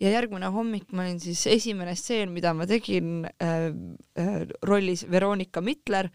ja 0.00 0.12
järgmine 0.12 0.50
hommik 0.52 0.92
ma 0.92 1.04
olin 1.06 1.20
siis 1.22 1.46
esimene 1.50 1.94
stseen, 1.96 2.32
mida 2.34 2.52
ma 2.56 2.66
tegin 2.68 3.26
äh, 3.42 3.70
äh, 4.18 4.42
rollis 4.66 5.06
Veronika 5.10 5.62
Mitler 5.64 6.10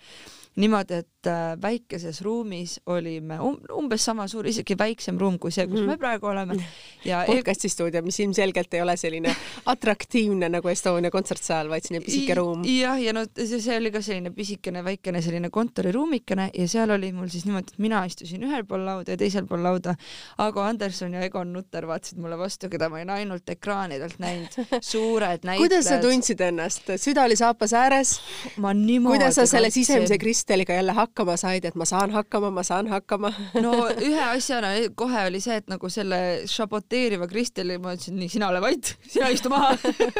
niimoodi, 0.60 0.98
et 1.00 1.28
äh, 1.32 1.54
väikeses 1.62 2.22
ruumis 2.26 2.76
olime 2.92 3.38
um 3.40 3.56
umbes 3.78 4.04
sama 4.04 4.26
suur, 4.28 4.50
isegi 4.52 4.76
väiksem 4.78 5.20
ruum 5.20 5.38
kui 5.40 5.54
see, 5.54 5.64
kus 5.70 5.80
mm 5.80 5.92
me 5.92 5.98
praegu 6.00 6.28
oleme. 6.28 6.58
ja 7.06 7.22
podcasti 7.30 7.70
stuudio, 7.72 8.02
mis 8.04 8.20
ilmselgelt 8.20 8.74
ei 8.74 8.82
ole 8.84 8.98
selline 9.00 9.34
atraktiivne 9.72 10.50
nagu 10.52 10.70
Estonia 10.72 11.12
kontsertsaal, 11.12 11.70
vaid 11.72 11.88
selline 11.88 12.04
pisike 12.06 12.36
ruum. 12.36 12.66
jah, 12.68 13.00
ja 13.02 13.14
no 13.16 13.24
see, 13.32 13.78
oli 13.78 13.92
ka 13.92 14.02
selline 14.04 14.34
pisikene 14.36 14.84
väikene 14.84 15.22
selline 15.24 15.50
kontoriruumikene 15.50 16.50
ja 16.58 16.68
seal 16.72 16.92
oli 16.98 17.14
mul 17.16 17.32
siis 17.32 17.48
niimoodi, 17.48 17.76
et 17.76 17.84
mina 17.84 18.04
istusin 18.08 18.44
ühel 18.48 18.68
pool 18.68 18.84
lauda 18.86 19.16
ja 19.16 19.22
teisel 19.22 19.48
pool 19.48 19.64
lauda. 19.64 19.96
Ago 20.44 20.64
Anderson 20.66 21.16
ja 21.16 21.24
Egon 21.28 21.54
Nutter 21.54 21.88
vaatasid 21.88 22.20
mulle 22.20 22.38
vastu, 22.40 22.70
keda 22.72 22.90
ma 22.92 23.00
olin 23.00 23.16
ainult 23.16 23.50
ekraanidelt 23.56 24.20
näinud, 24.20 24.60
suured 24.84 25.48
näitlejad. 25.48 25.62
kuidas 25.66 25.88
sa 25.88 26.02
tundsid 26.04 26.44
ennast, 26.44 26.92
süda 27.00 27.26
oli 27.30 27.40
saapas 27.40 27.74
ääres? 27.78 28.16
ma 28.58 28.74
niimoodi. 28.76 29.16
kuidas 29.16 29.40
sa 29.40 29.48
selle 29.50 29.72
sisemise 29.74 30.18
krist 30.22 30.41
Kristeliga 30.42 30.74
jälle 30.74 30.92
hakkama 30.98 31.36
said, 31.38 31.66
et 31.66 31.76
ma 31.78 31.86
saan 31.86 32.12
hakkama, 32.12 32.50
ma 32.50 32.64
saan 32.66 32.88
hakkama. 32.90 33.30
No 33.62 33.74
ühe 33.94 34.24
asjana 34.26 34.72
kohe 34.98 35.26
oli 35.30 35.38
see, 35.44 35.60
et 35.62 35.68
nagu 35.70 35.90
selle 35.94 36.18
šaboteeriva 36.50 37.28
Kristeli 37.30 37.78
ma 37.78 37.94
ütlesin, 37.94 38.18
nii, 38.18 38.30
sina 38.34 38.50
ole 38.50 38.62
vait, 38.64 38.90
sina 39.06 39.30
istu 39.30 39.52
maha. 39.54 39.76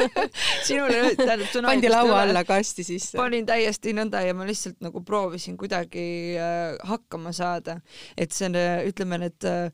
Sinule 0.68 1.16
tähendab 1.18 1.50
sõna 1.50 1.72
pandi 1.72 1.90
laua 1.90 2.20
alla 2.22 2.44
kasti 2.46 2.86
sisse. 2.86 3.18
panin 3.18 3.48
täiesti 3.50 3.96
nõnda 3.98 4.22
ja 4.22 4.38
ma 4.38 4.46
lihtsalt 4.46 4.78
nagu 4.86 5.02
proovisin 5.02 5.58
kuidagi 5.58 6.06
äh, 6.38 6.78
hakkama 6.86 7.34
saada, 7.34 7.80
et 8.16 8.30
see, 8.30 8.52
ütleme 8.86 9.18
need 9.24 9.50
äh, 9.50 9.52
Äh, 9.62 9.70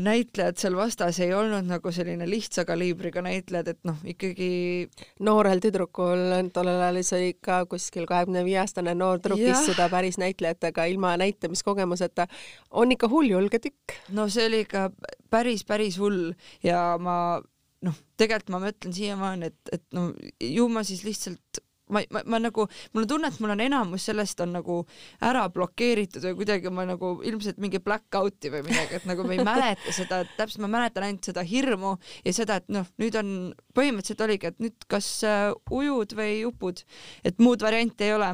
näitlejad 0.00 0.56
seal 0.56 0.76
vastas 0.78 1.18
ei 1.20 1.34
olnud 1.36 1.66
nagu 1.68 1.90
selline 1.92 2.24
lihtsa 2.28 2.64
kaliibriga 2.64 3.20
näitlejad, 3.24 3.68
et 3.74 3.80
noh, 3.84 3.98
ikkagi 4.08 4.48
noorel 5.26 5.60
tüdrukul 5.60 6.22
tollel 6.54 6.80
ajal 6.80 7.00
oli 7.18 7.28
ikka 7.34 7.58
kuskil 7.68 8.08
kahekümne 8.08 8.46
viie 8.46 8.62
aastane 8.62 8.94
noor 8.96 9.20
tüdruk 9.20 9.44
istuda 9.44 9.90
päris 9.92 10.16
näitlejatega 10.22 10.88
ilma 10.88 11.16
näitamiskogemuseta, 11.20 12.26
on 12.70 12.96
ikka 12.96 13.12
hulljulge 13.12 13.60
tükk. 13.60 13.98
no 14.16 14.28
see 14.32 14.48
oli 14.48 14.64
ikka 14.64 14.88
päris, 15.30 15.64
päris 15.68 16.00
hull 16.00 16.32
ja 16.64 16.96
ma 16.96 17.38
noh, 17.84 18.02
tegelikult 18.16 18.54
ma 18.56 18.64
mõtlen 18.64 18.94
siiamaani, 18.96 19.52
et, 19.52 19.72
et 19.72 19.84
no 19.92 20.10
ju 20.40 20.68
ma 20.72 20.84
siis 20.86 21.04
lihtsalt 21.04 21.60
ma, 21.88 22.02
ma, 22.14 22.22
ma 22.26 22.40
nagu, 22.42 22.66
mul 22.94 23.04
on 23.04 23.10
tunne, 23.10 23.30
et 23.32 23.40
mul 23.42 23.54
on 23.54 23.62
enamus 23.64 24.08
sellest 24.08 24.40
on 24.44 24.54
nagu 24.56 24.78
ära 25.24 25.46
blokeeritud 25.52 26.24
või 26.28 26.36
kuidagi 26.42 26.72
ma 26.74 26.86
nagu 26.88 27.14
ilmselt 27.26 27.60
mingi 27.62 27.80
black 27.82 28.14
out'i 28.18 28.52
või 28.52 28.64
midagi, 28.68 28.98
et 28.98 29.08
nagu 29.08 29.26
ma 29.26 29.36
ei 29.36 29.44
mäleta 29.46 29.94
seda, 29.94 30.22
täpselt 30.38 30.62
ma 30.64 30.70
mäletan 30.78 31.06
ainult 31.08 31.28
seda 31.28 31.44
hirmu 31.46 31.96
ja 32.24 32.34
seda, 32.36 32.58
et 32.62 32.68
noh, 32.72 32.88
nüüd 33.00 33.18
on 33.20 33.32
põhimõtteliselt 33.76 34.24
oligi, 34.26 34.50
et 34.50 34.60
nüüd 34.62 34.88
kas 34.90 35.08
uh, 35.26 35.52
ujud 35.74 36.14
või 36.18 36.42
upud, 36.48 36.82
et 37.26 37.40
muud 37.42 37.62
varianti 37.64 38.08
ei 38.08 38.14
ole. 38.16 38.30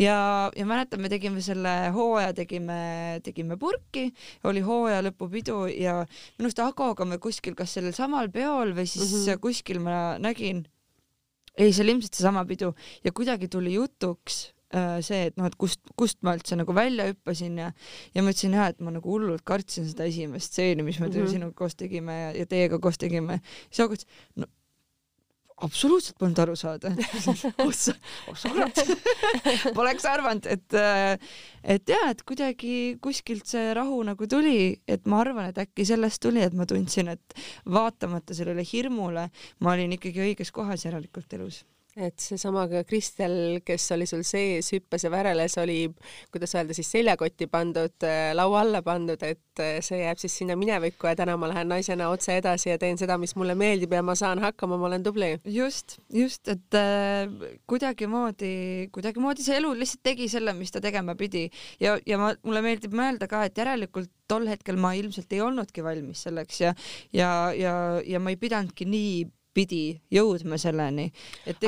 ja, 0.00 0.16
ja 0.56 0.66
mäletan, 0.68 1.02
me 1.02 1.10
tegime 1.12 1.42
selle 1.44 1.74
hooaja, 1.94 2.32
tegime, 2.36 3.20
tegime 3.26 3.58
purki, 3.60 4.10
oli 4.48 4.64
hooaja 4.64 5.02
lõpupidu 5.08 5.64
ja 5.74 6.00
minu 6.38 6.48
arust 6.48 6.62
Agoga 6.64 7.06
me 7.08 7.20
kuskil, 7.22 7.56
kas 7.58 7.76
sellel 7.76 7.96
samal 7.96 8.30
peol 8.32 8.74
või 8.76 8.86
siis 8.86 9.10
mm 9.12 9.24
-hmm. 9.24 9.40
kuskil 9.40 9.80
ma 9.84 9.96
nägin 10.18 10.64
ei, 11.60 11.74
see 11.74 11.84
oli 11.84 11.96
ilmselt 11.96 12.16
seesama 12.16 12.46
pidu 12.48 12.72
ja 13.04 13.12
kuidagi 13.16 13.50
tuli 13.52 13.74
jutuks 13.76 14.40
äh, 14.74 14.98
see, 15.04 15.26
et 15.30 15.36
noh, 15.40 15.48
et 15.50 15.56
kust, 15.60 15.82
kust 15.98 16.20
ma 16.26 16.34
üldse 16.38 16.58
nagu 16.58 16.74
välja 16.76 17.10
hüppasin 17.10 17.58
ja 17.60 17.72
ja 18.14 18.24
ma 18.24 18.34
ütlesin 18.34 18.56
jah, 18.56 18.72
et 18.72 18.80
ma 18.80 18.94
nagu 18.94 19.12
hullult 19.12 19.44
kartsin 19.46 19.88
seda 19.90 20.08
esimest 20.10 20.52
stseeni, 20.52 20.86
mis 20.86 21.00
me 21.00 21.08
mm 21.08 21.18
-hmm. 21.18 21.34
sinuga 21.36 21.58
koos 21.64 21.76
tegime 21.76 22.16
ja, 22.20 22.32
ja 22.42 22.46
teiega 22.46 22.78
koos 22.78 22.98
tegime. 22.98 23.40
siis 23.68 23.84
August, 23.86 24.08
no 24.36 24.46
absoluutselt 25.64 26.18
polnud 26.20 26.38
aru 26.42 26.56
saada. 26.58 26.92
ossa, 27.66 27.94
ossa 28.30 28.52
kurat 28.52 28.80
Poleks 29.76 30.06
arvanud, 30.08 30.46
et, 30.50 30.76
äh, 30.76 31.32
et 31.76 31.88
ja, 31.90 32.00
et 32.10 32.22
kuidagi 32.26 32.76
kuskilt 33.02 33.48
see 33.50 33.74
rahu 33.76 34.02
nagu 34.06 34.28
tuli, 34.30 34.80
et 34.88 35.06
ma 35.10 35.22
arvan, 35.24 35.50
et 35.50 35.60
äkki 35.60 35.86
sellest 35.88 36.22
tuli, 36.24 36.42
et 36.44 36.56
ma 36.56 36.68
tundsin, 36.68 37.12
et 37.16 37.40
vaatamata 37.68 38.36
sellele 38.36 38.64
hirmule, 38.66 39.28
ma 39.60 39.76
olin 39.76 39.98
ikkagi 39.98 40.24
õiges 40.30 40.54
kohas 40.54 40.86
järelikult 40.88 41.38
elus 41.38 41.64
et 41.98 42.22
seesama 42.22 42.66
ka 42.70 42.82
Kristel, 42.86 43.60
kes 43.66 43.88
oli 43.96 44.06
sul 44.06 44.22
sees, 44.26 44.68
hüppas 44.74 45.04
ja 45.04 45.10
väreles, 45.10 45.56
oli, 45.58 45.78
kuidas 46.30 46.54
öelda 46.54 46.76
siis, 46.76 46.90
seljakotti 46.92 47.48
pandud, 47.50 47.96
äh, 48.06 48.30
laua 48.36 48.60
alla 48.62 48.82
pandud, 48.86 49.22
et 49.26 49.62
äh, 49.62 49.80
see 49.84 50.02
jääb 50.04 50.20
siis 50.22 50.36
sinna 50.38 50.56
minevikku 50.58 51.10
ja 51.10 51.16
täna 51.18 51.36
ma 51.40 51.50
lähen 51.50 51.70
naisena 51.72 52.10
otse 52.12 52.36
edasi 52.38 52.70
ja 52.70 52.78
teen 52.78 52.98
seda, 53.00 53.18
mis 53.18 53.34
mulle 53.38 53.56
meeldib 53.58 53.94
ja 53.96 54.04
ma 54.06 54.14
saan 54.18 54.42
hakkama, 54.42 54.78
ma 54.78 54.86
olen 54.90 55.06
tubli. 55.06 55.32
just, 55.44 55.98
just, 56.14 56.48
et 56.48 56.78
äh, 56.78 57.26
kuidagimoodi, 57.70 58.52
kuidagimoodi 58.94 59.44
see 59.46 59.58
elu 59.58 59.74
lihtsalt 59.82 60.04
tegi 60.06 60.30
selle, 60.30 60.54
mis 60.54 60.70
ta 60.70 60.82
tegema 60.84 61.16
pidi 61.18 61.48
ja, 61.82 61.98
ja 62.06 62.20
ma, 62.20 62.32
mulle 62.46 62.62
meeldib 62.64 62.94
mõelda 62.96 63.26
ka, 63.30 63.44
et 63.48 63.58
järelikult 63.58 64.10
tol 64.30 64.46
hetkel 64.46 64.78
ma 64.78 64.94
ilmselt 64.94 65.32
ei 65.34 65.42
olnudki 65.42 65.82
valmis 65.82 66.22
selleks 66.28 66.62
ja, 66.62 66.74
ja, 67.12 67.30
ja, 67.56 67.74
ja 68.06 68.22
ma 68.22 68.30
ei 68.30 68.38
pidanudki 68.38 68.86
nii 68.86 69.12
pidi 69.54 70.00
jõudma 70.12 70.58
selleni. 70.58 71.10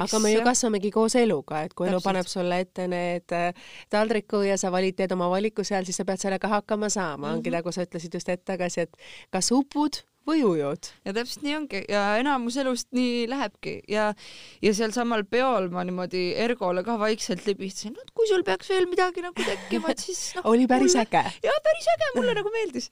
aga 0.00 0.18
me 0.22 0.32
ju 0.32 0.42
kasvamegi 0.46 0.90
koos 0.94 1.16
eluga, 1.18 1.62
et 1.66 1.74
kui 1.74 1.88
elu 1.88 2.00
paneb 2.04 2.28
sulle 2.30 2.60
ette 2.62 2.86
need 2.88 3.34
äh, 3.34 3.50
taldriku 3.90 4.44
ja 4.46 4.56
sa 4.60 4.70
valid, 4.72 4.96
teed 4.98 5.12
oma 5.16 5.28
valiku 5.32 5.64
seal, 5.64 5.84
siis 5.84 5.98
sa 5.98 6.06
pead 6.08 6.22
sellega 6.22 6.48
hakkama 6.48 6.88
saama 6.88 7.16
mm, 7.16 7.30
-hmm. 7.30 7.36
ongi 7.36 7.50
nagu 7.50 7.72
sa 7.72 7.82
ütlesid 7.86 8.14
just 8.14 8.28
hetk 8.28 8.44
tagasi, 8.44 8.80
et 8.80 8.96
kas 9.30 9.50
upud 9.52 10.02
või 10.28 10.42
ujud. 10.46 10.88
ja 11.04 11.12
täpselt 11.16 11.42
nii 11.42 11.54
ongi 11.56 11.80
ja 11.90 12.02
enamus 12.20 12.56
elust 12.62 12.88
nii 12.94 13.24
lähebki 13.30 13.74
ja, 13.90 14.12
ja 14.62 14.72
sealsamal 14.76 15.24
peol 15.28 15.68
ma 15.72 15.82
niimoodi 15.86 16.22
Ergole 16.38 16.84
ka 16.86 16.94
vaikselt 17.00 17.46
libistasin, 17.48 17.96
et 17.98 18.12
kui 18.14 18.28
sul 18.30 18.44
peaks 18.46 18.70
veel 18.70 18.86
midagi 18.90 19.24
nagu 19.24 19.46
tekkima, 19.46 19.90
et 19.92 20.02
siis 20.04 20.20
noh. 20.38 20.46
oli 20.52 20.68
päris 20.70 20.94
mulle, 20.94 21.08
äge. 21.08 21.48
ja 21.48 21.56
päris 21.66 21.88
äge, 21.94 22.10
mulle 22.16 22.36
nagu 22.38 22.52
meeldis. 22.54 22.88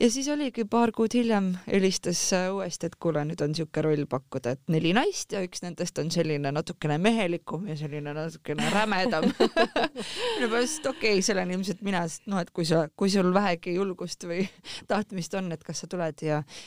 ja 0.00 0.10
siis 0.12 0.30
oligi 0.32 0.64
paar 0.70 0.92
kuud 0.96 1.14
hiljem 1.16 1.52
helistas 1.66 2.22
äh, 2.36 2.48
uuesti, 2.54 2.88
et 2.88 2.96
kuule, 3.02 3.26
nüüd 3.28 3.44
on 3.44 3.54
siuke 3.56 3.84
roll 3.84 4.06
pakkuda, 4.10 4.56
et 4.56 4.72
neli 4.72 4.94
naist 4.96 5.36
ja 5.36 5.44
üks 5.44 5.64
nendest 5.66 6.00
on 6.00 6.10
selline 6.14 6.52
natukene 6.54 6.96
mehelikum 7.02 7.68
ja 7.68 7.76
selline 7.80 8.16
natukene 8.16 8.72
rämedam 8.72 9.28
no 10.40 10.50
just 10.56 10.86
okei 10.86 11.18
okay,, 11.18 11.24
see 11.24 11.36
olen 11.36 11.52
ilmselt 11.58 11.84
mina, 11.84 12.06
sest 12.08 12.24
noh, 12.30 12.40
et 12.40 12.52
kui 12.56 12.64
sa, 12.68 12.86
kui 12.96 13.12
sul 13.12 13.28
vähegi 13.36 13.76
julgust 13.76 14.24
või 14.24 14.46
tahtmist 14.90 15.36
on, 15.36 15.52
et 15.52 15.64
kas 15.66 15.84
sa 15.84 15.90
tuled 15.90 16.24
ja 16.24 16.40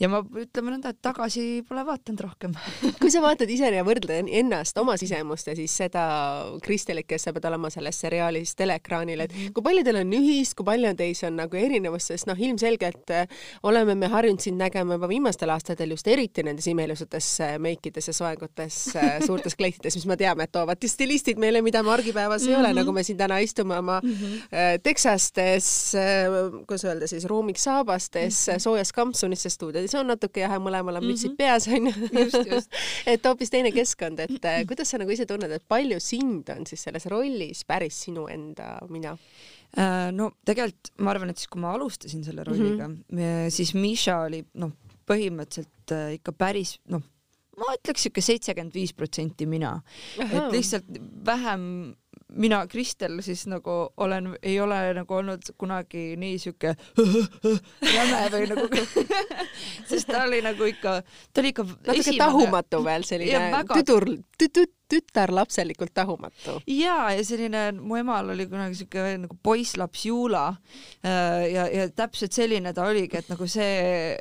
ja 0.00 0.08
ma 0.10 0.20
ütleme 0.24 0.74
nõnda, 0.74 0.90
et 0.90 1.00
tagasi 1.04 1.62
pole 1.68 1.84
vaadanud 1.86 2.22
rohkem 2.24 2.54
kui 3.00 3.12
sa 3.12 3.22
vaatad 3.24 3.50
ise 3.50 3.70
ja 3.70 3.84
võrdled 3.86 4.28
ennast 4.40 4.78
oma 4.80 4.96
sisemust 5.00 5.48
ja 5.50 5.54
siis 5.58 5.74
seda 5.84 6.04
Kristelit, 6.64 7.06
kes 7.08 7.26
sa 7.28 7.34
pead 7.34 7.46
olema 7.48 7.70
selles 7.72 7.98
seriaalis 8.02 8.54
teleekraanil, 8.58 9.24
et 9.24 9.36
kui 9.54 9.64
palju 9.64 9.84
teil 9.86 10.00
on 10.00 10.14
ühist, 10.18 10.56
kui 10.58 10.66
palju 10.66 10.92
teis 10.98 11.22
on 11.26 11.38
nagu 11.38 11.58
erinevust, 11.58 12.12
sest 12.12 12.28
noh, 12.30 12.38
ilmselgelt 12.38 13.14
äh, 13.14 13.44
oleme 13.66 13.96
me 13.98 14.10
harjunud 14.12 14.42
sind 14.42 14.60
nägema 14.60 14.98
juba 14.98 15.10
viimastel 15.10 15.52
aastatel 15.54 15.94
just 15.94 16.08
eriti 16.10 16.44
nendes 16.46 16.66
imeilusates 16.70 17.30
äh, 17.44 17.54
meikides 17.62 18.10
ja 18.10 18.16
soengutes 18.16 18.80
äh, 18.98 19.18
suurtes 19.26 19.56
kleitides, 19.58 19.98
mis 20.00 20.08
me 20.10 20.18
teame, 20.20 20.48
et 20.48 20.54
toovad 20.54 20.82
stilistid 20.84 21.40
meile, 21.40 21.62
mida 21.64 21.82
me 21.82 21.94
argipäevas 21.94 22.42
mm 22.42 22.48
-hmm. 22.48 22.54
ei 22.54 22.60
ole, 22.60 22.68
mhm. 22.72 22.78
nagu 22.82 22.92
me 22.92 23.02
siin 23.02 23.18
täna 23.18 23.38
istume 23.38 23.78
oma 23.78 24.00
mm 24.02 24.10
-hmm. 24.10 24.80
Texastes, 24.82 25.92
kuidas 26.66 26.84
öelda 26.84 27.06
siis, 27.06 27.24
ruumiks 27.24 27.64
saabastes 27.64 28.46
mm 28.48 28.54
-hmm. 28.54 28.58
soojas 28.58 28.92
kampsunisse 28.92 29.50
stuudios 29.50 29.83
see 29.90 30.00
on 30.00 30.10
natuke 30.12 30.44
jah, 30.44 30.54
mõlemal 30.62 31.00
on 31.00 31.06
mütsid 31.06 31.32
mm 31.32 31.36
-hmm. 31.36 31.38
peas 31.38 31.68
onju. 31.68 32.62
et 33.12 33.26
hoopis 33.26 33.50
teine 33.50 33.72
keskkond, 33.74 34.20
et 34.20 34.44
äh, 34.50 34.62
kuidas 34.68 34.90
sa 34.90 34.98
nagu 34.98 35.10
ise 35.10 35.26
tunned, 35.26 35.50
et 35.50 35.64
palju 35.68 36.00
sind 36.00 36.50
on 36.54 36.66
siis 36.66 36.82
selles 36.88 37.06
rollis 37.06 37.64
päris 37.64 38.02
sinu 38.06 38.28
enda 38.28 38.78
mina? 38.90 39.16
Äh, 39.78 40.10
no 40.12 40.32
tegelikult 40.44 40.92
ma 40.98 41.10
arvan, 41.10 41.30
et 41.30 41.38
siis 41.38 41.50
kui 41.50 41.60
ma 41.60 41.72
alustasin 41.74 42.24
selle 42.24 42.44
rolliga 42.44 42.88
mm, 42.88 43.02
-hmm. 43.10 43.50
siis 43.50 43.74
Miša 43.74 44.20
oli 44.26 44.44
noh, 44.54 44.72
põhimõtteliselt 45.06 45.92
äh, 45.92 46.14
ikka 46.18 46.32
päris 46.32 46.78
noh, 46.88 47.02
ma 47.58 47.74
ütleks 47.74 48.06
siuke 48.06 48.22
seitsekümmend 48.24 48.74
viis 48.74 48.92
protsenti 48.92 49.46
mina, 49.46 49.80
et 50.18 50.52
lihtsalt 50.52 50.86
vähem 51.26 51.94
mina, 52.34 52.66
Kristel, 52.70 53.18
siis 53.22 53.46
nagu 53.50 53.76
olen, 53.96 54.34
ei 54.42 54.58
ole 54.60 54.78
nagu 54.96 55.14
olnud 55.14 55.50
kunagi 55.58 56.14
nii 56.20 56.38
sihuke 56.42 56.74
jäme 57.94 58.22
või 58.34 58.48
nagu 58.50 58.68
sest 59.90 60.10
ta 60.10 60.24
oli 60.26 60.40
nagu 60.44 60.70
ikka, 60.70 61.00
ta 61.32 61.44
oli 61.44 61.54
ikka 61.54 61.66
natuke 61.66 62.16
tahumatu 62.18 62.82
veel 62.84 63.06
selline 63.06 63.50
väga... 63.54 63.80
tüdur 63.80 64.08
tüt-tüt 64.94 65.14
tütarlapselikult 65.14 65.94
tahumatu. 65.94 66.58
ja, 66.66 67.10
ja 67.12 67.24
selline, 67.24 67.72
mu 67.78 67.96
emal 67.96 68.30
oli 68.34 68.46
kunagi 68.50 68.78
siuke 68.80 69.04
nagu 69.22 69.36
poisslaps 69.42 70.06
Juula 70.06 70.46
äh, 71.04 71.44
ja, 71.52 71.66
ja 71.68 71.88
täpselt 71.94 72.34
selline 72.34 72.72
ta 72.74 72.86
oligi, 72.88 73.18
et 73.18 73.30
nagu 73.30 73.46
see 73.50 74.16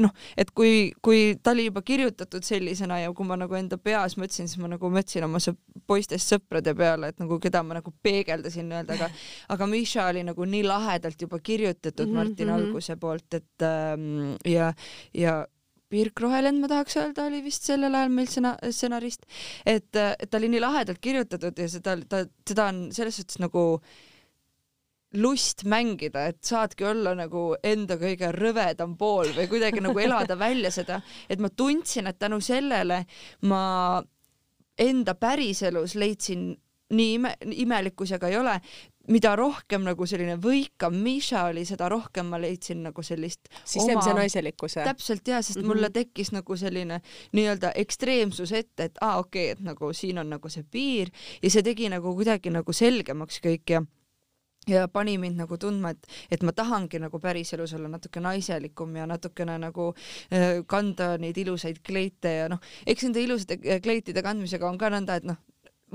noh, 0.00 0.12
et 0.36 0.50
kui, 0.56 0.92
kui 1.02 1.36
ta 1.42 1.54
oli 1.54 1.68
juba 1.68 1.82
kirjutatud 1.86 2.44
sellisena 2.46 3.00
ja 3.02 3.12
kui 3.16 3.26
ma 3.26 3.38
nagu 3.40 3.56
enda 3.58 3.78
peas 3.78 4.16
mõtlesin, 4.20 4.50
siis 4.50 4.60
ma 4.62 4.70
nagu 4.72 4.90
mõtlesin 4.92 5.26
oma 5.26 5.40
poistest 5.86 6.32
sõprade 6.34 6.74
peale, 6.76 7.10
et 7.12 7.20
nagu 7.22 7.40
keda 7.42 7.62
ma 7.66 7.80
nagu 7.80 7.92
peegeldasin 8.02 8.70
nii-öelda, 8.70 8.96
aga 8.96 9.10
aga 9.56 9.68
Miša 9.70 10.08
oli 10.12 10.24
nagu 10.26 10.46
nii 10.46 10.64
lahedalt 10.66 11.20
juba 11.22 11.38
kirjutatud 11.38 12.06
mm 12.06 12.12
-hmm. 12.12 12.16
Martin. 12.16 12.54
Alguse 12.56 12.96
poolt, 12.96 13.34
et 13.34 13.62
ähm, 13.62 14.36
ja, 14.44 14.72
ja 15.14 15.46
Pirk 15.92 16.20
Rohelend, 16.20 16.58
ma 16.62 16.70
tahaks 16.70 16.96
öelda, 16.98 17.28
oli 17.30 17.44
vist 17.44 17.68
sellel 17.68 17.94
ajal 17.94 18.10
meil 18.10 18.26
sõna, 18.30 18.56
stsenarist, 18.74 19.22
et, 19.62 19.94
et 19.94 20.26
ta 20.26 20.40
oli 20.40 20.50
nii 20.50 20.62
lahedalt 20.64 20.98
kirjutatud 21.02 21.62
ja 21.62 21.68
seda, 21.70 21.94
ta, 22.10 22.24
seda 22.48 22.68
on 22.72 22.80
selles 22.96 23.20
suhtes 23.20 23.38
nagu 23.42 23.62
lust 25.16 25.62
mängida, 25.70 26.26
et 26.32 26.42
saadki 26.44 26.84
olla 26.84 27.14
nagu 27.16 27.52
enda 27.64 27.96
kõige 28.00 28.32
rõvedam 28.34 28.96
pool 28.98 29.30
või 29.36 29.46
kuidagi 29.52 29.84
nagu 29.84 30.02
elada 30.02 30.36
välja 30.46 30.72
seda, 30.74 31.00
et 31.30 31.40
ma 31.40 31.52
tundsin, 31.54 32.10
et 32.10 32.18
tänu 32.18 32.40
sellele 32.42 33.04
ma 33.46 33.62
enda 34.76 35.14
päriselus 35.14 35.94
leidsin 35.96 36.50
nii 36.94 37.14
ime, 37.16 37.32
imelikkusega 37.62 38.28
ei 38.30 38.36
ole, 38.38 38.58
mida 39.12 39.34
rohkem 39.38 39.84
nagu 39.86 40.06
selline 40.06 40.36
võikam 40.42 40.96
Miša 41.02 41.46
oli, 41.50 41.64
seda 41.68 41.88
rohkem 41.92 42.30
ma 42.32 42.40
leidsin 42.42 42.82
nagu 42.86 43.02
sellist 43.06 43.50
sisemise 43.64 44.12
oma... 44.12 44.22
naiselikkuse. 44.22 44.84
täpselt 44.84 45.28
ja, 45.28 45.42
sest 45.42 45.58
mm 45.58 45.62
-hmm. 45.62 45.74
mulle 45.74 45.90
tekkis 45.90 46.32
nagu 46.32 46.56
selline 46.56 47.00
nii-öelda 47.32 47.72
ekstreemsus 47.74 48.52
ette, 48.52 48.90
et 48.90 48.98
aa 49.00 49.12
ah, 49.12 49.18
okei 49.18 49.52
okay,, 49.52 49.52
et 49.52 49.60
nagu 49.60 49.92
siin 49.92 50.18
on 50.18 50.30
nagu 50.30 50.48
see 50.48 50.64
piir 50.70 51.10
ja 51.42 51.50
see 51.50 51.62
tegi 51.62 51.88
nagu 51.88 52.14
kuidagi 52.14 52.50
nagu 52.50 52.72
selgemaks 52.72 53.40
kõik 53.44 53.70
ja 53.70 53.82
ja 54.66 54.88
pani 54.88 55.18
mind 55.18 55.38
nagu 55.38 55.58
tundma, 55.58 55.90
et, 55.94 56.06
et 56.30 56.42
ma 56.42 56.52
tahangi 56.52 56.98
nagu 56.98 57.20
päriselus 57.22 57.74
olla 57.76 57.88
natuke 57.88 58.20
naiselikum 58.20 58.96
ja 58.96 59.06
natukene 59.06 59.58
nagu 59.62 59.92
äh, 60.32 60.64
kanda 60.66 61.14
neid 61.22 61.38
ilusaid 61.38 61.82
kleite 61.86 62.32
ja 62.40 62.48
noh, 62.48 62.58
eks 62.86 63.06
nende 63.06 63.22
ilusate 63.22 63.80
kleitide 63.82 64.22
kandmisega 64.26 64.66
on 64.68 64.78
ka 64.78 64.90
nõnda, 64.90 65.20
et 65.20 65.28
noh, 65.28 65.38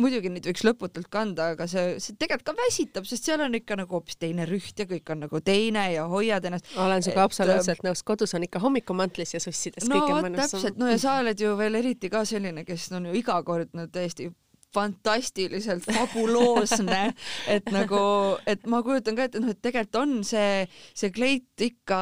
muidugi 0.01 0.31
neid 0.33 0.47
võiks 0.49 0.65
lõputult 0.65 1.09
kanda, 1.13 1.51
aga 1.55 1.67
see, 1.69 1.95
see 2.03 2.17
tegelikult 2.19 2.51
ka 2.51 2.57
väsitab, 2.59 3.07
sest 3.09 3.27
seal 3.29 3.43
on 3.45 3.55
ikka 3.57 3.77
nagu 3.79 3.97
hoopis 3.97 4.19
teine 4.21 4.47
rüht 4.49 4.79
ja 4.81 4.87
kõik 4.89 5.13
on 5.13 5.25
nagu 5.25 5.41
teine 5.45 5.87
ja 5.93 6.05
hoiad 6.11 6.45
ennast. 6.49 6.69
olen 6.81 7.05
sinuga 7.05 7.25
absoluutselt 7.29 7.83
nõus, 7.85 8.03
kodus 8.07 8.35
on 8.37 8.47
ikka 8.47 8.61
hommikumantlis 8.63 9.35
ja 9.37 9.43
sussides 9.43 9.89
no, 9.89 10.01
kõige 10.01 10.27
mõnusam. 10.27 10.57
täpselt, 10.57 10.79
no 10.81 10.91
ja 10.91 10.99
sa 11.01 11.19
oled 11.23 11.41
ju 11.41 11.55
veel 11.59 11.79
eriti 11.81 12.11
ka 12.11 12.25
selline, 12.27 12.65
kes 12.67 12.89
on 12.97 13.11
ju 13.11 13.17
iga 13.21 13.39
kord 13.47 13.73
no 13.77 13.87
täiesti 13.91 14.31
fantastiliselt 14.71 15.83
fabuloosne, 15.83 17.01
et 17.55 17.71
nagu, 17.75 18.03
et 18.47 18.67
ma 18.71 18.79
kujutan 18.85 19.17
ka 19.17 19.27
ette, 19.27 19.41
noh, 19.43 19.51
et 19.51 19.59
tegelikult 19.59 19.99
on 19.99 20.21
see, 20.27 20.67
see 20.95 21.11
kleit 21.15 21.65
ikka 21.67 21.99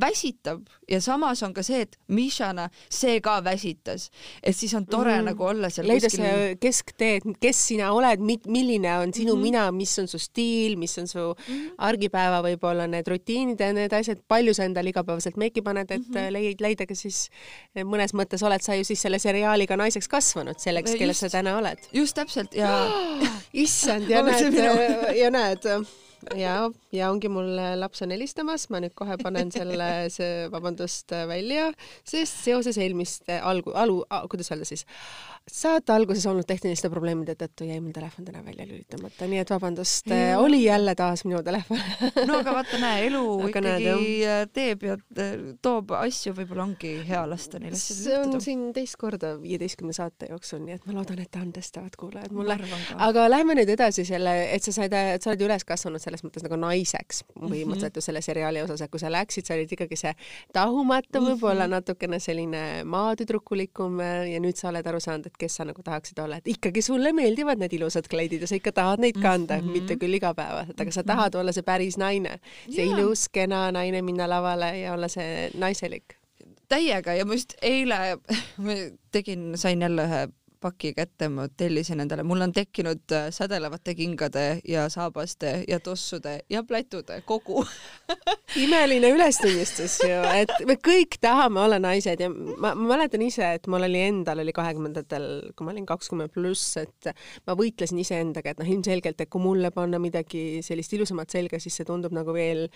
väsitab. 0.00 0.66
Ja 0.88 1.00
samas 1.00 1.42
on 1.42 1.54
ka 1.54 1.62
see, 1.64 1.82
et 1.84 1.96
Mishana 2.12 2.68
see 2.92 3.20
ka 3.24 3.38
väsitas, 3.44 4.08
et 4.42 4.56
siis 4.56 4.72
on 4.76 4.86
tore 4.86 5.14
mm. 5.18 5.30
nagu 5.30 5.44
olla 5.44 5.70
seal 5.72 5.88
leida 5.88 6.08
kuskil... 6.08 6.24
see 6.24 6.56
kesktee, 6.60 7.18
et 7.20 7.40
kes 7.40 7.60
sina 7.70 7.90
oled, 7.96 8.22
milline 8.48 8.94
on 9.02 9.12
sinu 9.14 9.36
mm 9.36 9.46
mina, 9.48 9.64
mis 9.72 9.92
on 10.00 10.08
su 10.10 10.18
stiil, 10.18 10.76
mis 10.80 10.96
on 10.98 11.08
su 11.08 11.22
mm 11.32 11.66
argipäeva 11.88 12.40
võib-olla 12.42 12.88
need 12.90 13.06
rutiinid 13.08 13.60
ja 13.62 13.68
need 13.72 13.92
asjad, 13.94 14.20
palju 14.28 14.54
sa 14.56 14.64
endale 14.66 14.90
igapäevaselt 14.90 15.36
meiki 15.40 15.62
paned, 15.62 15.90
et 15.90 16.02
mm 16.02 16.14
-hmm. 16.14 16.32
leid, 16.32 16.60
leida 16.60 16.86
ka 16.86 16.94
siis 16.94 17.28
mõnes 17.76 18.14
mõttes 18.14 18.42
oled 18.42 18.62
sa 18.64 18.74
ju 18.74 18.84
siis 18.84 19.02
selle 19.02 19.18
seriaaliga 19.18 19.76
naiseks 19.76 20.08
kasvanud 20.08 20.58
selleks, 20.58 20.96
kelleks 20.98 21.20
sa 21.20 21.30
täna 21.30 21.56
oled. 21.58 21.78
just 21.92 22.16
täpselt 22.16 22.54
ja 22.54 22.90
issand 23.64 24.10
ja 24.10 24.22
näed 24.26 25.16
ja 25.16 25.30
näed 25.30 25.64
ja, 26.38 26.56
ja 26.94 27.10
ongi 27.12 27.30
mul 27.32 27.50
laps 27.80 28.02
on 28.04 28.12
helistamas, 28.14 28.68
ma 28.72 28.82
nüüd 28.84 28.94
kohe 28.98 29.18
panen 29.22 29.52
selle, 29.54 29.88
see, 30.16 30.46
vabandust, 30.52 31.14
välja, 31.30 31.70
sest 32.08 32.44
seoses 32.44 32.78
eelmiste 32.80 33.40
algu-, 33.40 33.74
alu, 33.76 34.02
kuidas 34.30 34.52
öelda 34.52 34.68
siis, 34.68 34.86
saate 35.48 35.94
alguses 35.94 36.26
olnud 36.28 36.46
tehniliste 36.48 36.90
probleemide 36.92 37.34
tõttu 37.38 37.66
jäi 37.68 37.78
mul 37.80 37.94
telefon 37.96 38.26
täna 38.28 38.42
välja 38.44 38.66
lülitamata, 38.68 39.28
nii 39.30 39.42
et 39.42 39.52
vabandust, 39.52 40.10
oli 40.36 40.62
jälle 40.64 40.94
taas 40.98 41.24
minu 41.24 41.40
telefon. 41.46 41.80
No 42.28 42.40
aga 42.42 42.54
vaata, 42.58 42.80
näe, 42.82 43.06
elu 43.08 43.22
aga 43.38 43.48
ikkagi 43.52 43.68
näed, 43.68 43.88
äh, 44.28 44.42
teeb 44.52 44.84
ja 44.88 44.98
äh, 44.98 45.34
toob 45.64 45.94
asju, 45.98 46.34
võib-olla 46.36 46.66
ongi 46.68 46.92
hea 47.08 47.22
lasta 47.28 47.60
neil 47.62 47.76
asjadel 47.76 48.08
see 48.08 48.18
on 48.18 48.42
siin 48.44 48.64
teist 48.76 48.98
korda 49.00 49.34
viieteistkümne 49.40 49.94
saate 49.96 50.30
jooksul, 50.32 50.62
nii 50.64 50.76
et 50.78 50.86
ma 50.88 50.96
loodan, 50.98 51.20
et 51.22 51.38
andestavad 51.40 51.96
kuulajad 51.98 52.34
mulle. 52.34 52.58
aga 53.08 53.26
lähme 53.30 53.56
nüüd 53.58 53.72
edasi 53.72 54.04
selle, 54.08 54.34
et 54.52 54.64
sa 54.64 54.74
said, 54.74 54.94
sa 55.22 55.32
oled 55.32 55.46
üles 55.48 55.66
kasvanud 55.68 56.02
selles 56.08 56.24
mõttes 56.24 56.44
nagu 56.44 56.58
naiseks 56.60 57.22
põhimõtteliselt 57.38 57.98
ju 58.00 58.04
selle 58.04 58.22
seriaali 58.24 58.62
osas, 58.64 58.82
et 58.84 58.92
kui 58.92 59.00
sa 59.02 59.10
läksid, 59.12 59.46
sa 59.46 59.56
olid 59.56 59.72
ikkagi 59.76 59.98
see 60.00 60.12
tahumatu, 60.56 61.22
võib-olla 61.24 61.68
natukene 61.70 62.20
selline 62.22 62.64
maatüdrukulikum 62.88 64.02
ja 64.32 64.40
nüüd 64.42 64.58
sa 64.58 64.70
oled 64.72 64.86
aru 64.88 65.00
saanud, 65.02 65.28
et 65.30 65.40
kes 65.40 65.60
sa 65.60 65.68
nagu 65.68 65.84
tahaksid 65.84 66.20
olla, 66.24 66.40
et 66.40 66.50
ikkagi 66.54 66.82
sulle 66.84 67.12
meeldivad 67.16 67.60
need 67.62 67.76
ilusad 67.78 68.08
kleidid 68.10 68.44
ja 68.44 68.50
sa 68.50 68.58
ikka 68.58 68.74
tahad 68.80 69.04
neid 69.04 69.20
kanda 69.20 69.58
mm, 69.58 69.66
-hmm. 69.66 69.76
mitte 69.76 69.98
küll 70.00 70.18
igapäevaselt, 70.18 70.80
aga 70.80 70.94
sa 70.94 71.04
tahad 71.04 71.34
olla 71.38 71.52
see 71.52 71.66
päris 71.66 71.98
naine, 72.00 72.38
see 72.70 72.86
yeah. 72.86 72.98
ilus, 72.98 73.28
kena 73.28 73.68
naine, 73.72 74.02
minna 74.02 74.28
lavale 74.28 74.72
ja 74.80 74.94
olla 74.96 75.08
see 75.08 75.50
naiselik. 75.54 76.16
Täiega 76.68 77.14
ja 77.16 77.24
ma 77.24 77.32
just 77.32 77.54
eile 77.62 78.18
tegin, 79.14 79.52
sain 79.56 79.80
jälle 79.82 80.04
ühe 80.04 80.28
paki 80.60 80.92
kätte, 80.96 81.28
ma 81.32 81.46
tellisin 81.48 82.00
endale, 82.02 82.24
mul 82.26 82.42
on 82.44 82.52
tekkinud 82.54 83.14
äh, 83.14 83.28
sädelevate 83.34 83.94
kingade 83.94 84.60
ja 84.68 84.88
saabaste 84.92 85.64
ja 85.68 85.80
tossude 85.80 86.40
ja 86.50 86.62
plätude 86.62 87.20
kogu. 87.26 87.64
Imeline 88.64 89.10
ülestunnistus 89.14 89.98
ju, 90.02 90.20
et 90.34 90.52
me 90.66 90.78
kõik 90.82 91.18
tahame 91.20 91.60
olla 91.62 91.78
naised 91.82 92.20
ja 92.20 92.30
ma, 92.32 92.72
ma 92.74 92.94
mäletan 92.94 93.22
ise, 93.26 93.52
et 93.58 93.68
mul 93.70 93.86
oli 93.86 94.02
endal 94.08 94.42
oli 94.42 94.54
kahekümnendatel, 94.56 95.28
kui 95.56 95.66
ma 95.66 95.74
olin 95.74 95.86
kakskümmend 95.88 96.32
pluss, 96.34 96.76
et 96.80 97.12
ma 97.46 97.56
võitlesin 97.58 98.00
iseendaga, 98.02 98.54
et 98.54 98.62
noh, 98.62 98.72
ilmselgelt, 98.76 99.20
et 99.20 99.30
kui 99.30 99.44
mulle 99.44 99.70
panna 99.74 100.00
midagi 100.02 100.62
sellist 100.66 100.96
ilusamat 100.96 101.38
selga, 101.38 101.60
siis 101.62 101.78
see 101.80 101.88
tundub 101.88 102.16
nagu 102.16 102.34
veel 102.34 102.66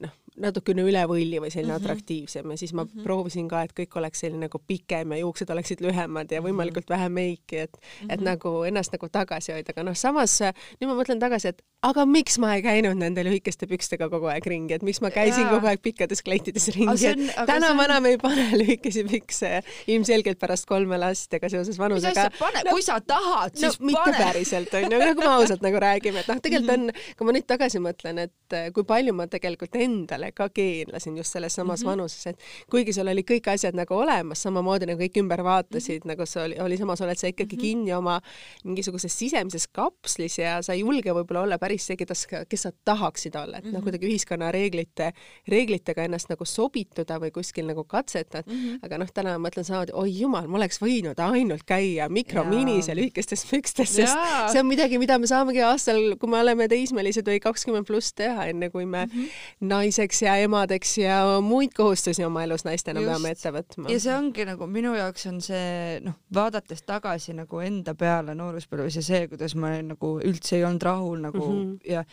noh, 0.00 0.12
natukene 0.40 0.84
üle 0.86 1.02
võlli 1.08 1.40
või 1.42 1.50
selline 1.50 1.72
mm 1.72 1.76
-hmm. 1.76 1.84
atraktiivsem 1.84 2.50
ja 2.50 2.56
siis 2.56 2.72
ma 2.72 2.84
mm 2.84 2.90
-hmm. 2.90 3.02
proovisin 3.02 3.48
ka, 3.48 3.62
et 3.62 3.72
kõik 3.80 3.96
oleks 3.98 4.20
selline 4.20 4.46
nagu 4.46 4.62
pikem 4.66 5.12
ja 5.12 5.18
juuksed 5.18 5.50
oleksid 5.50 5.80
lühemad 5.80 6.30
ja 6.30 6.40
mhm. 6.40 6.48
võimalikult 6.48 6.88
vähe 6.88 7.08
meiki, 7.08 7.56
et 7.56 7.72
mm, 7.72 7.80
-hmm. 7.80 8.12
et 8.12 8.20
mhm. 8.20 8.24
nagu 8.24 8.62
ennast 8.64 8.92
nagu 8.92 9.08
tagasi 9.08 9.52
hoida, 9.52 9.72
aga 9.72 9.82
noh, 9.82 9.94
samas 9.96 10.40
nüüd 10.40 10.88
ma 10.88 10.94
mõtlen 11.02 11.20
tagasi, 11.20 11.48
et 11.48 11.62
aga 11.80 12.04
miks 12.04 12.36
ma 12.42 12.52
ei 12.58 12.62
käinud 12.64 12.98
nende 13.00 13.22
lühikeste 13.24 13.64
pükstega 13.68 14.10
kogu 14.12 14.28
aeg 14.28 14.44
ringi, 14.52 14.76
et 14.76 14.82
miks 14.84 15.00
ma 15.00 15.08
käisin 15.14 15.46
ja. 15.46 15.52
kogu 15.54 15.68
aeg 15.70 15.80
pikkades 15.80 16.20
kleitides 16.24 16.68
ringi, 16.74 17.06
et 17.08 17.38
täna 17.48 17.70
ma 17.76 17.86
enam 17.88 18.08
ei 18.10 18.18
pane 18.20 18.44
lühikesi 18.60 19.06
pükse 19.08 19.62
ilmselgelt 19.88 20.36
pärast 20.40 20.68
kolme 20.68 20.98
last 21.00 21.32
ega 21.38 21.48
seoses 21.52 21.78
vanusega. 21.80 22.26
no,, 22.36 22.64
kui 22.68 22.84
sa 22.84 22.98
tahad, 23.00 23.56
siis 23.56 23.78
no, 23.80 23.88
pane. 23.88 23.94
mitte 23.94 24.12
päriselt 24.18 24.76
onju, 24.76 24.98
kui 25.00 25.16
me 25.22 25.30
ausalt 25.32 25.64
nagu 25.64 25.80
räägime, 25.80 26.20
et 26.20 26.28
noh, 26.28 26.42
tegelikult 26.44 26.76
mhm. 26.76 26.92
on, 26.92 27.16
kui 27.16 27.28
ma 27.30 27.36
nüüd 27.38 27.48
tagasi 27.48 27.80
mõtlen, 27.80 28.20
et 28.26 28.58
kui 28.76 28.84
palju 28.84 29.16
ma 29.16 29.28
tegelikult 29.32 29.80
endale 29.80 30.34
ka 30.36 30.50
keenlasin 30.52 31.16
just 31.16 31.32
selles 31.32 31.56
samas 31.56 31.80
mm 31.80 31.86
-hmm. 31.86 31.90
vanuses, 31.94 32.26
et 32.26 32.68
kuigi 32.70 32.92
sul 32.92 33.08
oli 33.08 33.24
kõik 33.24 33.48
asjad 33.54 33.78
nagu 33.78 33.96
olemas, 33.96 34.44
samamoodi 34.44 34.90
nagu 34.90 35.00
kõik 35.00 35.16
ümber 35.24 35.44
vaatasid 35.48 36.04
mm, 36.04 36.10
-hmm. 36.10 36.12
nagu 36.12 36.26
see 36.28 36.44
oli, 36.44 36.60
oli 36.60 36.76
samas 36.76 37.00
oled 37.00 37.16
sa 37.16 37.26
ikkagi 37.26 37.56
mm 37.56 37.60
-hmm. 37.60 37.62
kinni 37.62 37.92
oma 37.94 38.20
mingisuguses 38.64 39.18
sisemises 39.18 39.68
kapslis 39.68 40.38
ja 40.38 40.60
sa 40.62 40.72
ei 40.72 40.80
julge 40.80 41.10
võib-olla 41.10 41.40
olla 41.48 41.58
päris 41.58 41.69
see, 41.78 41.96
keda 41.96 42.14
kes 42.48 42.62
sa 42.66 42.72
tahaksid 42.84 43.36
olla, 43.36 43.58
et 43.58 43.64
mm 43.64 43.70
-hmm. 43.70 43.74
noh, 43.74 43.82
kuidagi 43.82 44.06
ühiskonna 44.06 44.50
reeglite, 44.52 45.12
reeglitega 45.48 46.04
ennast 46.04 46.28
nagu 46.28 46.44
sobituda 46.44 47.18
või 47.20 47.30
kuskil 47.30 47.66
nagu 47.66 47.84
katsetad 47.84 48.46
mm, 48.46 48.54
-hmm. 48.54 48.78
aga 48.82 48.98
noh, 48.98 49.08
täna 49.14 49.38
ma 49.38 49.48
mõtlen 49.48 49.64
samamoodi, 49.64 49.92
oi 49.94 50.20
jumal, 50.20 50.46
ma 50.46 50.56
oleks 50.56 50.80
võinud 50.82 51.18
ainult 51.20 51.62
käia 51.66 52.08
mikrominis 52.08 52.88
ja 52.88 52.94
lühikestes 52.94 53.44
pükstes, 53.50 53.94
sest 53.94 54.16
ja. 54.16 54.48
see 54.52 54.60
on 54.60 54.66
midagi, 54.66 54.98
mida 54.98 55.18
me 55.18 55.26
saamegi 55.26 55.62
aastal, 55.62 56.16
kui 56.20 56.30
me 56.30 56.40
oleme 56.40 56.68
teismelised 56.68 57.26
või 57.26 57.40
kakskümmend 57.40 57.86
pluss 57.86 58.12
teha, 58.12 58.46
enne 58.52 58.70
kui 58.70 58.86
me 58.86 59.06
mm 59.06 59.10
-hmm. 59.12 59.28
naiseks 59.60 60.22
ja 60.22 60.36
emadeks 60.36 60.98
ja 60.98 61.40
muid 61.42 61.74
kohustusi 61.76 62.24
oma 62.24 62.44
elus 62.44 62.64
naistena 62.64 63.00
Just. 63.00 63.12
peame 63.12 63.30
ette 63.30 63.50
võtma. 63.50 63.90
ja 63.90 64.00
see 64.00 64.14
ongi 64.16 64.44
nagu 64.44 64.66
minu 64.66 64.94
jaoks 64.94 65.26
on 65.26 65.40
see 65.40 66.00
noh, 66.04 66.14
vaadates 66.34 66.82
tagasi 66.82 67.34
nagu 67.36 67.60
enda 67.60 67.94
peale 67.94 68.34
nooruspõlves 68.34 68.96
ja 68.96 69.02
see, 69.02 69.28
kuidas 69.28 69.54
ma 69.54 69.74
nagu 69.82 70.12
üldse 70.24 70.56
ei 70.56 70.64
olnud 70.64 70.82
rahul 70.82 71.20
nagu 71.20 71.38
mm 71.38 71.52
-hmm. 71.52 71.59
Ja 71.86 72.04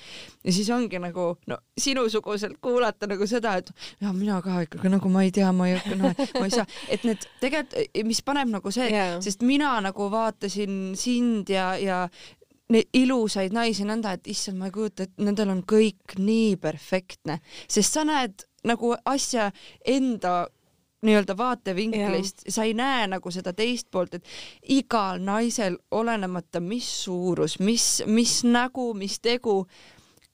ja 0.44 0.54
siis 0.54 0.70
ongi 0.74 1.00
nagu 1.02 1.28
no 1.48 1.58
sinusuguselt 1.78 2.58
kuulata 2.62 3.10
nagu 3.10 3.28
seda, 3.28 3.58
et 3.62 3.72
ja 4.02 4.14
mina 4.14 4.42
ka 4.46 4.62
ikkagi 4.66 4.92
nagu 4.94 5.12
ma 5.14 5.26
ei 5.28 5.34
tea, 5.36 5.52
ma 5.56 5.70
ei 5.70 5.78
hakka, 5.78 6.00
noh, 6.00 6.26
ma 6.40 6.48
ei 6.48 6.56
saa, 6.56 6.68
et 6.90 7.06
need 7.08 7.28
tegelikult, 7.44 8.02
mis 8.08 8.24
paneb 8.26 8.52
nagu 8.54 8.74
see 8.74 8.90
yeah., 8.92 9.18
sest 9.24 9.46
mina 9.48 9.76
nagu 9.84 10.10
vaatasin 10.14 10.96
sind 11.00 11.50
ja, 11.54 11.74
ja 11.82 12.06
neid 12.74 12.92
ilusaid 12.98 13.56
naisi 13.56 13.86
nõnda, 13.88 14.18
et 14.18 14.28
issand, 14.28 14.60
ma 14.60 14.68
ei 14.68 14.76
kujuta 14.76 15.08
ette, 15.08 15.24
nendel 15.24 15.54
on 15.54 15.64
kõik 15.68 16.18
nii 16.20 16.58
perfektne, 16.62 17.40
sest 17.72 17.96
sa 17.96 18.04
näed 18.08 18.44
nagu 18.68 18.94
asja 19.08 19.52
enda 19.88 20.48
nii-öelda 21.06 21.38
vaatevinklist, 21.38 22.48
sa 22.50 22.64
ei 22.64 22.74
näe 22.74 23.08
nagu 23.08 23.32
seda 23.32 23.54
teist 23.54 23.92
poolt, 23.92 24.18
et 24.18 24.26
igal 24.78 25.22
naisel, 25.22 25.78
olenemata 25.92 26.62
mis 26.64 26.88
suurus, 27.04 27.60
mis, 27.60 28.04
mis 28.06 28.40
nägu, 28.48 28.94
mis 28.98 29.20
tegu, 29.20 29.60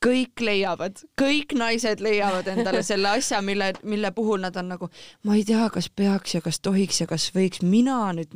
kõik 0.04 0.44
leiavad, 0.44 1.00
kõik 1.20 1.54
naised 1.58 2.02
leiavad 2.04 2.48
endale 2.52 2.84
selle 2.86 3.14
asja, 3.18 3.40
mille, 3.46 3.72
mille 3.88 4.12
puhul 4.16 4.42
nad 4.44 4.56
on 4.60 4.70
nagu, 4.74 4.90
ma 5.28 5.38
ei 5.38 5.46
tea, 5.48 5.66
kas 5.74 5.90
peaks 5.90 6.36
ja 6.36 6.42
kas 6.44 6.60
tohiks 6.64 7.02
ja 7.04 7.08
kas 7.10 7.30
võiks 7.36 7.64
mina 7.64 7.98
nüüd 8.16 8.34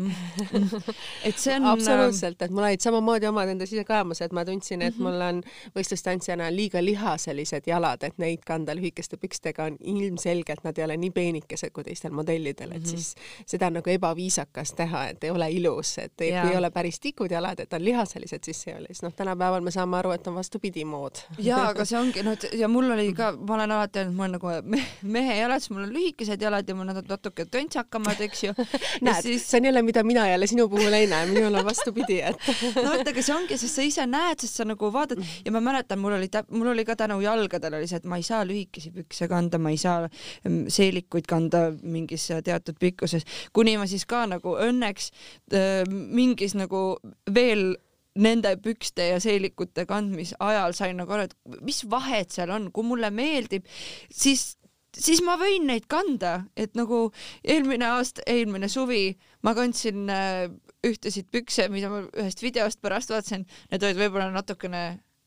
et 1.27 1.39
see 1.39 1.55
on 1.57 1.67
absoluutselt, 1.73 2.41
et 2.41 2.53
mul 2.53 2.67
olid 2.69 2.83
samamoodi 2.83 3.29
omad 3.29 3.51
endas 3.51 3.73
ise 3.73 3.83
kaemas, 3.87 4.21
et 4.23 4.35
ma 4.35 4.45
tundsin, 4.47 4.83
et 4.85 4.99
mul 5.01 5.19
on 5.23 5.41
võistlustantsijana 5.75 6.49
liiga 6.53 6.81
lihaselised 6.83 7.67
jalad, 7.67 8.05
et 8.07 8.17
neid 8.21 8.45
kanda 8.47 8.75
lühikeste 8.77 9.19
pükstega 9.21 9.67
on 9.67 9.79
ilmselgelt, 9.81 10.63
nad 10.67 10.77
ei 10.77 10.87
ole 10.87 10.99
nii 11.01 11.13
peenikesed 11.15 11.75
kui 11.75 11.87
teistel 11.87 12.15
modellidel, 12.15 12.71
et 12.71 12.83
-hmm. 12.83 12.95
siis 12.95 13.15
seda 13.45 13.71
on 13.71 13.79
nagu 13.81 13.89
ebaviisakas 13.89 14.73
teha, 14.77 15.07
et 15.11 15.23
ei 15.23 15.31
ole 15.31 15.51
ilus, 15.51 15.97
et 15.97 16.21
ei, 16.21 16.31
ei 16.31 16.57
ole 16.57 16.71
päris 16.71 16.99
tikud 16.99 17.31
jalad, 17.31 17.59
et 17.59 17.73
on 17.73 17.85
lihaselised, 17.85 18.43
siis 18.43 18.61
see 18.61 18.75
ole, 18.75 18.87
siis 18.91 19.03
noh, 19.03 19.13
tänapäeval 19.13 19.61
me 19.61 19.71
saame 19.71 19.97
aru, 19.97 20.11
et 20.11 20.27
on 20.27 20.35
vastupidi 20.35 20.85
mood 20.85 21.23
ja 21.37 21.56
jaa, 21.57 21.71
aga 21.73 21.85
see 21.87 21.97
ongi, 21.99 22.23
noh, 22.25 22.37
ja 22.57 22.69
mul 22.71 22.91
oli 22.95 23.09
ka, 23.17 23.31
ma 23.37 23.57
olen 23.57 23.73
alati 23.75 24.01
öelnud, 24.01 24.15
mul 24.17 24.27
on 24.27 24.35
nagu 24.37 24.77
mehe 25.15 25.37
jalad, 25.39 25.63
siis 25.63 25.73
mul 25.73 25.85
on 25.85 25.93
lühikesed 25.95 26.43
jalad 26.43 26.69
ja 26.69 26.75
mul 26.77 26.91
on 26.93 27.01
natuke 27.09 27.47
töntsakamad, 27.51 28.21
eks 28.27 28.43
ju. 28.47 28.53
näed 29.05 29.25
siis..., 29.25 29.45
see 29.47 29.61
on 29.61 29.69
jälle, 29.69 29.83
mida 29.87 30.03
mina 30.07 30.27
jälle 30.29 30.47
sinu 30.49 30.67
puhul 30.71 30.93
ei 30.93 31.07
näe, 31.11 31.29
minul 31.31 31.59
on 31.59 31.65
vastupidi, 31.67 32.19
et 32.29 32.49
no 32.81 32.91
vot, 32.91 33.07
aga 33.13 33.23
see 33.23 33.35
ongi, 33.35 33.59
sest 33.59 33.79
sa 33.79 33.87
ise 33.87 34.07
näed, 34.09 34.43
sest 34.43 34.61
sa 34.61 34.67
nagu 34.67 34.91
vaatad 34.93 35.23
ja 35.45 35.53
ma 35.55 35.63
mäletan, 35.63 36.01
mul 36.03 36.17
oli, 36.19 36.29
mul 36.51 36.73
oli 36.73 36.85
ka 36.87 36.97
tänu 36.99 37.19
jalgadele 37.23 37.81
oli 37.81 37.89
see, 37.89 38.01
et 38.01 38.07
ma 38.09 38.19
ei 38.21 38.27
saa 38.27 38.43
lühikesi 38.47 38.93
pükse 38.95 39.29
kanda, 39.31 39.59
ma 39.61 39.73
ei 39.73 39.81
saa 39.81 40.05
mm, 40.07 40.67
seelikuid 40.73 41.27
kanda 41.29 41.67
mingis 41.81 42.29
teatud 42.45 42.79
pikkuses, 42.79 43.27
kuni 43.55 43.77
ma 43.79 43.87
siis 43.89 44.05
ka 44.09 44.25
nagu 44.29 44.55
õnneks 44.67 45.11
äh, 45.55 45.83
mingis 45.87 46.57
nagu 46.57 46.85
veel 47.33 47.75
nende 48.17 48.55
pükste 48.61 49.11
ja 49.11 49.17
seelikute 49.23 49.85
kandmise 49.89 50.37
ajal 50.43 50.75
sain 50.77 50.97
nagu 50.99 51.13
aru, 51.13 51.27
et 51.27 51.63
mis 51.65 51.83
vahet 51.89 52.33
seal 52.33 52.53
on, 52.53 52.71
kui 52.73 52.87
mulle 52.87 53.11
meeldib, 53.13 53.67
siis 54.11 54.55
siis 54.97 55.21
ma 55.21 55.35
võin 55.37 55.67
neid 55.69 55.85
kanda, 55.91 56.47
et 56.57 56.75
nagu 56.77 57.07
eelmine 57.45 57.85
aasta, 57.97 58.23
eelmine 58.29 58.69
suvi 58.71 59.11
ma 59.45 59.53
kandsin 59.57 60.07
äh, 60.09 60.47
ühtesid 60.87 61.29
pükse, 61.33 61.67
mida 61.73 61.91
ma 61.91 62.03
ühest 62.07 62.41
videost 62.43 62.81
pärast 62.81 63.11
vaatasin, 63.13 63.45
need 63.71 63.83
olid 63.83 64.01
võib-olla 64.01 64.31
natukene 64.33 64.83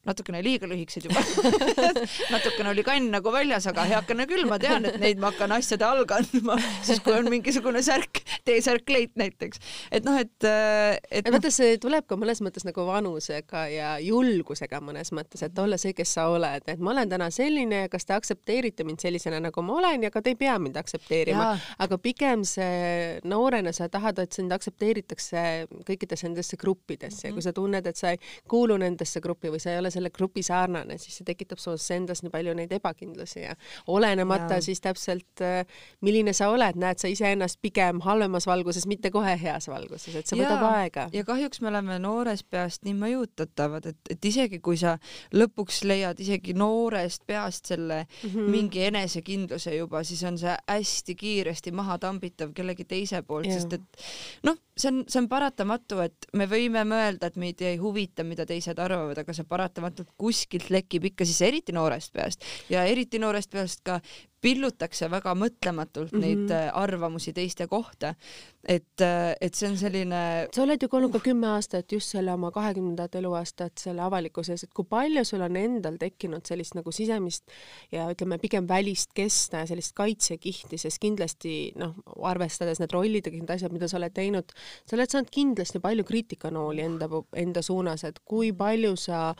natukene 0.09 0.41
liiga 0.45 0.69
lühikesed 0.69 1.05
juba. 1.09 1.21
Natukene 2.35 2.71
oli 2.73 2.85
kann 2.87 3.11
nagu 3.13 3.33
väljas, 3.35 3.67
aga 3.69 3.85
heakene 3.89 4.25
küll, 4.31 4.47
ma 4.49 4.57
tean, 4.61 4.87
et 4.89 4.97
neid 5.03 5.21
ma 5.21 5.29
hakkan 5.29 5.53
asjade 5.59 5.85
all 5.85 6.07
kandma, 6.09 6.57
siis 6.87 7.03
kui 7.05 7.13
on 7.13 7.29
mingisugune 7.33 7.83
särk, 7.85 8.23
T-särk 8.49 8.89
leit 8.89 9.13
näiteks. 9.21 9.61
et 9.93 10.07
noh, 10.09 10.17
et, 10.17 10.33
äh, 10.49 10.97
et. 11.11 11.29
vaata, 11.29 11.53
see 11.53 11.77
tuleb 11.83 12.09
ka 12.09 12.17
mõnes 12.17 12.41
mõttes 12.41 12.65
nagu 12.65 12.87
vanusega 12.89 13.67
ja 13.69 13.91
julgusega 14.01 14.81
mõnes 14.85 15.13
mõttes, 15.17 15.45
et 15.45 15.59
olla 15.61 15.77
see, 15.81 15.93
kes 15.97 16.17
sa 16.17 16.31
oled, 16.33 16.65
et 16.65 16.81
ma 16.81 16.95
olen 16.95 17.13
täna 17.13 17.29
selline 17.35 17.85
ja 17.85 17.93
kas 17.93 18.09
te 18.09 18.17
aktsepteerite 18.17 18.89
mind 18.89 19.05
sellisena, 19.05 19.43
nagu 19.45 19.65
ma 19.67 19.77
olen 19.83 20.09
ja 20.09 20.13
ka 20.15 20.25
te 20.25 20.33
ei 20.33 20.41
pea 20.41 20.57
mind 20.63 20.81
aktsepteerima, 20.81 21.51
aga 21.85 22.01
pigem 22.01 22.47
see 22.49 23.21
noorena 23.29 23.75
sa 23.77 23.91
tahad, 23.93 24.19
et 24.25 24.33
sind 24.33 24.53
aktsepteeritakse 24.57 25.45
kõikidesse 25.85 26.29
nendesse 26.31 26.57
gruppidesse. 26.61 27.29
Ja 27.29 27.37
kui 27.37 27.45
sa 27.45 27.53
tunned, 27.53 27.87
et 27.87 28.01
sa 28.01 28.15
ei 28.15 28.21
kuulu 28.49 28.81
nendesse 28.81 29.21
gruppi 29.21 29.53
või 29.53 29.61
sa 29.63 29.75
ei 29.75 29.81
ole 29.83 29.89
ole 29.91 29.95
selle 29.95 30.11
grupi 30.14 30.43
sarnane, 30.47 30.99
siis 30.99 31.18
see 31.20 31.26
tekitab 31.28 31.61
sinus 31.61 31.88
endas 31.95 32.22
nii 32.22 32.32
palju 32.32 32.55
neid 32.57 32.72
ebakindlusi 32.72 33.43
ja 33.43 33.57
olenemata 33.91 34.59
ja. 34.59 34.64
siis 34.64 34.80
täpselt, 34.80 35.43
äh, 35.45 35.66
milline 36.01 36.32
sa 36.36 36.51
oled, 36.53 36.78
näed 36.80 37.03
sa 37.03 37.11
iseennast 37.11 37.61
pigem 37.62 38.01
halvemas 38.05 38.47
valguses, 38.47 38.86
mitte 38.91 39.11
kohe 39.11 39.34
heas 39.41 39.68
valguses, 39.70 40.14
et 40.14 40.30
see 40.30 40.38
ja. 40.38 40.47
võtab 40.47 40.66
aega. 40.70 41.09
ja 41.12 41.24
kahjuks 41.26 41.61
me 41.61 41.70
oleme 41.72 41.99
noorest 42.03 42.47
peast 42.51 42.86
nii 42.86 42.97
mõjutatavad, 43.01 43.91
et, 43.93 44.01
et 44.11 44.30
isegi 44.30 44.61
kui 44.64 44.78
sa 44.80 44.97
lõpuks 45.34 45.82
leiad 45.88 46.20
isegi 46.20 46.55
noorest 46.59 47.26
peast 47.26 47.72
selle 47.72 48.05
mm 48.05 48.30
-hmm. 48.30 48.51
mingi 48.57 48.84
enesekindluse 48.91 49.74
juba, 49.76 50.05
siis 50.05 50.22
on 50.24 50.38
see 50.38 50.57
hästi 50.68 51.14
kiiresti 51.14 51.72
maha 51.72 51.99
tambitav 51.99 52.53
kellegi 52.55 52.84
teise 52.84 53.22
poolt, 53.22 53.51
sest 53.51 53.72
et 53.72 54.05
noh, 54.47 54.57
see 54.80 54.91
on, 54.93 55.05
see 55.09 55.20
on 55.22 55.28
paratamatu, 55.28 56.01
et 56.05 56.26
me 56.36 56.47
võime 56.51 56.84
mõelda, 56.88 57.30
et 57.30 57.38
meid 57.41 57.62
ei 57.64 57.76
huvita, 57.80 58.24
mida 58.26 58.47
teised 58.49 58.78
arvavad, 58.78 59.18
aga 59.22 59.34
see 59.36 59.47
paratamatult 59.81 60.12
kuskilt 60.20 60.70
lekib 60.70 61.09
ikka 61.11 61.24
siis 61.24 61.41
eriti 61.47 61.72
noorest 61.72 62.12
peast. 62.12 62.45
Ja 62.70 62.85
eriti 62.85 63.18
noorest 63.18 63.51
peast 63.51 63.83
ka 63.85 64.01
pillutakse 64.41 65.09
väga 65.12 65.34
mõtlematult 65.36 66.12
mm 66.12 66.18
-hmm. 66.18 66.24
neid 66.24 66.51
äh, 66.51 66.70
arvamusi 66.76 67.32
teiste 67.32 67.66
kohta. 67.66 68.14
et, 68.64 69.01
äh, 69.01 69.34
et 69.41 69.55
see 69.55 69.68
on 69.68 69.76
selline. 69.76 70.49
sa 70.53 70.62
oled 70.62 70.82
ju 70.82 70.88
olnud 70.93 71.12
ka 71.12 71.20
kümme 71.20 71.47
aastat 71.47 71.93
just 71.93 72.11
selle 72.11 72.32
oma 72.32 72.51
kahekümnendat 72.51 73.14
eluaastat 73.14 73.72
selle 73.78 74.03
avalikkuse 74.03 74.53
ees, 74.53 74.64
et 74.64 74.74
kui 74.74 74.84
palju 74.84 75.24
sul 75.24 75.41
on 75.41 75.57
endal 75.57 75.97
tekkinud 75.97 76.47
sellist 76.47 76.74
nagu 76.74 76.93
sisemist 76.93 77.45
ja 77.93 78.11
ütleme 78.11 78.38
pigem 78.38 78.68
välist 78.68 79.12
kesta 79.14 79.57
ja 79.57 79.66
sellist 79.66 79.95
kaitsekihti, 79.95 80.78
sest 80.78 80.99
kindlasti 80.99 81.72
noh, 81.76 81.95
arvestades 82.22 82.80
need 82.80 82.93
rollid 82.93 83.26
ja 83.26 83.32
kõik 83.32 83.41
need 83.41 83.57
asjad, 83.57 83.72
mida 83.72 83.88
sa 83.88 83.97
oled 83.97 84.12
teinud, 84.12 84.53
sa 84.86 84.97
oled 84.97 85.11
saanud 85.11 85.30
kindlasti 85.30 85.80
palju 85.80 86.05
kriitikanooli 86.05 86.82
enda, 86.82 87.09
enda 87.32 87.62
suunas, 87.62 88.05
et 88.05 88.18
kui 88.24 88.53
palju 88.53 88.97
sa 88.97 89.34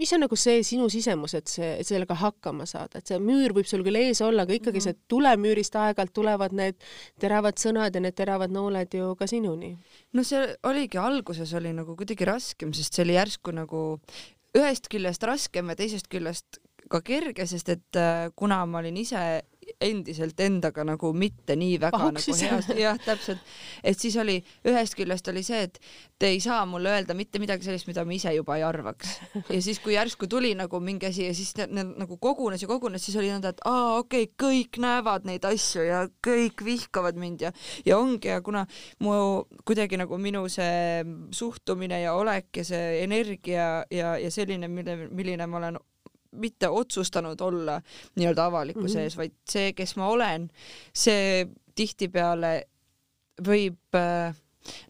mis 0.00 0.12
on 0.16 0.24
nagu 0.24 0.38
see 0.38 0.62
sinu 0.66 0.88
sisemus, 0.92 1.34
et 1.36 1.50
see, 1.52 1.70
sellega 1.86 2.16
hakkama 2.22 2.66
saada, 2.68 3.00
et 3.00 3.10
see 3.10 3.20
müür 3.22 3.54
võib 3.56 3.68
sul 3.68 3.84
küll 3.86 4.00
ees 4.00 4.22
olla, 4.24 4.46
aga 4.46 4.56
ikkagi 4.56 4.80
mm 4.80 4.86
-hmm. 4.86 5.00
see 5.02 5.12
tulemüürist 5.12 5.76
aeg-ajalt 5.76 6.14
tulevad 6.16 6.56
need 6.56 6.80
teravad 7.20 7.60
sõnad 7.60 7.94
ja 7.94 8.00
need 8.00 8.16
teravad 8.16 8.50
nooled 8.50 8.94
ju 8.94 9.14
ka 9.14 9.26
sinuni. 9.26 9.76
no 10.12 10.24
see 10.24 10.56
oligi, 10.62 10.98
alguses 10.98 11.54
oli 11.54 11.72
nagu 11.76 11.96
kuidagi 11.96 12.24
raskem, 12.24 12.72
sest 12.72 12.94
see 12.94 13.04
oli 13.04 13.18
järsku 13.18 13.52
nagu 13.52 14.00
ühest 14.56 14.88
küljest 14.90 15.22
raskem 15.22 15.68
ja 15.68 15.76
teisest 15.76 16.08
küljest 16.10 16.60
ka 16.90 17.00
kerge, 17.00 17.46
sest 17.46 17.68
et 17.68 17.96
äh, 17.96 18.30
kuna 18.36 18.64
ma 18.66 18.78
olin 18.78 18.96
ise 18.96 19.42
endiselt 19.80 20.40
endaga 20.40 20.84
nagu 20.86 21.10
mitte 21.16 21.56
nii 21.58 21.78
väga 21.80 21.98
Pahuks 21.98 22.28
nagu 22.30 22.38
heas, 22.40 22.68
jah, 22.76 22.98
täpselt, 23.04 23.42
et 23.84 23.98
siis 24.00 24.16
oli 24.20 24.38
ühest 24.68 24.96
küljest 24.98 25.28
oli 25.32 25.42
see, 25.46 25.62
et 25.68 25.78
te 26.20 26.30
ei 26.32 26.40
saa 26.42 26.62
mulle 26.68 26.92
öelda 26.92 27.16
mitte 27.16 27.40
midagi 27.42 27.66
sellist, 27.66 27.88
mida 27.88 28.04
ma 28.08 28.14
ise 28.16 28.32
juba 28.34 28.56
ei 28.58 28.64
arvaks. 28.66 29.16
ja 29.54 29.60
siis, 29.62 29.80
kui 29.84 29.96
järsku 29.96 30.28
tuli 30.30 30.52
nagu 30.58 30.80
mingi 30.84 31.10
asi 31.10 31.26
ja 31.28 31.34
siis 31.36 31.52
need 31.60 31.94
nagu 32.00 32.18
kogunes 32.20 32.64
ja 32.64 32.70
kogunes, 32.70 33.04
siis 33.04 33.18
oli 33.20 33.32
nõnda, 33.32 33.54
et 33.54 33.62
aa, 33.68 34.00
okei 34.00 34.28
okay,, 34.28 34.34
kõik 34.40 34.80
näevad 34.82 35.28
neid 35.28 35.44
asju 35.48 35.84
ja 35.86 36.02
kõik 36.26 36.64
vihkavad 36.64 37.20
mind 37.20 37.46
ja, 37.48 37.52
ja 37.86 38.00
ongi 38.00 38.32
ja 38.32 38.40
kuna 38.44 38.66
mu 39.04 39.14
kuidagi 39.68 40.00
nagu 40.00 40.18
minu 40.20 40.46
see 40.52 41.04
suhtumine 41.36 42.02
ja 42.04 42.16
olek 42.18 42.62
ja 42.62 42.66
see 42.66 43.00
energia 43.04 43.70
ja, 43.92 44.16
ja 44.20 44.32
selline, 44.32 44.68
mille, 44.68 44.96
milline 45.08 45.48
ma 45.48 45.60
olen 45.62 45.80
mitte 46.32 46.68
otsustanud 46.68 47.40
olla 47.40 47.80
nii-öelda 48.16 48.44
avalikkuse 48.44 48.94
mm 48.94 49.00
-hmm. 49.00 49.04
ees, 49.04 49.16
vaid 49.16 49.32
see, 49.50 49.72
kes 49.72 49.96
ma 49.96 50.08
olen, 50.08 50.50
see 50.94 51.46
tihtipeale 51.74 52.52
võib 53.46 53.96
äh, 53.96 54.36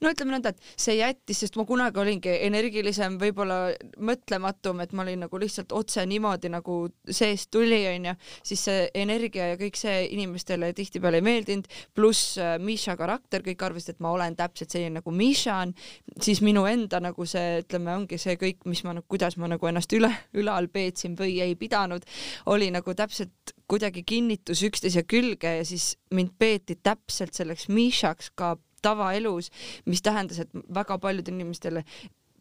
no 0.02 0.10
ütleme 0.10 0.34
nõnda, 0.34 0.52
et 0.52 0.80
see 0.80 0.96
jättis, 0.98 1.42
sest 1.44 1.56
ma 1.58 1.64
kunagi 1.68 2.00
olingi 2.02 2.32
energilisem, 2.46 3.16
võib-olla 3.20 3.58
mõtlematum, 4.02 4.82
et 4.82 4.94
ma 4.96 5.04
olin 5.04 5.24
nagu 5.26 5.40
lihtsalt 5.40 5.72
otse 5.76 6.04
niimoodi 6.08 6.50
nagu 6.52 6.78
seest 7.06 7.50
tuli, 7.54 7.80
onju, 7.92 8.14
siis 8.46 8.64
see 8.66 8.88
energia 8.98 9.52
ja 9.52 9.60
kõik 9.60 9.78
see 9.78 10.02
inimestele 10.16 10.72
tihtipeale 10.76 11.20
ei 11.20 11.26
meeldinud, 11.26 11.68
pluss 11.94 12.36
äh, 12.40 12.56
Misha 12.62 12.96
karakter, 12.98 13.44
kõik 13.46 13.62
arvasid, 13.66 13.96
et 13.96 14.04
ma 14.04 14.14
olen 14.16 14.36
täpselt 14.38 14.74
selline 14.74 14.98
nagu 14.98 15.14
Misha 15.14 15.60
on, 15.66 15.74
siis 16.20 16.42
minu 16.46 16.66
enda 16.70 17.02
nagu 17.02 17.26
see, 17.28 17.60
ütleme, 17.64 17.94
ongi 18.02 18.18
see 18.20 18.36
kõik, 18.40 18.64
mis 18.70 18.82
ma 18.86 18.96
nagu, 18.98 19.06
kuidas 19.10 19.38
ma 19.40 19.50
nagu 19.50 19.70
ennast 19.70 19.94
üle, 19.96 20.10
ülal 20.38 20.70
peetsin 20.72 21.16
või 21.18 21.38
ei 21.44 21.56
pidanud, 21.58 22.06
oli 22.50 22.70
nagu 22.74 22.94
täpselt 22.96 23.54
kuidagi 23.70 24.02
kinnitus 24.06 24.64
üksteise 24.66 25.04
külge 25.06 25.52
ja 25.60 25.66
siis 25.66 25.92
mind 26.14 26.34
peeti 26.38 26.76
täpselt 26.82 27.36
selleks 27.38 27.68
Mishaks 27.70 28.32
ka 28.34 28.56
tavaelus, 28.82 29.50
mis 29.86 30.02
tähendas, 30.04 30.42
et 30.44 30.62
väga 30.74 30.98
paljudele 31.02 31.40
inimestele 31.40 31.84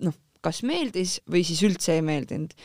noh, 0.05 0.15
kas 0.43 0.63
meeldis 0.67 1.19
või 1.29 1.43
siis 1.47 1.63
üldse 1.67 1.97
ei 1.97 2.05
meeldinud. 2.05 2.55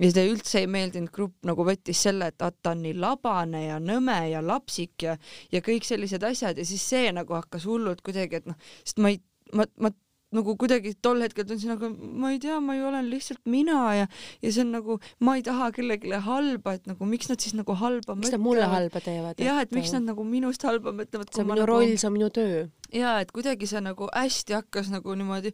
Ja 0.00 0.08
see 0.08 0.28
üldse 0.30 0.62
ei 0.62 0.68
meeldinud 0.72 1.12
grupp 1.12 1.44
nagu 1.44 1.64
võttis 1.68 2.00
selle, 2.06 2.30
et 2.32 2.40
vaata 2.40 2.72
on 2.72 2.80
nii 2.84 2.94
labane 2.96 3.66
ja 3.66 3.76
nõme 3.82 4.16
ja 4.30 4.40
lapsik 4.44 5.04
ja 5.04 5.18
ja 5.52 5.60
kõik 5.64 5.84
sellised 5.84 6.24
asjad. 6.24 6.58
Ja 6.58 6.64
siis 6.64 6.84
see 6.94 7.10
nagu 7.12 7.36
hakkas 7.36 7.66
hullult 7.68 8.00
kuidagi, 8.04 8.40
et 8.40 8.48
noh, 8.48 8.56
sest 8.84 9.02
ma 9.04 9.12
ei, 9.12 9.20
ma, 9.52 9.68
ma 9.84 9.92
nagu 10.36 10.54
kuidagi 10.60 10.94
tol 11.04 11.22
hetkel 11.24 11.46
tundsin, 11.48 11.74
aga 11.76 11.90
ma 11.92 12.32
ei 12.32 12.40
tea, 12.42 12.58
ma 12.64 12.76
ju 12.76 12.88
olen 12.88 13.08
lihtsalt 13.12 13.42
mina 13.52 13.78
ja, 13.96 14.06
ja 14.42 14.52
see 14.52 14.64
on 14.64 14.72
nagu, 14.76 14.98
ma 15.20 15.36
ei 15.38 15.44
taha 15.46 15.70
kellelegi 15.76 16.22
halba, 16.26 16.76
et 16.78 16.88
nagu 16.90 17.08
miks 17.08 17.30
nad 17.32 17.42
siis 17.42 17.56
nagu 17.58 17.76
halba 17.78 18.16
miks 18.16 18.30
mõtlevad. 18.30 18.32
miks 18.32 18.36
nad 18.38 18.46
mulle 18.46 18.70
halba 18.72 19.04
teevad? 19.04 19.42
jah, 19.42 19.62
et 19.64 19.76
miks 19.76 19.94
nad 19.96 20.08
nagu 20.08 20.26
minust 20.28 20.64
halba 20.68 20.94
mõtlevad. 20.96 21.32
see 21.32 21.44
on 21.44 21.50
minu 21.52 21.62
nagu... 21.62 21.70
roll, 21.72 21.96
see 21.96 22.08
on 22.08 22.16
minu 22.16 22.30
töö. 22.32 22.66
ja 22.96 23.18
et 23.24 23.32
kuidagi 23.34 23.68
see 23.70 23.84
nagu 23.84 24.08
hästi 24.12 24.58
hakkas 24.58 24.92
nagu 24.92 25.16
niimoodi 25.18 25.52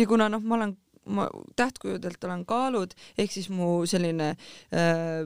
ja 0.00 0.08
kuna 0.08 0.30
noh, 0.32 0.44
ma 0.44 0.60
olen 0.60 0.76
ma 1.08 1.28
tähtkujudelt 1.56 2.24
olen 2.28 2.44
kaalud 2.48 2.94
ehk 3.18 3.32
siis 3.32 3.48
mu 3.52 3.86
selline 3.88 4.34
äh, 4.34 5.24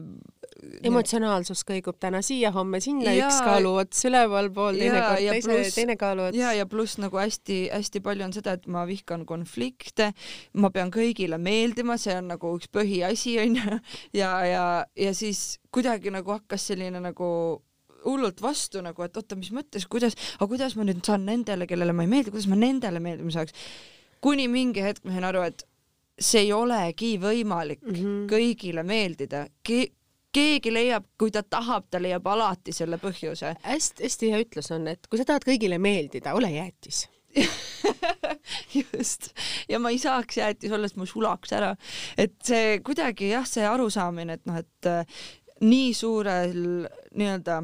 emotsionaalsus 0.85 1.63
kõigub 1.67 1.97
täna 2.01 2.21
siia, 2.25 2.51
homme 2.55 2.79
sinna, 2.83 3.13
üks 3.17 3.39
kaaluots 3.45 4.05
ülevalpool, 4.07 4.77
teinekord 4.79 5.47
teise, 5.47 5.75
teine 5.75 5.97
kaaluots. 5.99 6.37
ja, 6.37 6.53
ja 6.57 6.67
pluss 6.69 6.99
nagu 7.01 7.19
hästi-hästi 7.19 8.03
palju 8.05 8.27
on 8.27 8.35
seda, 8.35 8.55
et 8.57 8.67
ma 8.71 8.85
vihkan 8.89 9.25
konflikte, 9.29 10.11
ma 10.59 10.71
pean 10.73 10.93
kõigile 10.93 11.39
meeldima, 11.41 11.97
see 12.01 12.15
on 12.19 12.31
nagu 12.33 12.55
üks 12.57 12.71
põhiasi 12.73 13.37
onju 13.43 13.79
ja, 14.21 14.31
ja, 14.47 14.65
ja 14.99 15.13
siis 15.17 15.59
kuidagi 15.73 16.13
nagu 16.13 16.35
hakkas 16.35 16.69
selline 16.71 17.01
nagu 17.03 17.29
hullult 18.03 18.41
vastu 18.43 18.81
nagu, 18.83 19.05
et 19.05 19.17
oota, 19.17 19.37
mis 19.39 19.51
mõttes, 19.55 19.87
kuidas, 19.89 20.17
aga 20.37 20.47
kuidas 20.51 20.75
ma 20.75 20.85
nüüd 20.87 21.03
saan 21.05 21.25
nendele, 21.27 21.67
kellele 21.69 21.95
ma 21.95 22.05
ei 22.05 22.11
meeldi, 22.11 22.33
kuidas 22.33 22.49
ma 22.51 22.59
nendele 22.59 22.99
meeldima 23.03 23.31
saaks. 23.33 23.55
kuni 24.23 24.47
mingi 24.47 24.83
hetk 24.83 25.03
ma 25.03 25.15
sain 25.15 25.27
aru, 25.27 25.43
et 25.47 25.63
see 26.19 26.45
ei 26.45 26.53
olegi 26.53 27.17
võimalik 27.21 27.81
mm 27.81 27.93
-hmm. 27.95 28.23
kõigile 28.29 28.83
meeldida 28.83 29.47
Ke 29.63 29.87
keegi 30.33 30.71
leiab, 30.73 31.05
kui 31.17 31.31
ta 31.31 31.43
tahab, 31.43 31.85
ta 31.89 32.01
leiab 32.01 32.27
alati 32.27 32.73
selle 32.73 32.97
põhjuse 32.97 33.53
hästi,. 33.53 33.67
hästi-hästi 33.69 34.31
hea 34.31 34.39
ütlus 34.41 34.71
on, 34.73 34.87
et 34.87 35.07
kui 35.07 35.19
sa 35.19 35.25
tahad 35.29 35.45
kõigile 35.45 35.77
meeldida, 35.77 36.33
ole 36.33 36.49
jäätis 36.51 37.07
just 38.79 39.29
ja 39.69 39.79
ma 39.79 39.89
ei 39.93 39.99
saaks 40.01 40.37
jäätis 40.37 40.71
olla, 40.71 40.89
sest 40.89 40.97
ma 41.01 41.05
sulaks 41.09 41.53
ära, 41.53 41.75
et 42.17 42.35
see 42.45 42.79
kuidagi 42.85 43.29
jah, 43.29 43.45
see 43.49 43.65
arusaamine, 43.67 44.33
et 44.39 44.45
noh, 44.49 44.57
et 44.57 44.89
äh, 44.89 45.05
nii 45.63 45.93
suurel 45.97 46.59
nii-öelda 47.13 47.61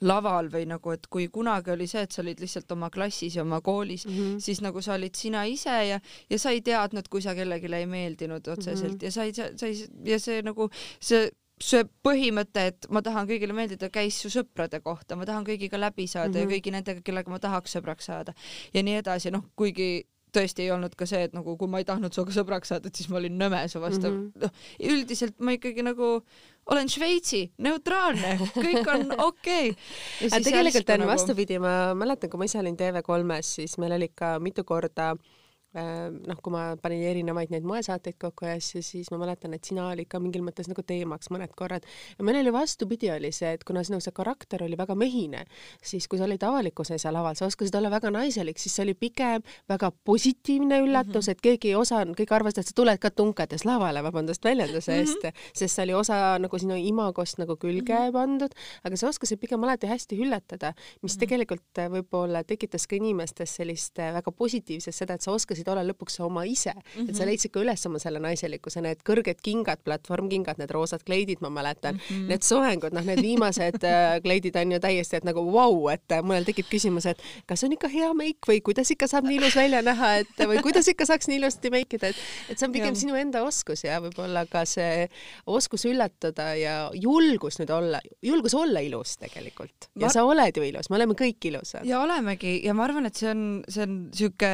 laval 0.00 0.50
või 0.52 0.66
nagu, 0.68 0.92
et 0.92 1.06
kui 1.08 1.28
kunagi 1.32 1.72
oli 1.72 1.86
see, 1.88 2.02
et 2.04 2.12
sa 2.12 2.20
olid 2.22 2.40
lihtsalt 2.42 2.72
oma 2.74 2.90
klassis 2.92 3.38
ja 3.38 3.42
oma 3.46 3.62
koolis 3.64 4.04
mm, 4.06 4.12
-hmm. 4.12 4.40
siis 4.40 4.60
nagu 4.60 4.82
sa 4.82 4.94
olid 4.94 5.14
sina 5.16 5.44
ise 5.48 5.76
ja, 5.88 6.00
ja 6.30 6.38
sa 6.38 6.50
ei 6.50 6.60
teadnud, 6.60 7.08
kui 7.08 7.22
sa 7.22 7.34
kellelegi 7.34 7.72
ei 7.74 7.86
meeldinud 7.86 8.48
otseselt 8.48 8.92
mm 8.92 8.98
-hmm. 8.98 9.04
ja 9.04 9.10
sa 9.10 9.22
ei, 9.22 9.34
sa 9.34 9.66
ei 9.66 9.88
ja 10.04 10.18
see 10.20 10.42
nagu 10.42 10.70
see 11.00 11.30
see 11.60 11.86
põhimõte, 12.04 12.66
et 12.68 12.86
ma 12.92 13.00
tahan 13.02 13.28
kõigile 13.28 13.54
meeldida, 13.56 13.88
käis 13.88 14.18
su 14.20 14.28
sõprade 14.28 14.80
kohta, 14.84 15.16
ma 15.16 15.24
tahan 15.24 15.44
kõigiga 15.44 15.80
läbi 15.80 16.06
saada 16.06 16.28
mm 16.28 16.34
-hmm. 16.34 16.38
ja 16.38 16.44
mhm. 16.44 16.52
kõigi 16.52 16.72
nendega, 16.72 17.00
kellega 17.00 17.30
ma 17.30 17.38
tahaks 17.38 17.76
sõbraks 17.76 18.04
saada 18.04 18.34
ja 18.74 18.82
nii 18.82 18.96
edasi, 19.00 19.30
noh, 19.30 19.44
kuigi 19.56 20.06
tõesti 20.36 20.66
ei 20.66 20.70
olnud 20.74 20.94
ka 20.98 21.06
see, 21.06 21.22
et 21.28 21.36
nagu 21.36 21.56
kui 21.56 21.70
ma 21.70 21.80
ei 21.80 21.88
tahtnud 21.88 22.12
sinuga 22.12 22.34
sõbraks 22.34 22.72
saada, 22.72 22.88
et 22.90 22.98
siis 22.98 23.08
ma 23.08 23.16
olin 23.20 23.38
nõme 23.38 23.62
su 23.72 23.80
vastu 23.80 24.10
mm. 24.10 24.16
-hmm. 24.16 24.42
noh, 24.42 24.50
üldiselt 24.92 25.40
ma 25.40 25.56
ikkagi 25.56 25.82
nagu 25.86 26.10
olen 26.74 26.88
Šveitsi, 26.90 27.44
neutraalne, 27.62 28.36
kõik 28.54 28.88
on 28.90 29.08
okei. 29.30 29.72
Okay.. 29.72 30.30
aga 30.30 30.42
tegelikult 30.42 30.92
on 30.94 31.02
nagu... 31.04 31.12
vastupidi, 31.12 31.58
ma 31.62 31.94
mäletan, 31.98 32.30
kui 32.32 32.42
ma 32.42 32.48
ise 32.48 32.58
olin 32.62 32.78
TV3-s, 32.78 33.56
siis 33.60 33.76
meil 33.82 33.94
oli 33.98 34.10
ikka 34.10 34.36
mitu 34.42 34.64
korda 34.66 35.12
äh, 35.14 35.34
noh, 35.76 36.38
kui 36.42 36.52
ma 36.54 36.62
panin 36.80 37.02
erinevaid 37.10 37.50
neid 37.52 37.66
moesaateid 37.68 38.16
kokku 38.20 38.46
ja 38.48 38.56
asju, 38.56 38.82
siis 38.84 39.10
ma 39.12 39.18
mäletan, 39.20 39.54
et 39.56 39.64
sina 39.64 39.88
olid 39.90 40.08
ka 40.08 40.20
mingil 40.22 40.44
mõttes 40.46 40.70
nagu 40.70 40.82
teemaks 40.86 41.30
mõned 41.34 41.52
korrad. 41.56 41.84
ja 42.18 42.24
meil 42.24 42.40
oli 42.40 42.52
vastupidi, 42.52 43.10
oli 43.12 43.32
see, 43.32 43.52
et 43.56 43.64
kuna 43.64 43.82
sinu 43.84 44.00
see 44.00 44.14
karakter 44.16 44.64
oli 44.64 44.76
väga 44.78 44.94
mehine, 44.94 45.44
siis 45.82 46.08
kui 46.08 46.18
sa 46.18 46.24
olid 46.24 46.42
avalikkuse 46.42 46.96
ja 47.02 47.12
laval, 47.12 47.36
sa 47.36 47.46
oskasid 47.46 47.74
olla 47.78 47.90
väga 47.92 48.10
naiselik, 48.14 48.58
siis 48.58 48.76
see 48.76 48.86
oli 48.86 48.94
pigem 48.94 49.44
väga 49.68 49.90
positiivne 50.04 50.80
üllatus 50.84 51.26
mm, 51.26 51.30
-hmm. 51.30 51.30
et 51.30 51.40
keegi 51.40 51.68
ei 51.72 51.74
osanud, 51.74 52.16
kõik 52.18 52.32
arvasid, 52.32 52.62
et 52.62 52.70
sa 52.72 52.76
tuled 52.76 52.98
ka 52.98 53.10
tunkades 53.10 53.64
lavale, 53.64 54.02
vabandust 54.02 54.44
väljenduse 54.44 54.96
eest 54.96 55.22
mm, 55.22 55.28
-hmm. 55.28 55.50
sest 55.54 55.74
see 55.74 55.84
oli 55.84 55.94
osa 55.94 56.38
nagu 56.38 56.58
sinu 56.58 56.76
imagost 56.76 57.38
nagu 57.38 57.56
külge 57.56 57.94
mm 57.94 58.08
-hmm. 58.08 58.12
pandud, 58.12 58.54
aga 58.84 58.96
sa 58.96 59.08
oskasid 59.08 59.40
pigem 59.40 59.64
alati 59.64 59.86
hästi 59.86 60.16
üllatada, 60.16 60.72
mis 61.02 61.12
mm 61.12 61.16
-hmm. 61.16 61.20
tegelikult 61.20 61.62
võib-olla 61.76 62.44
tekitas 62.44 62.86
ka 62.86 62.96
inimestes 62.96 63.56
sellist 63.56 63.98
väga 63.98 64.32
positiivset 64.32 64.94
seda, 64.94 65.14
et 65.14 65.22
sa 65.22 65.32
oskasid 65.32 65.65
suutsid 65.66 65.72
olla 65.72 65.84
lõpuks 65.86 66.20
oma 66.24 66.44
ise 66.46 66.72
mm, 66.72 66.82
-hmm. 66.82 67.08
et 67.08 67.16
sa 67.16 67.22
mhm. 67.22 67.30
leidsid 67.30 67.52
ka 67.52 67.60
üles 67.60 67.86
oma 67.86 67.98
selle 67.98 68.20
naiselikkuse, 68.20 68.80
need 68.82 69.02
kõrged 69.06 69.40
kingad, 69.42 69.82
platvormkingad, 69.84 70.58
need 70.58 70.70
roosad 70.70 71.02
kleidid, 71.04 71.40
ma 71.40 71.50
mäletan 71.50 71.96
mm, 71.96 72.00
-hmm. 72.08 72.28
need 72.30 72.42
soengud, 72.42 72.92
noh, 72.92 73.04
need 73.04 73.22
viimased 73.22 73.84
äh, 73.84 74.20
kleidid 74.22 74.56
on 74.56 74.72
ju 74.72 74.80
täiesti, 74.80 75.16
et 75.16 75.24
nagu 75.24 75.42
vau 75.52 75.74
wow,, 75.74 75.92
et 75.92 76.12
äh, 76.12 76.22
mõnel 76.22 76.46
tekib 76.46 76.68
küsimus, 76.70 77.06
et 77.06 77.22
kas 77.46 77.64
on 77.64 77.72
ikka 77.72 77.88
hea 77.88 78.12
meik 78.14 78.38
või 78.48 78.60
kuidas 78.62 78.90
ikka 78.90 79.08
saab 79.10 79.26
nii 79.26 79.40
ilus 79.40 79.56
välja 79.56 79.82
näha, 79.82 80.14
et 80.22 80.44
või 80.46 80.62
kuidas 80.62 80.88
ikka 80.88 81.06
saaks 81.06 81.28
nii 81.28 81.40
ilusti 81.40 81.70
meikida, 81.70 82.08
et, 82.08 82.22
et 82.50 82.58
see 82.58 82.66
on 82.66 82.72
pigem 82.72 82.94
ja. 82.94 83.00
sinu 83.00 83.18
enda 83.18 83.42
oskus 83.44 83.84
ja 83.84 84.00
võib-olla 84.00 84.46
ka 84.50 84.64
see 84.64 85.08
oskus 85.46 85.86
üllatada 85.86 86.54
ja 86.56 86.76
julgus 86.94 87.58
nüüd 87.60 87.70
olla, 87.70 88.00
julgus 88.22 88.54
olla 88.54 88.80
ilus 88.80 89.16
tegelikult 89.18 89.90
ja 89.96 90.06
ma... 90.06 90.12
sa 90.12 90.24
oled 90.24 90.56
ju 90.56 90.66
ilus, 90.66 90.90
me 90.90 91.00
oleme 91.00 91.16
kõik 91.18 91.50
ilusad. 91.50 91.86
ja 91.86 92.00
olemegi 92.00 92.60
ja 92.64 92.74
ma 92.74 92.86
arvan, 92.86 93.06
et 93.06 93.16
see 93.16 93.30
on, 93.30 93.42
see 93.68 93.82
on 93.86 93.96
sihuke 94.14 94.52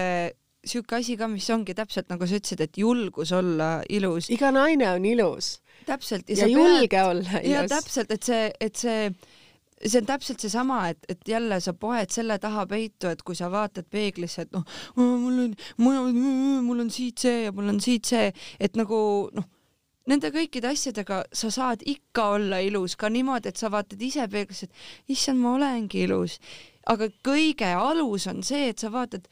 sihuke 0.64 1.00
asi 1.00 1.16
ka, 1.18 1.28
mis 1.28 1.48
ongi 1.50 1.74
täpselt 1.74 2.10
nagu 2.12 2.26
sa 2.26 2.38
ütlesid, 2.38 2.60
et 2.62 2.78
julgus 2.78 3.32
olla 3.34 3.74
ilus. 3.90 4.30
iga 4.30 4.52
naine 4.54 4.90
on 4.94 5.04
ilus 5.04 5.56
täpselt 5.86 6.28
ja, 6.30 6.44
ja 6.44 6.50
julge 6.50 6.88
pead, 6.96 7.06
olla 7.06 7.38
ilus. 7.40 7.52
ja 7.52 7.62
täpselt, 7.68 8.10
et 8.14 8.22
see, 8.22 8.50
et 8.60 8.76
see 8.78 9.06
see 9.82 9.98
on 9.98 10.06
täpselt 10.06 10.42
seesama, 10.42 10.76
et, 10.92 11.06
et 11.10 11.28
jälle 11.28 11.58
sa 11.60 11.72
poed 11.74 12.12
selle 12.14 12.36
taha 12.38 12.66
peitu, 12.70 13.08
et 13.10 13.22
kui 13.26 13.34
sa 13.34 13.48
vaatad 13.50 13.88
peeglisse, 13.90 14.44
et 14.46 14.52
noh, 14.54 14.62
mul 14.96 15.40
on, 15.98 16.20
mul 16.62 16.84
on 16.84 16.92
siit 16.92 17.18
see 17.24 17.48
ja 17.48 17.54
mul 17.54 17.72
on 17.72 17.80
siit 17.82 18.06
see, 18.06 18.28
et 18.62 18.78
nagu 18.78 19.00
noh, 19.34 19.48
nende 20.10 20.30
kõikide 20.34 20.70
asjadega 20.70 21.22
sa 21.34 21.50
saad 21.54 21.82
ikka 21.86 22.28
olla 22.36 22.60
ilus 22.62 22.94
ka 22.98 23.10
niimoodi, 23.12 23.50
et 23.50 23.58
sa 23.58 23.72
vaatad 23.74 24.02
ise 24.02 24.26
peeglisse, 24.30 24.70
et 24.70 25.16
issand, 25.16 25.42
ma 25.42 25.56
olengi 25.56 26.06
ilus. 26.06 26.38
aga 26.86 27.10
kõige 27.26 27.74
alus 27.78 28.26
on 28.30 28.42
see, 28.42 28.70
et 28.70 28.78
sa 28.78 28.90
vaatad 28.90 29.28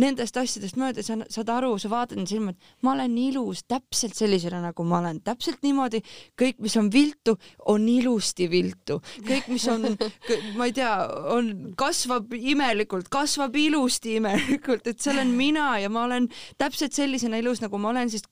nendest 0.00 0.36
asjadest 0.40 0.78
mööda, 0.80 1.04
sa 1.06 1.16
saad 1.30 1.50
aru, 1.54 1.74
sa 1.78 1.90
vaatad 1.92 2.18
end 2.18 2.30
silma, 2.30 2.54
et 2.54 2.84
ma 2.86 2.94
olen 2.94 3.14
ilus 3.20 3.64
täpselt 3.70 4.16
sellisena, 4.18 4.60
nagu 4.64 4.86
ma 4.88 5.00
olen, 5.00 5.20
täpselt 5.24 5.62
niimoodi, 5.64 6.00
kõik, 6.40 6.58
mis 6.64 6.76
on 6.80 6.90
viltu, 6.92 7.36
on 7.70 7.86
ilusti 7.88 8.48
viltu, 8.50 9.00
kõik, 9.26 9.48
mis 9.52 9.66
on, 9.70 9.86
ma 10.58 10.68
ei 10.68 10.74
tea, 10.76 10.92
on, 11.34 11.52
kasvab 11.78 12.34
imelikult, 12.34 13.10
kasvab 13.12 13.56
ilusti 13.58 14.18
imelikult, 14.18 14.90
et 14.90 15.00
see 15.00 15.14
olen 15.14 15.32
mina 15.36 15.74
ja 15.82 15.92
ma 15.92 16.06
olen 16.08 16.28
täpselt 16.60 16.96
sellisena 16.96 17.38
ilus, 17.42 17.62
nagu 17.64 17.78
ma 17.80 17.92
olen, 17.94 18.10
sest 18.12 18.30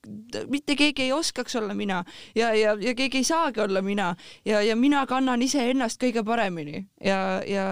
mitte 0.51 0.77
keegi 0.79 1.07
ei 1.07 1.15
oskaks 1.15 1.55
olla 1.59 1.75
mina 1.77 2.03
ja, 2.35 2.53
ja, 2.55 2.75
ja 2.79 2.93
keegi 2.95 3.17
ei 3.21 3.27
saagi 3.27 3.61
olla 3.61 3.81
mina. 3.81 4.15
Ja, 4.45 4.61
ja 4.61 4.75
mina 4.75 5.05
kannan 5.07 5.41
iseennast 5.41 6.01
kõige 6.01 6.23
paremini. 6.25 6.85
Ja, 7.03 7.41
ja, 7.47 7.65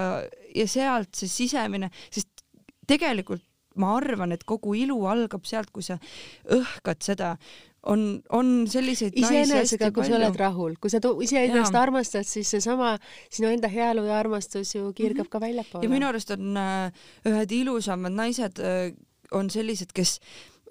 ja 0.55 0.67
sealt 0.67 1.15
see 1.17 1.31
sisemine, 1.31 1.91
sest 2.11 2.45
tegelikult 2.87 3.43
ma 3.75 3.95
arvan, 3.97 4.31
et 4.35 4.43
kogu 4.47 4.73
ilu 4.75 4.97
algab 5.07 5.45
sealt, 5.47 5.71
kui 5.71 5.83
sa 5.85 5.97
õhkad 6.51 7.03
seda, 7.05 7.35
on, 7.89 8.21
on 8.29 8.51
selliseid 8.69 9.15
iseenesega, 9.17 9.91
kui 9.95 10.05
sa 10.05 10.17
oled 10.19 10.37
rahul, 10.37 10.75
kui 10.81 10.91
sa 10.93 11.01
iseennast 11.01 11.77
armastad, 11.77 12.27
siis 12.29 12.51
seesama 12.53 12.95
sinu 13.29 13.49
enda 13.49 13.71
heaolu 13.71 14.05
ja 14.09 14.19
armastus 14.19 14.75
ju 14.75 14.91
kiirgab 14.93 15.25
mm 15.25 15.27
-hmm. 15.27 15.31
ka 15.31 15.41
väljapoole. 15.41 15.85
ja 15.85 15.89
minu 15.89 16.07
arust 16.07 16.31
on 16.31 16.57
äh, 16.57 16.91
ühed 17.25 17.51
ilusamad 17.51 18.11
naised 18.11 18.59
äh, 18.59 18.93
on 19.31 19.49
sellised, 19.49 19.93
kes 19.93 20.19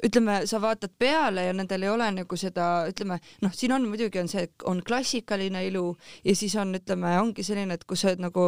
ütleme, 0.06 0.46
sa 0.46 0.60
vaatad 0.62 0.92
peale 0.98 1.44
ja 1.44 1.52
nendel 1.52 1.82
ei 1.82 1.92
ole 1.92 2.08
nagu 2.10 2.36
seda, 2.36 2.86
ütleme, 2.88 3.18
noh, 3.44 3.52
siin 3.52 3.72
on 3.76 3.88
muidugi 3.88 4.20
on 4.20 4.28
see, 4.28 4.46
on 4.64 4.82
klassikaline 4.86 5.66
ilu 5.66 5.96
ja 6.24 6.36
siis 6.36 6.56
on, 6.56 6.74
ütleme, 6.74 7.18
ongi 7.20 7.44
selline, 7.46 7.76
et 7.76 7.84
kus 7.84 8.00
sa 8.04 8.08
oled 8.08 8.24
nagu 8.24 8.46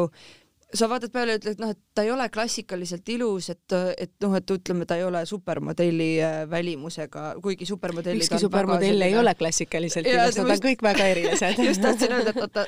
sa 0.75 0.89
vaatad 0.89 1.13
peale 1.13 1.35
ja 1.35 1.41
ütled, 1.41 1.61
noh, 1.63 1.73
et 1.75 1.79
ta 1.95 2.05
ei 2.07 2.11
ole 2.13 2.27
klassikaliselt 2.33 3.09
ilus, 3.15 3.51
et, 3.53 3.75
et 4.01 4.13
noh, 4.25 4.35
et 4.39 4.53
ütleme, 4.55 4.87
ta 4.89 4.97
ei 5.01 5.05
ole 5.05 5.25
supermodelli 5.29 6.11
äh, 6.25 6.37
välimusega, 6.51 7.25
kuigi 7.45 7.69
supermodellid 7.69 8.25
ükski 8.25 8.41
supermodell 8.43 9.07
ei 9.07 9.17
ole 9.19 9.35
klassikaliselt 9.39 10.09
ja, 10.09 10.27
ilus, 10.27 10.41
nad 10.41 10.55
on 10.57 10.63
kõik 10.67 10.85
väga 10.85 11.09
erilised 11.15 11.63
just 11.69 11.85
tahtsin 11.85 12.17
öelda, 12.19 12.35
et 12.35 12.45
oota, 12.47 12.67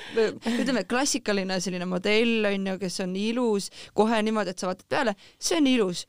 ütleme, 0.55 0.85
klassikaline 0.89 1.61
selline 1.65 1.89
modell 1.89 2.51
on 2.51 2.73
ju, 2.73 2.81
kes 2.83 3.01
on 3.07 3.15
ilus, 3.19 3.71
kohe 3.97 4.21
niimoodi, 4.27 4.53
et 4.53 4.61
sa 4.65 4.71
vaatad 4.71 4.91
peale, 4.91 5.17
see 5.41 5.61
on 5.61 5.71
ilus 5.73 6.05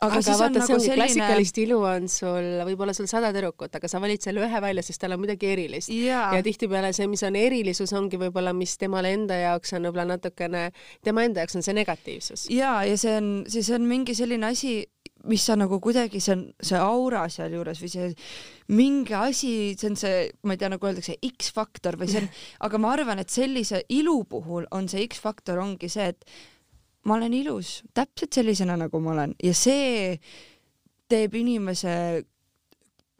aga, 0.00 0.18
aga 0.20 0.36
vaata, 0.40 0.60
nagu 0.60 0.66
see 0.66 0.76
ongi 0.76 0.88
selline... 0.88 1.02
klassikalist 1.02 1.60
ilu 1.62 1.78
on 1.88 2.08
sul, 2.12 2.48
võib-olla 2.68 2.94
sul 2.96 3.08
sada 3.10 3.30
tüdrukut, 3.34 3.76
aga 3.78 3.90
sa 3.90 4.00
valid 4.02 4.24
selle 4.24 4.44
ühe 4.46 4.62
välja, 4.62 4.84
sest 4.86 5.02
tal 5.02 5.16
on 5.16 5.22
midagi 5.22 5.50
erilist. 5.52 5.92
ja, 5.92 6.26
ja 6.36 6.42
tihtipeale 6.46 6.92
see, 6.96 7.08
mis 7.10 7.24
on 7.26 7.38
erilisus, 7.40 7.94
ongi 7.96 8.20
võib-olla, 8.20 8.54
mis 8.56 8.76
temale 8.80 9.14
enda 9.16 9.38
jaoks 9.40 9.76
on 9.76 9.88
võib-olla 9.88 10.08
natukene, 10.16 10.66
tema 11.06 11.26
enda 11.26 11.44
jaoks 11.44 11.60
on 11.60 11.66
see 11.66 11.76
negatiivsus. 11.76 12.48
ja, 12.52 12.78
ja 12.88 12.98
see 13.00 13.16
on, 13.20 13.32
siis 13.52 13.70
on 13.74 13.88
mingi 13.88 14.16
selline 14.18 14.50
asi, 14.50 14.78
mis 15.26 15.44
sa 15.46 15.56
nagu 15.58 15.78
kuidagi, 15.82 16.20
see 16.22 16.34
on 16.36 16.42
see 16.62 16.80
aura 16.80 17.24
sealjuures 17.32 17.80
või 17.82 17.92
see 17.92 18.10
mingi 18.76 19.16
asi, 19.16 19.52
see 19.78 19.90
on 19.92 19.98
see, 19.98 20.26
ma 20.46 20.56
ei 20.56 20.60
tea, 20.60 20.70
nagu 20.72 20.88
öeldakse, 20.88 21.16
X-faktor 21.32 21.98
või 22.00 22.10
see 22.12 22.24
on, 22.24 22.28
aga 22.68 22.82
ma 22.82 22.92
arvan, 22.94 23.22
et 23.22 23.32
sellise 23.32 23.82
ilu 23.94 24.20
puhul 24.28 24.68
on 24.74 24.90
see 24.92 25.06
X-faktor 25.08 25.62
ongi 25.62 25.90
see, 25.92 26.12
et 26.14 26.38
ma 27.06 27.14
olen 27.14 27.34
ilus 27.34 27.80
täpselt 27.94 28.34
sellisena, 28.34 28.76
nagu 28.76 29.00
ma 29.00 29.12
olen. 29.14 29.34
Ja 29.42 29.54
see 29.54 30.16
teeb 31.10 31.36
inimese 31.38 32.24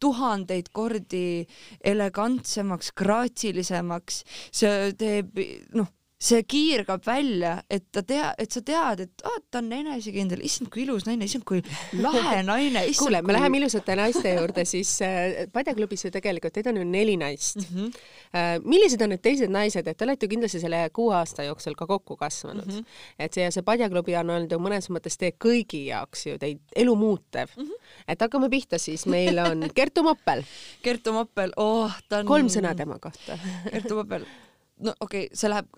tuhandeid 0.03 0.69
kordi 0.77 1.47
elegantsemaks, 1.85 2.93
graatsilisemaks, 2.99 4.23
see 4.53 4.91
teeb 4.99 5.39
noh, 5.79 5.89
see 6.17 6.41
kiirgab 6.49 7.05
välja, 7.05 7.59
et 7.69 7.85
ta 7.93 8.01
tea, 8.07 8.31
et 8.41 8.53
sa 8.53 8.63
tead, 8.65 9.03
et 9.05 9.25
ah, 9.29 9.37
ta 9.53 9.61
on 9.61 9.69
enesekindel, 9.77 10.41
issand, 10.49 10.71
kui 10.73 10.87
ilus 10.87 11.05
naine, 11.05 11.27
issand, 11.29 11.45
kui 11.45 11.61
lahe 12.01 12.39
naine. 12.47 12.87
kuule, 12.97 13.21
me 13.21 13.29
kui... 13.29 13.37
läheme 13.37 13.61
ilusate 13.61 13.97
naiste 14.01 14.33
juurde, 14.33 14.65
siis 14.69 14.95
äh, 15.05 15.43
Padjaklubis 15.53 16.07
ju 16.07 16.13
tegelikult, 16.15 16.55
teid 16.57 16.71
on 16.73 16.81
ju 16.81 16.87
neli 16.89 17.19
naist 17.21 17.61
mm. 17.61 17.69
-hmm. 17.75 18.05
Äh, 18.37 18.59
millised 18.65 19.01
on 19.03 19.13
need 19.13 19.23
teised 19.23 19.53
naised, 19.53 19.87
et 19.87 19.97
te 19.97 20.05
olete 20.05 20.27
ju 20.27 20.31
kindlasti 20.31 20.61
selle 20.61 20.81
kuue 20.93 21.15
aasta 21.15 21.45
jooksul 21.47 21.75
ka 21.75 21.87
kokku 21.87 22.17
kasvanud 22.17 22.67
mm, 22.67 22.79
-hmm. 22.79 22.85
et 23.19 23.33
see, 23.33 23.51
see 23.51 23.63
Padjaklubi 23.63 24.17
on 24.17 24.31
olnud 24.31 24.53
ju 24.53 24.59
mõnes 24.59 24.91
mõttes 24.91 25.17
teie 25.17 25.33
kõigi 25.45 25.87
jaoks 25.87 26.27
ju 26.27 26.39
teid 26.39 26.59
elu 26.77 26.97
muutev 26.97 27.49
mm. 27.57 27.63
-hmm. 27.63 28.03
et 28.09 28.21
hakkame 28.21 28.49
pihta 28.49 28.79
siis, 28.79 29.07
meil 29.07 29.39
on 29.39 29.69
Kertu 29.79 30.03
Moppel 30.03 30.43
Kertu 30.83 31.13
Moppel, 31.13 31.53
oh, 31.57 31.93
ta 32.09 32.19
on. 32.19 32.27
kolm 32.27 32.49
sõna 32.49 32.75
tema 32.75 32.99
kohta 32.99 33.39
Kertu 33.71 33.95
Moppel 33.95 34.27
no 34.85 34.95
okei 35.01 35.27
okay,, 35.27 35.37
see 35.37 35.51
läheb, 35.51 35.69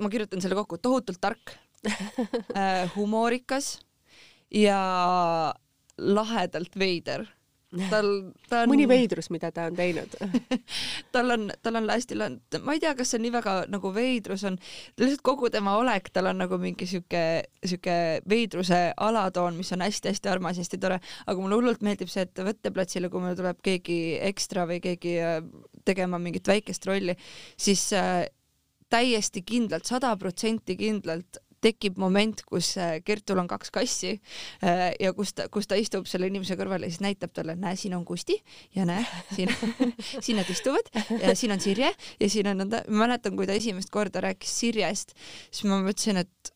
ma 0.00 0.10
kirjutan 0.12 0.42
selle 0.44 0.58
kokku, 0.58 0.80
tohutult 0.82 1.20
tark 1.22 1.54
äh,, 1.88 2.88
humoorikas 2.96 3.76
ja 4.54 4.78
lahedalt 5.98 6.78
veider. 6.78 7.26
tal, 7.90 8.06
ta 8.48 8.62
on. 8.64 8.70
mõni 8.70 8.86
veidrus, 8.88 9.26
mida 9.28 9.50
ta 9.52 9.66
on 9.68 9.74
teinud 9.76 10.14
tal 11.12 11.34
on, 11.34 11.42
tal 11.60 11.76
on 11.76 11.90
hästi, 11.90 12.16
ma 12.64 12.72
ei 12.72 12.80
tea, 12.80 12.94
kas 12.96 13.12
see 13.12 13.20
nii 13.20 13.32
väga 13.34 13.56
nagu 13.68 13.90
veidrus 13.92 14.46
on, 14.48 14.56
lihtsalt 14.96 15.20
kogu 15.28 15.50
tema 15.52 15.74
olek, 15.76 16.08
tal 16.14 16.30
on 16.30 16.40
nagu 16.40 16.56
mingi 16.62 16.88
sihuke, 16.88 17.20
sihuke 17.60 17.98
veidruse 18.30 18.78
alatoon, 18.96 19.60
mis 19.60 19.74
on 19.76 19.84
hästi-hästi 19.84 20.32
armas, 20.32 20.62
hästi 20.62 20.80
tore, 20.80 20.96
aga 21.28 21.44
mulle 21.44 21.60
hullult 21.60 21.84
meeldib 21.84 22.08
see, 22.08 22.24
et 22.24 22.40
võtteplatsile, 22.48 23.12
kui 23.12 23.26
meil 23.26 23.36
tuleb 23.36 23.60
keegi 23.60 24.00
ekstra 24.30 24.64
või 24.70 24.80
keegi 24.88 25.18
äh, 25.20 25.38
tegema 25.84 26.16
mingit 26.22 26.48
väikest 26.48 26.88
rolli, 26.88 27.18
siis 27.60 27.84
äh, 27.92 28.24
täiesti 28.90 29.42
kindlalt, 29.46 29.88
sada 29.88 30.14
protsenti 30.20 30.76
kindlalt 30.78 31.40
tekib 31.64 31.98
moment, 31.98 32.42
kus 32.46 32.72
äh, 32.78 32.98
Kertul 33.04 33.40
on 33.42 33.48
kaks 33.50 33.72
kassi 33.74 34.12
äh, 34.14 34.92
ja 35.00 35.12
kus 35.16 35.34
ta, 35.34 35.48
kus 35.52 35.66
ta 35.70 35.78
istub 35.78 36.06
selle 36.10 36.28
inimese 36.30 36.56
kõrval 36.58 36.86
ja 36.86 36.90
siis 36.92 37.02
näitab 37.04 37.32
talle, 37.34 37.56
näe, 37.58 37.76
siin 37.78 37.96
on 37.98 38.04
Kusti 38.08 38.38
ja 38.76 38.86
näe, 38.88 39.02
siin 39.34 39.50
siin 40.24 40.38
nad 40.38 40.50
istuvad 40.52 40.92
ja 41.18 41.34
siin 41.38 41.54
on 41.54 41.62
Sirje 41.62 41.90
ja 42.20 42.30
siin 42.30 42.52
on 42.52 42.62
ma 42.68 42.84
mäletan, 43.06 43.36
kui 43.38 43.48
ta 43.48 43.56
esimest 43.58 43.90
korda 43.94 44.22
rääkis 44.28 44.54
Sirjest, 44.60 45.16
siis 45.50 45.66
ma 45.66 45.80
mõtlesin, 45.82 46.22
et 46.22 46.54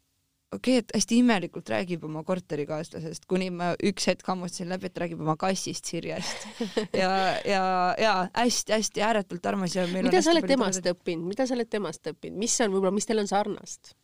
okei 0.53 0.79
okay,, 0.79 0.83
et 0.83 0.93
hästi 0.97 1.19
imelikult 1.23 1.71
räägib 1.73 2.05
oma 2.07 2.23
korterikaaslasest, 2.27 3.25
kuni 3.31 3.49
ma 3.55 3.73
üks 3.89 4.09
hetk 4.11 4.29
hammustasin 4.29 4.71
läbi, 4.73 4.91
et 4.91 5.01
räägib 5.03 5.23
oma 5.25 5.37
kassist 5.41 5.89
Sirjest 5.89 6.47
ja, 7.03 7.11
ja, 7.49 7.65
ja 8.01 8.13
hästi-hästi 8.37 9.05
ääretult 9.07 9.47
armas 9.49 9.77
ja 9.77 9.87
mida 9.93 10.23
sa 10.23 10.35
oled 10.35 10.49
temast 10.51 10.83
tore... 10.83 10.97
õppinud, 10.97 11.33
mida 11.33 11.49
sa 11.49 11.57
oled 11.57 11.73
temast 11.73 12.13
õppinud, 12.13 12.39
mis 12.45 12.59
on 12.65 12.75
võib-olla, 12.75 12.95
mis 12.99 13.09
teil 13.09 13.23
on 13.25 13.31
sarnast? 13.31 13.97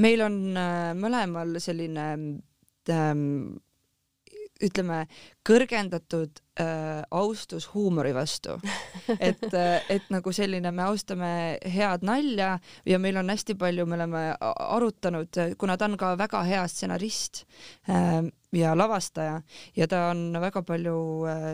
meil 0.00 0.24
on 0.24 0.40
äh, 0.56 0.90
mõlemal 0.98 1.58
selline 1.62 2.08
ähm, 2.90 3.28
ütleme, 4.64 5.04
kõrgendatud 5.46 6.40
äh, 6.60 7.02
austus 7.14 7.66
huumori 7.74 8.14
vastu. 8.16 8.56
et, 9.18 9.44
äh, 9.52 9.84
et 9.92 10.06
nagu 10.12 10.32
selline, 10.34 10.72
me 10.74 10.86
austame 10.88 11.32
head 11.74 12.06
nalja 12.06 12.54
ja 12.88 13.00
meil 13.02 13.20
on 13.20 13.32
hästi 13.32 13.58
palju, 13.60 13.86
me 13.86 13.98
oleme 13.98 14.24
arutanud, 14.40 15.42
kuna 15.60 15.76
ta 15.76 15.90
on 15.90 15.98
ka 16.00 16.14
väga 16.20 16.44
hea 16.48 16.64
stsenarist 16.70 17.44
äh, 17.88 18.22
ja 18.54 18.74
lavastaja 18.78 19.40
ja 19.76 19.88
ta 19.90 20.08
on 20.10 20.32
väga 20.40 20.62
palju 20.62 20.96
äh, 21.28 21.50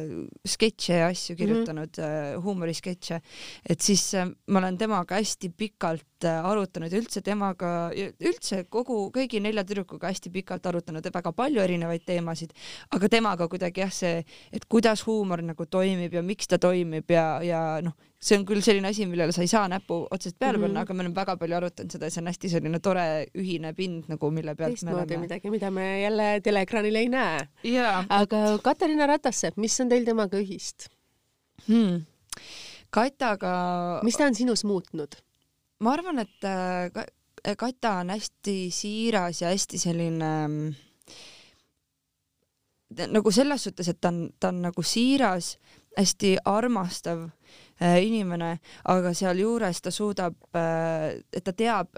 sketše 0.47 1.01
ja 1.01 1.09
asju 1.11 1.37
kirjutanud 1.37 1.99
mm, 1.99 2.05
-hmm. 2.05 2.37
äh, 2.37 2.43
huumorisketše, 2.45 3.21
et 3.69 3.81
siis 3.81 4.15
äh, 4.15 4.29
ma 4.47 4.59
olen 4.59 4.79
temaga 4.79 5.15
hästi 5.15 5.49
pikalt 5.49 6.07
arutanud 6.29 6.93
ja 6.93 7.01
üldse 7.01 7.23
temaga, 7.25 7.91
üldse 8.21 8.65
kogu, 8.73 9.09
kõigi 9.15 9.41
nelja 9.43 9.65
tüdrukuga 9.67 10.11
hästi 10.11 10.33
pikalt 10.35 10.67
arutanud 10.67 11.07
väga 11.15 11.33
palju 11.37 11.63
erinevaid 11.63 12.05
teemasid, 12.07 12.53
aga 12.95 13.09
temaga 13.13 13.49
kuidagi 13.51 13.85
jah, 13.85 13.93
see, 13.95 14.23
et 14.53 14.67
kuidas 14.71 15.05
huumor 15.07 15.43
nagu 15.45 15.67
toimib 15.67 16.15
ja 16.15 16.23
miks 16.23 16.51
ta 16.51 16.59
toimib 16.63 17.11
ja, 17.11 17.27
ja 17.47 17.63
noh, 17.85 17.97
see 18.21 18.37
on 18.37 18.45
küll 18.49 18.61
selline 18.65 18.91
asi, 18.93 19.07
millele 19.09 19.33
sa 19.33 19.45
ei 19.45 19.51
saa 19.51 19.65
näppu 19.73 20.03
otseselt 20.11 20.39
peale 20.39 20.59
panna 20.59 20.69
mm, 20.69 20.77
-hmm. 20.77 20.83
aga 20.83 20.95
me 20.95 21.03
oleme 21.03 21.17
väga 21.17 21.37
palju 21.41 21.57
arutanud 21.57 21.93
seda 21.93 22.07
ja 22.07 22.15
see 22.15 22.21
on 22.23 22.29
hästi 22.29 22.53
selline 22.53 22.81
tore 22.85 23.07
ühine 23.35 23.73
pind 23.75 24.11
nagu, 24.13 24.31
mille 24.31 24.55
pealt 24.55 24.77
teistmoodi 24.77 25.15
oleme... 25.15 25.27
midagi, 25.27 25.51
mida 25.51 25.71
me 25.71 25.87
jälle 26.03 26.41
teleekraanil 26.45 26.95
ei 26.95 27.09
näe 27.09 27.49
yeah.. 27.65 28.05
aga 28.09 28.59
Katariina 28.63 29.07
Ratassepp, 29.07 29.57
mis 29.57 29.81
on 29.81 29.89
teil 29.89 30.05
temaga 30.05 30.37
ühist 30.37 30.91
hmm.? 31.67 32.05
Kataga. 32.91 34.01
mis 34.03 34.17
ta 34.17 34.27
on 34.27 34.35
sinus 34.35 34.65
muutnud? 34.65 35.17
Ma 35.81 35.97
arvan, 35.97 36.23
et 36.23 36.45
äh, 36.45 36.91
Kata 37.57 37.95
on 38.03 38.11
hästi 38.13 38.69
siiras 38.75 39.41
ja 39.41 39.49
hästi 39.49 39.79
selline 39.81 40.33
äh, 40.45 40.51
nagu 43.09 43.31
selles 43.31 43.65
suhtes, 43.65 43.89
et 43.89 44.01
ta 44.01 44.09
on, 44.09 44.31
ta 44.41 44.49
on 44.49 44.63
nagu 44.67 44.83
siiras, 44.83 45.59
hästi 45.99 46.37
armastav 46.45 47.29
äh, 47.83 48.03
inimene, 48.05 48.59
aga 48.85 49.15
sealjuures 49.15 49.83
ta 49.83 49.93
suudab 49.95 50.35
äh,, 50.57 51.21
et 51.33 51.45
ta 51.45 51.53
teab 51.53 51.97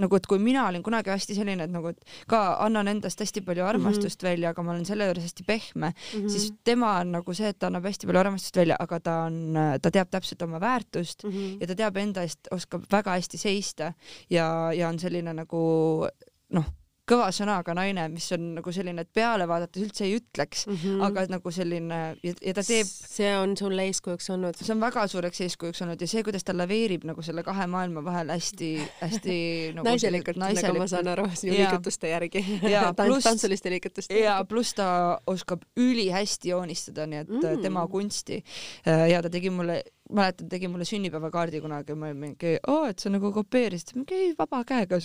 nagu, 0.00 0.16
et 0.16 0.26
kui 0.30 0.40
mina 0.42 0.66
olin 0.68 0.82
kunagi 0.82 1.12
hästi 1.12 1.36
selline, 1.36 1.66
et 1.68 1.72
nagu, 1.72 1.92
et 1.92 2.16
ka 2.30 2.40
annan 2.64 2.90
endast 2.92 3.20
hästi 3.20 3.44
palju 3.46 3.66
armastust 3.66 4.22
mm 4.22 4.26
-hmm. 4.26 4.30
välja, 4.30 4.50
aga 4.50 4.62
ma 4.62 4.72
olen 4.72 4.86
selle 4.88 5.06
juures 5.08 5.24
hästi 5.24 5.44
pehme 5.46 5.92
mm, 5.92 6.20
-hmm. 6.20 6.28
siis 6.28 6.52
tema 6.64 6.96
on 6.98 7.12
nagu 7.12 7.34
see, 7.34 7.48
et 7.48 7.58
ta 7.58 7.66
annab 7.66 7.84
hästi 7.84 8.06
palju 8.06 8.20
armastust 8.20 8.56
välja, 8.56 8.76
aga 8.78 9.00
ta 9.00 9.16
on, 9.26 9.54
ta 9.82 9.90
teab 9.90 10.10
täpselt 10.10 10.42
oma 10.42 10.60
väärtust 10.60 11.24
mm 11.24 11.30
-hmm. 11.30 11.56
ja 11.60 11.66
ta 11.66 11.74
teab 11.74 11.96
enda 11.96 12.22
eest, 12.22 12.48
oskab 12.50 12.84
väga 12.92 13.10
hästi 13.10 13.38
seista 13.38 13.92
ja, 14.30 14.72
ja 14.72 14.88
on 14.88 14.98
selline 14.98 15.32
nagu 15.32 16.06
noh 16.50 16.79
kõva 17.10 17.28
sõnaga 17.34 17.74
naine, 17.76 18.06
mis 18.12 18.28
on 18.36 18.46
nagu 18.58 18.72
selline, 18.74 19.04
et 19.04 19.10
peale 19.14 19.46
vaadates 19.50 19.84
üldse 19.84 20.06
ei 20.06 20.16
ütleks 20.18 20.66
mm, 20.66 20.78
-hmm. 20.82 21.04
aga 21.08 21.24
nagu 21.32 21.52
selline 21.54 22.00
ja, 22.22 22.34
ja 22.34 22.54
ta 22.56 22.64
teeb. 22.66 22.88
see 22.88 23.30
on 23.38 23.56
sulle 23.58 23.86
eeskujuks 23.90 24.30
olnud? 24.34 24.58
see 24.60 24.74
on 24.74 24.82
väga 24.82 25.06
suureks 25.10 25.42
eeskujuks 25.46 25.82
olnud 25.84 26.00
ja 26.00 26.10
see, 26.10 26.24
kuidas 26.26 26.46
ta 26.46 26.56
laveerib 26.56 27.06
nagu 27.08 27.22
selle 27.26 27.44
kahe 27.46 27.66
maailma 27.70 28.04
vahel 28.06 28.32
hästi-hästi 28.34 29.38
nagu 29.76 29.86
naiselikult, 29.88 30.40
naiselikult, 30.40 30.74
nagu 30.74 30.84
ma 30.84 30.90
saan 30.94 31.12
aru, 31.14 31.28
sinu 31.34 31.56
liigutuste 31.58 32.12
järgi. 32.14 32.44
Tants, 33.00 33.24
tantsuliste 33.24 33.70
liigutuste 33.70 34.14
järgi. 34.14 34.26
ja 34.26 34.40
pluss 34.48 34.74
ta 34.74 35.20
oskab 35.26 35.64
ülihästi 35.76 36.54
joonistada, 36.54 37.06
nii 37.06 37.24
et 37.24 37.32
mm. 37.32 37.62
tema 37.62 37.86
kunsti 37.90 38.42
ja 38.86 39.22
ta 39.22 39.30
tegi 39.32 39.50
mulle 39.50 39.82
mäletan, 40.12 40.48
tegi 40.48 40.68
mulle 40.68 40.84
sünnipäevakaardi 40.84 41.60
kunagi, 41.60 41.94
ma 41.94 42.10
mingi, 42.14 42.56
oo, 42.68 42.84
et 42.90 42.98
sa 42.98 43.12
nagu 43.12 43.30
kopeerisid, 43.34 43.94
mingi 43.98 44.16
ei, 44.16 44.32
vaba 44.38 44.62
käega 44.66 44.98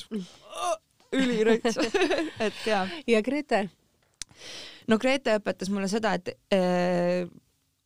ülirõts 1.16 1.80
et 2.46 2.62
ja. 2.68 2.86
ja 3.08 3.22
Grete? 3.26 3.66
no 4.88 5.00
Grete 5.02 5.38
õpetas 5.40 5.72
mulle 5.74 5.90
seda, 5.92 6.16
et 6.18 6.36
äh, 6.56 7.26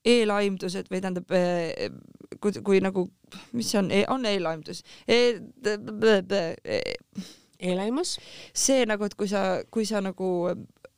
eelaimdused 0.06 0.90
või 0.92 1.02
tähendab 1.04 1.36
äh, 1.36 1.90
kui, 2.42 2.56
kui 2.66 2.80
nagu, 2.84 3.08
mis 3.58 3.72
see 3.72 3.82
on 3.82 3.92
e,, 3.92 4.04
on 4.12 4.26
eelaimdus 4.30 4.84
e,? 5.08 5.20
eelaimus? 7.60 8.18
see 8.56 8.86
nagu, 8.88 9.06
et 9.06 9.16
kui 9.20 9.30
sa, 9.32 9.62
kui 9.72 9.86
sa 9.88 10.02
nagu 10.04 10.30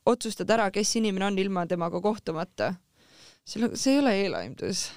otsustad 0.06 0.50
ära, 0.54 0.70
kes 0.74 0.96
inimene 0.98 1.30
on 1.30 1.40
ilma 1.42 1.66
temaga 1.70 2.02
kohtumata, 2.02 2.74
see, 3.46 3.70
see 3.76 3.96
ei 3.96 4.02
ole 4.02 4.18
eelaimdus 4.24 4.90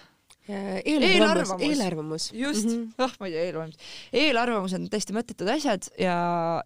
eelarvamus, 0.49 1.63
eelarvamus. 1.63 2.33
just 2.33 2.67
mm, 2.67 2.71
-hmm. 2.71 3.05
oh 3.05 3.13
ma 3.21 3.27
ei 3.27 3.33
tea, 3.33 3.45
eelarvamus. 3.45 3.77
eelarvamused 4.13 4.81
on 4.81 4.91
täiesti 4.93 5.17
mõttetud 5.17 5.49
asjad 5.49 5.89
ja, 5.99 6.17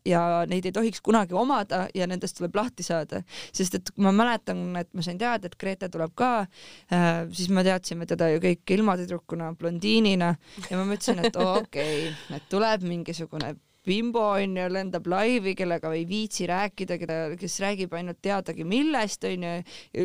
ja 0.04 0.22
neid 0.50 0.66
ei 0.66 0.72
tohiks 0.74 1.00
kunagi 1.00 1.34
omada 1.34 1.86
ja 1.94 2.08
nendest 2.10 2.36
tuleb 2.40 2.58
lahti 2.58 2.82
saada, 2.82 3.22
sest 3.52 3.78
et 3.78 3.92
ma 3.96 4.12
mäletan, 4.12 4.64
et 4.80 4.90
ma 4.94 5.02
sain 5.02 5.18
teada, 5.18 5.46
et 5.46 5.56
Grete 5.58 5.88
tuleb 5.88 6.10
ka 6.18 6.32
äh,, 6.42 7.28
siis 7.30 7.48
me 7.54 7.64
teadsime 7.64 8.06
teda 8.06 8.32
ju 8.34 8.42
kõik 8.42 8.74
ilmatüdrukuna, 8.78 9.54
blondiinina 9.54 10.34
ja 10.70 10.76
ma 10.76 10.84
mõtlesin, 10.84 11.22
et 11.22 11.36
okei 11.46 12.10
okay,, 12.10 12.36
et 12.36 12.50
tuleb 12.50 12.82
mingisugune 12.82 13.54
bimbo 13.86 14.24
onju, 14.34 14.68
lendab 14.74 15.06
laivi, 15.08 15.54
kellega 15.56 15.92
ei 15.94 16.04
viitsi 16.08 16.46
rääkida, 16.50 16.98
keda, 16.98 17.18
kes 17.40 17.60
räägib 17.62 17.94
ainult 17.94 18.18
teadagi 18.22 18.66
millest 18.68 19.24
onju, 19.24 19.60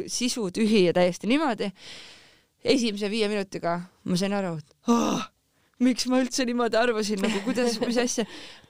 sisu 0.07 0.51
tühi 0.53 0.85
ja 0.87 0.93
täiesti 0.95 1.27
niimoodi 1.27 1.73
esimese 2.63 3.09
viie 3.11 3.29
minutiga 3.31 3.79
ma 4.03 4.17
sain 4.19 4.33
aru, 4.35 4.57
et 4.59 4.91
oh, 4.91 5.23
miks 5.83 6.07
ma 6.11 6.19
üldse 6.23 6.45
niimoodi 6.47 6.77
arvasin, 6.79 7.21
nagu 7.23 7.41
kuidas, 7.45 7.77
mis 7.83 7.99
asja, 8.05 8.25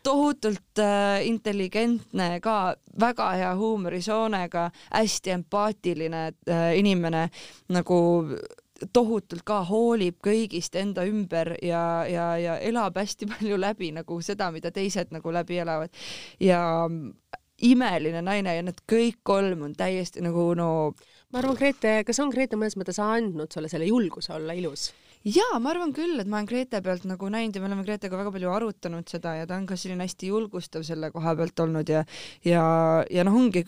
tohutult 0.06 0.82
äh, 0.82 1.22
intelligentne 1.28 2.40
ka, 2.44 2.76
väga 3.00 3.30
hea 3.40 3.54
huumorisoonega, 3.60 4.68
hästi 4.94 5.38
empaatiline 5.38 6.26
äh, 6.50 6.68
inimene, 6.80 7.28
nagu 7.74 8.00
tohutult 8.94 9.46
ka 9.48 9.62
hoolib 9.68 10.18
kõigist 10.24 10.76
enda 10.76 11.06
ümber 11.08 11.54
ja, 11.64 12.04
ja, 12.10 12.34
ja 12.42 12.58
elab 12.60 12.98
hästi 13.00 13.30
palju 13.32 13.60
läbi 13.62 13.94
nagu 13.96 14.20
seda, 14.26 14.50
mida 14.52 14.74
teised 14.76 15.14
nagu 15.16 15.32
läbi 15.32 15.62
elavad. 15.64 15.94
Ja 16.44 16.90
imeline 17.64 18.24
naine 18.26 18.58
ja 18.58 18.64
need 18.66 18.82
kõik 18.90 19.22
kolm 19.24 19.68
on 19.70 19.76
täiesti 19.78 20.24
nagu 20.26 20.50
no 20.58 20.70
ma 21.34 21.42
arvan, 21.42 21.58
Grete, 21.58 22.04
kas 22.06 22.20
on 22.22 22.30
Grete 22.34 22.60
mõnes 22.60 22.78
mõttes 22.78 23.00
andnud 23.02 23.50
sulle 23.54 23.72
selle 23.72 23.90
julguse 23.90 24.36
olla 24.36 24.54
ilus? 24.54 24.92
jaa, 25.24 25.56
ma 25.64 25.72
arvan 25.72 25.94
küll, 25.96 26.20
et 26.20 26.28
ma 26.28 26.42
olen 26.42 26.48
Grete 26.50 26.82
pealt 26.84 27.06
nagu 27.08 27.30
näinud 27.32 27.56
ja 27.56 27.62
me 27.64 27.70
oleme 27.70 27.86
Gretega 27.88 28.20
väga 28.20 28.32
palju 28.36 28.52
arutanud 28.52 29.08
seda 29.10 29.38
ja 29.40 29.48
ta 29.48 29.56
on 29.56 29.66
ka 29.70 29.78
selline 29.80 30.04
hästi 30.04 30.30
julgustav 30.34 30.84
selle 30.84 31.10
koha 31.16 31.34
pealt 31.40 31.64
olnud 31.64 31.90
ja 31.90 32.04
ja, 32.44 32.64
ja 33.10 33.24
noh, 33.24 33.40
ongi, 33.40 33.64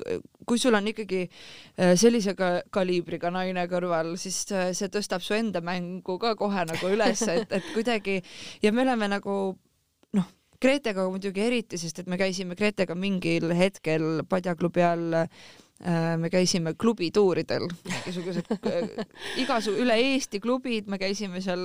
kui 0.46 0.60
sul 0.60 0.76
on 0.76 0.92
ikkagi 0.92 1.24
äh, 1.26 1.96
sellise 1.98 2.36
ka, 2.38 2.52
kaliibriga 2.76 3.32
naine 3.34 3.66
kõrval, 3.72 4.14
siis 4.20 4.44
äh, 4.52 4.74
see 4.76 4.92
tõstab 4.92 5.24
su 5.24 5.38
enda 5.40 5.64
mängu 5.64 6.20
ka 6.22 6.36
kohe 6.38 6.68
nagu 6.68 6.92
üles, 6.92 7.24
et, 7.32 7.48
et 7.50 7.74
kuidagi 7.74 8.20
ja 8.62 8.76
me 8.76 8.84
oleme 8.84 9.10
nagu 9.16 9.40
noh, 10.20 10.34
Gretega 10.62 11.08
muidugi 11.12 11.44
eriti, 11.44 11.80
sest 11.80 12.04
et 12.04 12.08
me 12.12 12.20
käisime 12.20 12.56
Gretega 12.60 12.96
mingil 13.00 13.56
hetkel 13.56 14.26
Padjaklubi 14.28 14.84
all 14.84 15.24
me 16.18 16.30
käisime 16.32 16.72
klubituuridel, 16.80 17.66
mingisugused 17.90 18.52
äh, 18.56 19.08
igasu 19.42 19.74
üle 19.76 19.98
Eesti 20.00 20.40
klubid, 20.40 20.88
me 20.88 21.00
käisime 21.02 21.42
seal, 21.44 21.60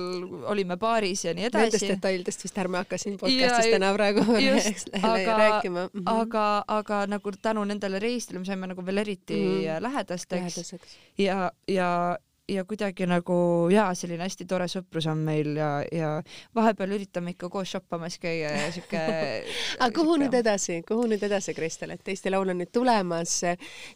olime 0.51 0.75
baaris 0.77 1.23
ja 1.25 1.33
nii 1.37 1.47
edasi. 1.47 1.69
Nendest 1.69 1.87
detailidest 1.93 2.43
vist 2.43 2.59
ärme 2.59 2.81
hakka 2.81 2.99
siin 2.99 3.15
podcastis 3.21 3.69
ja, 3.69 3.77
täna 3.77 3.93
praegu 3.95 4.25
just, 4.49 4.91
aga, 4.99 5.37
rääkima 5.37 5.85
mm. 5.87 6.01
-hmm. 6.01 6.11
aga, 6.11 6.47
aga 6.67 7.05
nagu 7.07 7.31
tänu 7.41 7.63
nendele 7.63 7.99
reisidele 8.03 8.43
me 8.43 8.45
saime 8.45 8.67
nagu 8.73 8.85
veel 8.85 8.97
eriti 9.05 9.35
mm 9.35 9.61
-hmm. 9.61 9.81
lähedasteks, 9.87 10.75
ja, 11.17 11.51
ja 11.67 12.17
ja 12.49 12.65
kuidagi 12.65 13.05
nagu 13.07 13.35
jaa, 13.71 13.91
selline 13.95 14.25
hästi 14.25 14.45
tore 14.49 14.65
sõprus 14.71 15.05
on 15.09 15.21
meil 15.25 15.53
ja, 15.55 15.69
ja 15.93 16.09
vahepeal 16.57 16.95
üritame 16.97 17.35
ikka 17.35 17.49
koos 17.53 17.71
shoppamas 17.71 18.17
käia 18.21 18.51
ja 18.55 18.71
siuke 18.73 19.01
aga 19.83 19.91
kuhu 19.95 20.17
nüüd 20.19 20.35
edasi, 20.35 20.81
kuhu 20.87 21.05
nüüd 21.11 21.23
edasi, 21.23 21.53
Kristel, 21.55 21.93
et 21.95 22.11
Eesti 22.11 22.31
Laul 22.33 22.51
on 22.51 22.59
nüüd 22.61 22.71
tulemas, 22.73 23.37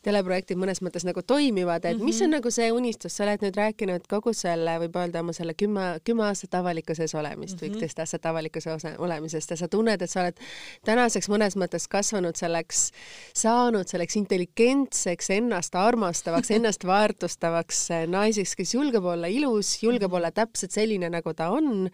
teleprojektid 0.06 0.60
mõnes 0.62 0.82
mõttes 0.86 1.08
nagu 1.08 1.24
toimivad, 1.26 1.84
et 1.84 1.96
mm 1.96 2.00
-hmm. 2.00 2.06
mis 2.06 2.22
on 2.22 2.30
mhm. 2.30 2.36
nagu 2.38 2.52
see 2.52 2.72
unistus, 2.72 3.18
sa 3.18 3.26
oled 3.26 3.44
nüüd 3.44 3.60
rääkinud 3.60 4.08
kogu 4.10 4.34
selle, 4.34 4.78
võib 4.86 4.96
öelda 5.02 5.20
oma 5.26 5.34
selle 5.34 5.54
kümme, 5.54 6.00
kümme 6.04 6.28
aastat 6.30 6.56
avalikkuses 6.56 7.16
olemist 7.16 7.56
mm 7.56 7.58
-hmm. 7.58 7.62
või 7.62 7.70
mhm. 7.70 7.76
üksteist 7.76 8.00
aastat 8.00 8.26
avalikkuses 8.26 8.86
olemisest 8.98 9.52
ja 9.52 9.58
sa 9.58 9.68
tunned, 9.68 10.02
et 10.02 10.10
sa 10.10 10.22
oled 10.22 10.40
tänaseks 10.86 11.30
mõnes 11.30 11.58
mõttes 11.60 11.88
kasvanud 11.90 12.36
selleks, 12.36 12.92
saanud 13.34 13.88
selleks 13.88 14.16
intelligentseks, 14.16 15.30
ennast 15.30 15.76
armastavaks, 15.76 16.52
ennast 16.52 16.86
väärtustavaks 16.86 17.90
naiseks, 18.08 18.45
naiseks, 18.46 18.56
kes 18.62 18.76
julgeb 18.78 19.06
olla 19.06 19.28
ilus, 19.32 19.80
julgeb 19.82 20.14
olla 20.14 20.32
täpselt 20.32 20.72
selline, 20.72 21.10
nagu 21.10 21.34
ta 21.34 21.50
on, 21.54 21.90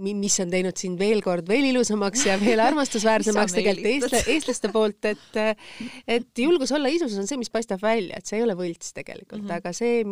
mis 0.00 0.36
on 0.42 0.50
teinud 0.52 0.76
sind 0.76 0.98
veel 1.00 1.22
kord 1.24 1.48
veel 1.48 1.70
ilusamaks 1.70 2.26
ja 2.26 2.36
veel 2.40 2.60
armastusväärsemaks 2.68 3.54
tegelikult 3.56 3.92
eestla, 3.92 4.24
eestlaste 4.34 4.72
poolt, 4.72 5.04
et 5.08 5.38
et 6.06 6.42
julgus 6.44 6.72
olla 6.76 6.92
isus 6.92 7.16
on 7.16 7.28
see, 7.28 7.40
mis 7.40 7.52
paistab 7.52 7.80
välja, 7.82 8.18
et 8.18 8.28
see 8.28 8.40
ei 8.40 8.44
ole 8.44 8.56
võlts 8.58 8.92
tegelikult 8.96 9.42
mm, 9.42 9.48
-hmm. 9.48 9.56
aga 9.56 9.72
see, 9.72 10.04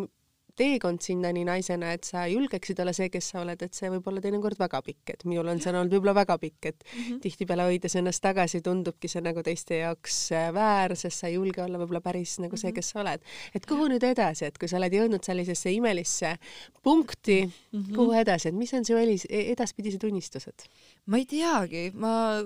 teekond 0.58 1.02
sinnani 1.04 1.44
naisena, 1.46 1.92
et 1.96 2.06
sa 2.08 2.24
julgeksid 2.30 2.80
olla 2.82 2.92
see, 2.96 3.08
kes 3.12 3.30
sa 3.32 3.42
oled, 3.42 3.62
et 3.64 3.76
see 3.76 3.90
võib 3.92 4.06
olla 4.10 4.22
teinekord 4.24 4.58
väga 4.60 4.80
pikk, 4.84 5.14
et 5.14 5.24
minul 5.28 5.50
on 5.52 5.62
see 5.62 5.72
olnud 5.72 5.94
võib-olla 5.94 6.14
väga 6.20 6.38
pikk, 6.42 6.70
et 6.72 6.84
mm 6.84 7.02
-hmm. 7.02 7.20
tihtipeale 7.24 7.68
hoides 7.68 7.96
ennast 8.00 8.22
tagasi, 8.24 8.60
tundubki 8.64 9.08
see 9.08 9.22
nagu 9.24 9.42
teiste 9.46 9.80
jaoks 9.82 10.18
äh, 10.32 10.48
väär, 10.54 10.96
sest 10.96 11.22
sa 11.22 11.30
ei 11.30 11.36
julge 11.38 11.62
olla 11.62 11.78
võib-olla 11.78 12.02
päris 12.04 12.38
nagu 12.42 12.56
see, 12.56 12.70
mhm. 12.70 12.76
kes 12.76 12.90
sa 12.90 13.00
oled. 13.04 13.20
et 13.54 13.66
kuhu 13.66 13.88
nüüd 13.92 14.04
edasi, 14.04 14.44
et 14.44 14.58
kui 14.58 14.68
sa 14.68 14.76
oled 14.80 14.92
jõudnud 14.92 15.24
sellisesse 15.24 15.72
imelisse 15.72 16.36
punkti 16.82 17.44
mm, 17.44 17.52
-hmm. 17.80 17.94
kuhu 17.94 18.12
edasi, 18.12 18.48
et 18.48 18.54
mis 18.54 18.74
on 18.74 18.84
elis, 18.98 19.26
e-, 19.30 19.52
edaspidised 19.52 20.04
unistused? 20.04 20.68
ma 21.06 21.16
ei 21.16 21.26
teagi, 21.26 21.90
ma, 21.94 22.42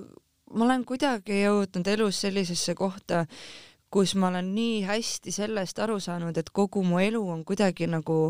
ma 0.52 0.64
olen 0.64 0.84
kuidagi 0.84 1.42
jõudnud 1.42 1.88
elus 1.88 2.20
sellisesse 2.26 2.74
kohta, 2.74 3.26
kus 3.92 4.14
ma 4.16 4.30
olen 4.32 4.54
nii 4.56 4.82
hästi 4.88 5.34
sellest 5.34 5.82
aru 5.84 5.98
saanud, 6.00 6.36
et 6.38 6.48
kogu 6.54 6.84
mu 6.86 7.00
elu 7.02 7.20
on 7.34 7.44
kuidagi 7.44 7.88
nagu 7.90 8.20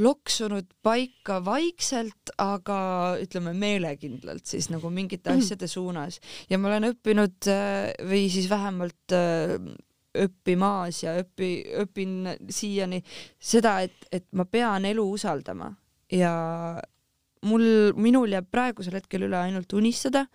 loksunud 0.00 0.68
paika 0.82 1.40
vaikselt, 1.44 2.32
aga 2.38 2.80
ütleme 3.20 3.52
meelekindlalt 3.58 4.46
siis 4.46 4.70
nagu 4.70 4.90
mingite 4.94 5.32
mm. 5.32 5.42
asjade 5.42 5.68
suunas. 5.70 6.20
Ja 6.50 6.58
ma 6.58 6.70
olen 6.70 6.90
õppinud 6.92 7.50
äh, 7.50 7.90
või 8.06 8.28
siis 8.32 8.46
vähemalt 8.50 9.14
äh, 9.16 9.56
õppimas 10.20 11.02
ja 11.04 11.16
õpi, 11.20 11.50
õpin 11.84 12.32
siiani 12.50 13.02
seda, 13.38 13.80
et, 13.86 14.08
et 14.12 14.26
ma 14.34 14.46
pean 14.46 14.86
elu 14.88 15.04
usaldama. 15.10 15.72
Ja 16.10 16.32
mul, 17.46 17.66
minul 17.98 18.34
jääb 18.34 18.48
praegusel 18.50 18.98
hetkel 18.98 19.28
üle 19.28 19.38
ainult 19.38 19.72
unistada, 19.78 20.26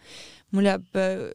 mul 0.55 0.69
jääb 0.71 0.99
äh, 0.99 1.27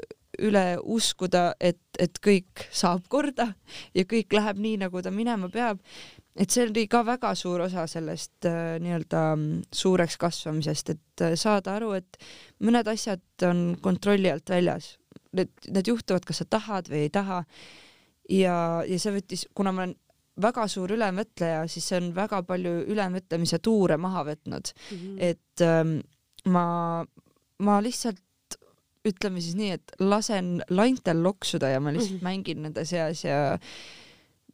üle 0.46 0.64
uskuda, 0.80 1.54
et, 1.60 1.80
et 1.98 2.18
kõik 2.22 2.64
saab 2.72 3.06
korda 3.12 3.50
ja 3.96 4.04
kõik 4.08 4.32
läheb 4.36 4.60
nii, 4.62 4.80
nagu 4.84 5.02
ta 5.02 5.12
minema 5.14 5.50
peab. 5.52 5.80
et 6.40 6.50
see 6.50 6.64
oli 6.64 6.86
ka 6.88 7.02
väga 7.04 7.34
suur 7.36 7.60
osa 7.66 7.86
sellest 7.90 8.46
äh, 8.48 8.78
nii-öelda 8.80 9.22
mm, 9.36 9.62
suureks 9.74 10.16
kasvamisest, 10.16 10.90
et 10.94 11.24
äh, 11.26 11.34
saada 11.36 11.74
aru, 11.76 11.92
et 11.98 12.20
mõned 12.64 12.88
asjad 12.88 13.46
on 13.48 13.76
kontrolli 13.82 14.30
alt 14.30 14.48
väljas. 14.48 14.94
Need, 15.36 15.50
need 15.68 15.86
juhtuvad, 15.86 16.24
kas 16.26 16.42
sa 16.42 16.46
tahad 16.50 16.88
või 16.90 17.04
ei 17.06 17.10
taha. 17.10 17.44
ja, 18.30 18.54
ja 18.86 18.98
see 18.98 19.12
võttis, 19.14 19.46
kuna 19.54 19.72
ma 19.74 19.84
olen 19.84 19.98
väga 20.40 20.66
suur 20.70 20.94
ülemõtleja, 20.94 21.64
siis 21.68 21.86
see 21.90 21.98
on 22.00 22.10
väga 22.16 22.42
palju 22.46 22.72
ülemõtlemise 22.92 23.58
tuure 23.62 23.98
maha 24.00 24.24
võtnud 24.30 24.72
mm. 24.72 24.96
-hmm. 24.96 25.16
et 25.18 25.64
ähm, 25.66 25.96
ma, 26.52 27.04
ma 27.58 27.80
lihtsalt 27.82 28.22
ütleme 29.08 29.40
siis 29.40 29.56
nii, 29.56 29.76
et 29.78 29.94
lasen 30.00 30.60
laintel 30.68 31.22
loksuda 31.24 31.72
ja 31.72 31.80
ma 31.80 31.92
lihtsalt 31.94 32.18
mm 32.18 32.18
-hmm. 32.18 32.28
mängin 32.28 32.62
nende 32.62 32.84
seas 32.84 33.24
ja 33.24 33.58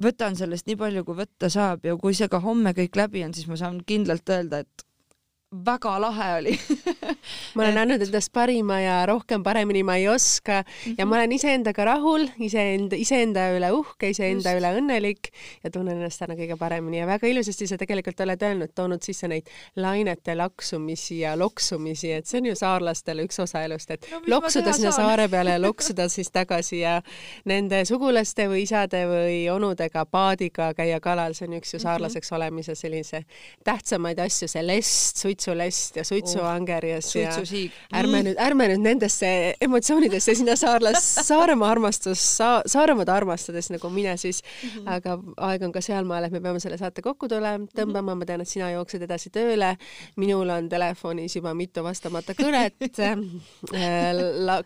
võtan 0.02 0.36
sellest 0.36 0.66
nii 0.66 0.76
palju, 0.76 1.04
kui 1.04 1.16
võtta 1.18 1.50
saab 1.50 1.86
ja 1.86 1.96
kui 1.96 2.14
see 2.14 2.28
ka 2.28 2.40
homme 2.40 2.72
kõik 2.76 2.96
läbi 2.96 3.24
on, 3.24 3.34
siis 3.34 3.48
ma 3.48 3.56
saan 3.56 3.82
kindlalt 3.86 4.28
öelda, 4.28 4.62
et 4.64 4.85
väga 5.52 6.00
lahe 6.02 6.28
oli 6.38 6.54
ma 7.54 7.62
olen 7.62 7.76
et... 7.76 7.80
andnud 7.80 8.02
endast 8.02 8.32
parima 8.34 8.80
ja 8.82 8.96
rohkem 9.06 9.44
paremini 9.46 9.84
ma 9.86 9.94
ei 9.96 10.08
oska 10.08 10.62
mm 10.62 10.66
-hmm. 10.84 10.94
ja 10.98 11.06
ma 11.06 11.16
olen 11.16 11.32
iseendaga 11.32 11.84
rahul, 11.84 12.26
iseenda, 12.38 12.96
iseenda 12.96 13.44
üle 13.54 13.70
uhke, 13.72 14.10
iseenda 14.10 14.50
Just. 14.52 14.58
üle 14.58 14.72
õnnelik 14.80 15.30
ja 15.64 15.70
tunnen 15.70 15.96
ennast 15.96 16.18
täna 16.18 16.34
kõige 16.34 16.56
paremini 16.58 16.98
ja 16.98 17.06
väga 17.06 17.26
ilusasti 17.26 17.66
sa 17.66 17.78
tegelikult 17.78 18.20
oled 18.20 18.42
öelnud, 18.42 18.72
toonud 18.74 19.02
sisse 19.02 19.28
neid 19.28 19.46
lainete 19.76 20.34
laksumisi 20.34 21.20
ja 21.20 21.38
loksumisi, 21.38 22.12
et 22.12 22.26
see 22.26 22.40
on 22.40 22.46
ju 22.46 22.56
saarlastele 22.56 23.22
üks 23.22 23.38
osa 23.42 23.62
elust, 23.62 23.90
et 23.90 24.06
no, 24.10 24.22
loksuda 24.26 24.72
sinna 24.72 24.90
saan? 24.90 25.06
saare 25.06 25.28
peale 25.28 25.50
ja 25.50 25.62
loksuda 25.68 26.08
siis 26.08 26.30
tagasi 26.30 26.80
ja 26.80 27.02
nende 27.44 27.84
sugulaste 27.84 28.48
või 28.48 28.62
isade 28.66 29.06
või 29.06 29.46
onudega 29.50 30.06
paadiga 30.06 30.74
käia 30.74 31.00
kalal, 31.00 31.34
see 31.34 31.46
on 31.46 31.54
üks 31.60 31.72
ju 31.72 31.78
mhm. 31.78 31.82
saarlaseks 31.82 32.32
olemise 32.32 32.74
sellise 32.74 33.22
tähtsamaid 33.64 34.18
asju, 34.18 34.48
see 34.48 34.66
lest, 34.66 35.16
suits 35.16 35.35
suitsulest 35.36 35.96
ja 35.96 36.04
suitsuangerjas 36.04 37.10
oh, 37.16 37.22
ja 37.22 38.00
ärme 38.00 38.22
nüüd, 38.24 38.38
ärme 38.40 38.68
nüüd 38.70 38.82
nendesse 38.84 39.28
emotsioonidesse 39.60 40.34
sinna 40.38 40.56
saarlas, 40.56 41.04
Saaremaa 41.28 41.70
armastus 41.74 42.22
sa,, 42.36 42.62
Saaremaad 42.66 43.10
armastades 43.12 43.68
nagu 43.70 43.90
mine 43.90 44.16
siis. 44.16 44.42
Mm, 44.42 44.68
-hmm. 44.68 44.90
aga 44.96 45.18
aeg 45.48 45.62
on 45.62 45.72
ka 45.72 45.80
sealmaal, 45.80 46.24
et 46.24 46.32
me 46.32 46.40
peame 46.40 46.60
selle 46.60 46.78
saate 46.78 47.02
kokku 47.02 47.28
tulema, 47.28 47.66
tõmbama. 47.76 48.02
Mm, 48.02 48.08
-hmm. 48.08 48.18
ma 48.18 48.26
tean, 48.26 48.40
et 48.40 48.48
sina 48.48 48.70
jooksed 48.70 49.02
edasi 49.02 49.30
tööle, 49.30 49.76
minul 50.16 50.50
on 50.50 50.68
telefonis 50.68 51.36
juba 51.36 51.54
mitu 51.54 51.84
vastamata 51.84 52.32
kõnet. 52.32 52.74
Äh, 53.76 54.14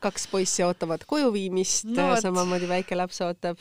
kaks 0.00 0.26
poissi 0.28 0.62
ootavad 0.62 1.02
koju 1.06 1.32
viimist. 1.32 1.84
No,, 1.84 2.14
samamoodi 2.20 2.68
väike 2.68 2.96
laps 2.96 3.20
ootab, 3.24 3.58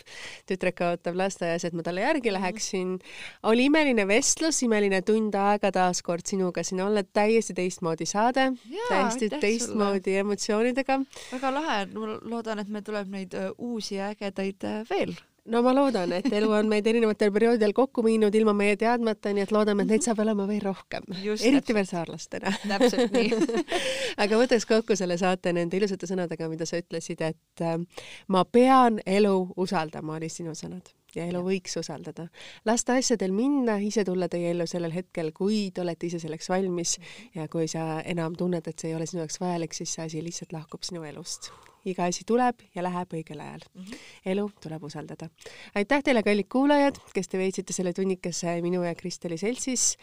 tütreke 0.47 0.85
ootab 0.85 1.15
lasteaias, 1.15 1.63
et 1.65 1.73
ma 1.73 1.83
talle 1.83 2.01
järgi 2.01 2.29
mhm. 2.29 2.33
läheksin. 2.37 2.99
oli 3.43 3.65
imeline 3.65 4.07
vestlus, 4.07 4.61
imeline 4.63 5.01
tund 5.01 5.35
aega 5.35 5.71
taas 5.71 6.01
kord 6.01 6.25
sinuga 6.25 6.63
siin 6.63 6.81
olla 6.81 6.98
olla 6.99 7.09
täiesti 7.13 7.53
teistmoodi 7.53 8.05
saade, 8.05 8.51
täiesti 8.89 9.29
teistmoodi 9.29 10.11
sulle. 10.11 10.19
emotsioonidega. 10.19 10.99
väga 11.31 11.53
lahe, 11.53 11.85
ma 11.93 12.19
loodan, 12.21 12.59
et 12.59 12.69
meil 12.69 12.83
tuleb 12.83 13.09
neid 13.09 13.35
uusi 13.57 13.99
ägedaid 14.03 14.67
veel 14.89 15.15
no 15.49 15.61
ma 15.65 15.73
loodan, 15.73 16.11
et 16.13 16.27
elu 16.33 16.51
on 16.53 16.67
meid 16.69 16.87
erinevatel 16.87 17.31
perioodidel 17.33 17.73
kokku 17.73 18.03
viinud 18.05 18.35
ilma 18.35 18.53
meie 18.53 18.75
teadmata, 18.79 19.33
nii 19.33 19.47
et 19.47 19.53
loodame, 19.55 19.85
et 19.85 19.93
neid 19.95 20.05
saab 20.05 20.21
olema 20.23 20.45
veel 20.49 20.61
rohkem. 20.65 21.07
eriti 21.23 21.73
veel 21.73 21.89
saarlastena. 21.89 22.53
täpselt 22.67 23.15
nii 23.15 23.33
aga 24.23 24.41
võtaks 24.43 24.67
kokku 24.69 24.97
selle 24.99 25.17
saate 25.17 25.53
nende 25.55 25.79
ilusate 25.79 26.09
sõnadega, 26.09 26.49
mida 26.51 26.69
sa 26.69 26.81
ütlesid, 26.81 27.23
et 27.25 27.65
äh, 27.65 27.79
ma 28.27 28.45
pean 28.45 29.01
elu 29.05 29.35
usaldama, 29.57 30.19
olid 30.19 30.33
sinu 30.33 30.55
sõnad 30.57 30.93
ja 31.15 31.25
elu 31.29 31.41
võiks 31.45 31.77
usaldada. 31.79 32.27
lasta 32.65 32.97
asjadel 32.99 33.33
minna, 33.35 33.77
ise 33.81 34.03
tulla 34.05 34.29
teie 34.29 34.51
ellu 34.53 34.67
sellel 34.69 34.93
hetkel, 34.93 35.31
kui 35.35 35.69
te 35.73 35.81
olete 35.81 36.09
ise 36.09 36.19
selleks 36.21 36.49
valmis 36.49 36.97
ja 37.35 37.47
kui 37.47 37.67
sa 37.67 38.01
enam 38.01 38.35
tunned, 38.37 38.67
et 38.67 38.79
see 38.79 38.91
ei 38.91 38.97
ole 38.97 39.07
sinu 39.09 39.23
jaoks 39.23 39.39
vajalik, 39.41 39.73
siis 39.73 39.95
see 39.95 40.05
asi 40.05 40.23
lihtsalt 40.23 40.53
lahkub 40.55 40.85
sinu 40.85 41.03
elust. 41.07 41.51
iga 41.87 42.09
asi 42.11 42.25
tuleb 42.27 42.59
ja 42.75 42.83
läheb 42.83 43.13
õigel 43.15 43.39
ajal 43.39 43.61
mm. 43.63 43.83
-hmm. 43.83 43.99
elu 44.25 44.49
tuleb 44.61 44.83
usaldada. 44.83 45.29
aitäh 45.75 46.03
teile, 46.03 46.23
kallid 46.23 46.47
kuulajad, 46.51 46.99
kes 47.13 47.27
te 47.27 47.37
veetsite 47.37 47.73
selle 47.73 47.93
tunnikese 47.93 48.61
minu 48.61 48.83
ja 48.83 48.95
Kristeli 48.95 49.37
seltsis. 49.37 49.97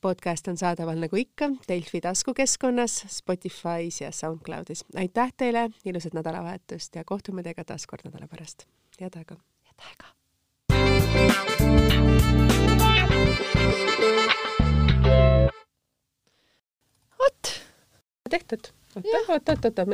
podcast 0.00 0.48
on 0.48 0.56
saadaval 0.56 0.98
nagu 0.98 1.16
ikka 1.16 1.50
Delfi 1.68 2.00
taskukeskkonnas, 2.00 3.04
Spotify's 3.18 4.00
ja 4.00 4.12
SoundCloudis. 4.12 4.84
aitäh 4.94 5.32
teile, 5.36 5.70
ilusat 5.84 6.14
nädalavahetust 6.14 6.94
ja 6.94 7.04
kohtume 7.04 7.42
teiega 7.42 7.64
taas 7.64 7.86
kord 7.86 8.04
nädala 8.04 8.28
pärast. 8.28 8.66
head 9.00 9.16
aega. 9.16 9.36
head 9.64 9.80
aega 9.90 10.15
vot. 17.18 17.62
tehtud. 18.30 18.72
oota, 18.96 19.52
oota, 19.52 19.68
oota. 19.68 19.86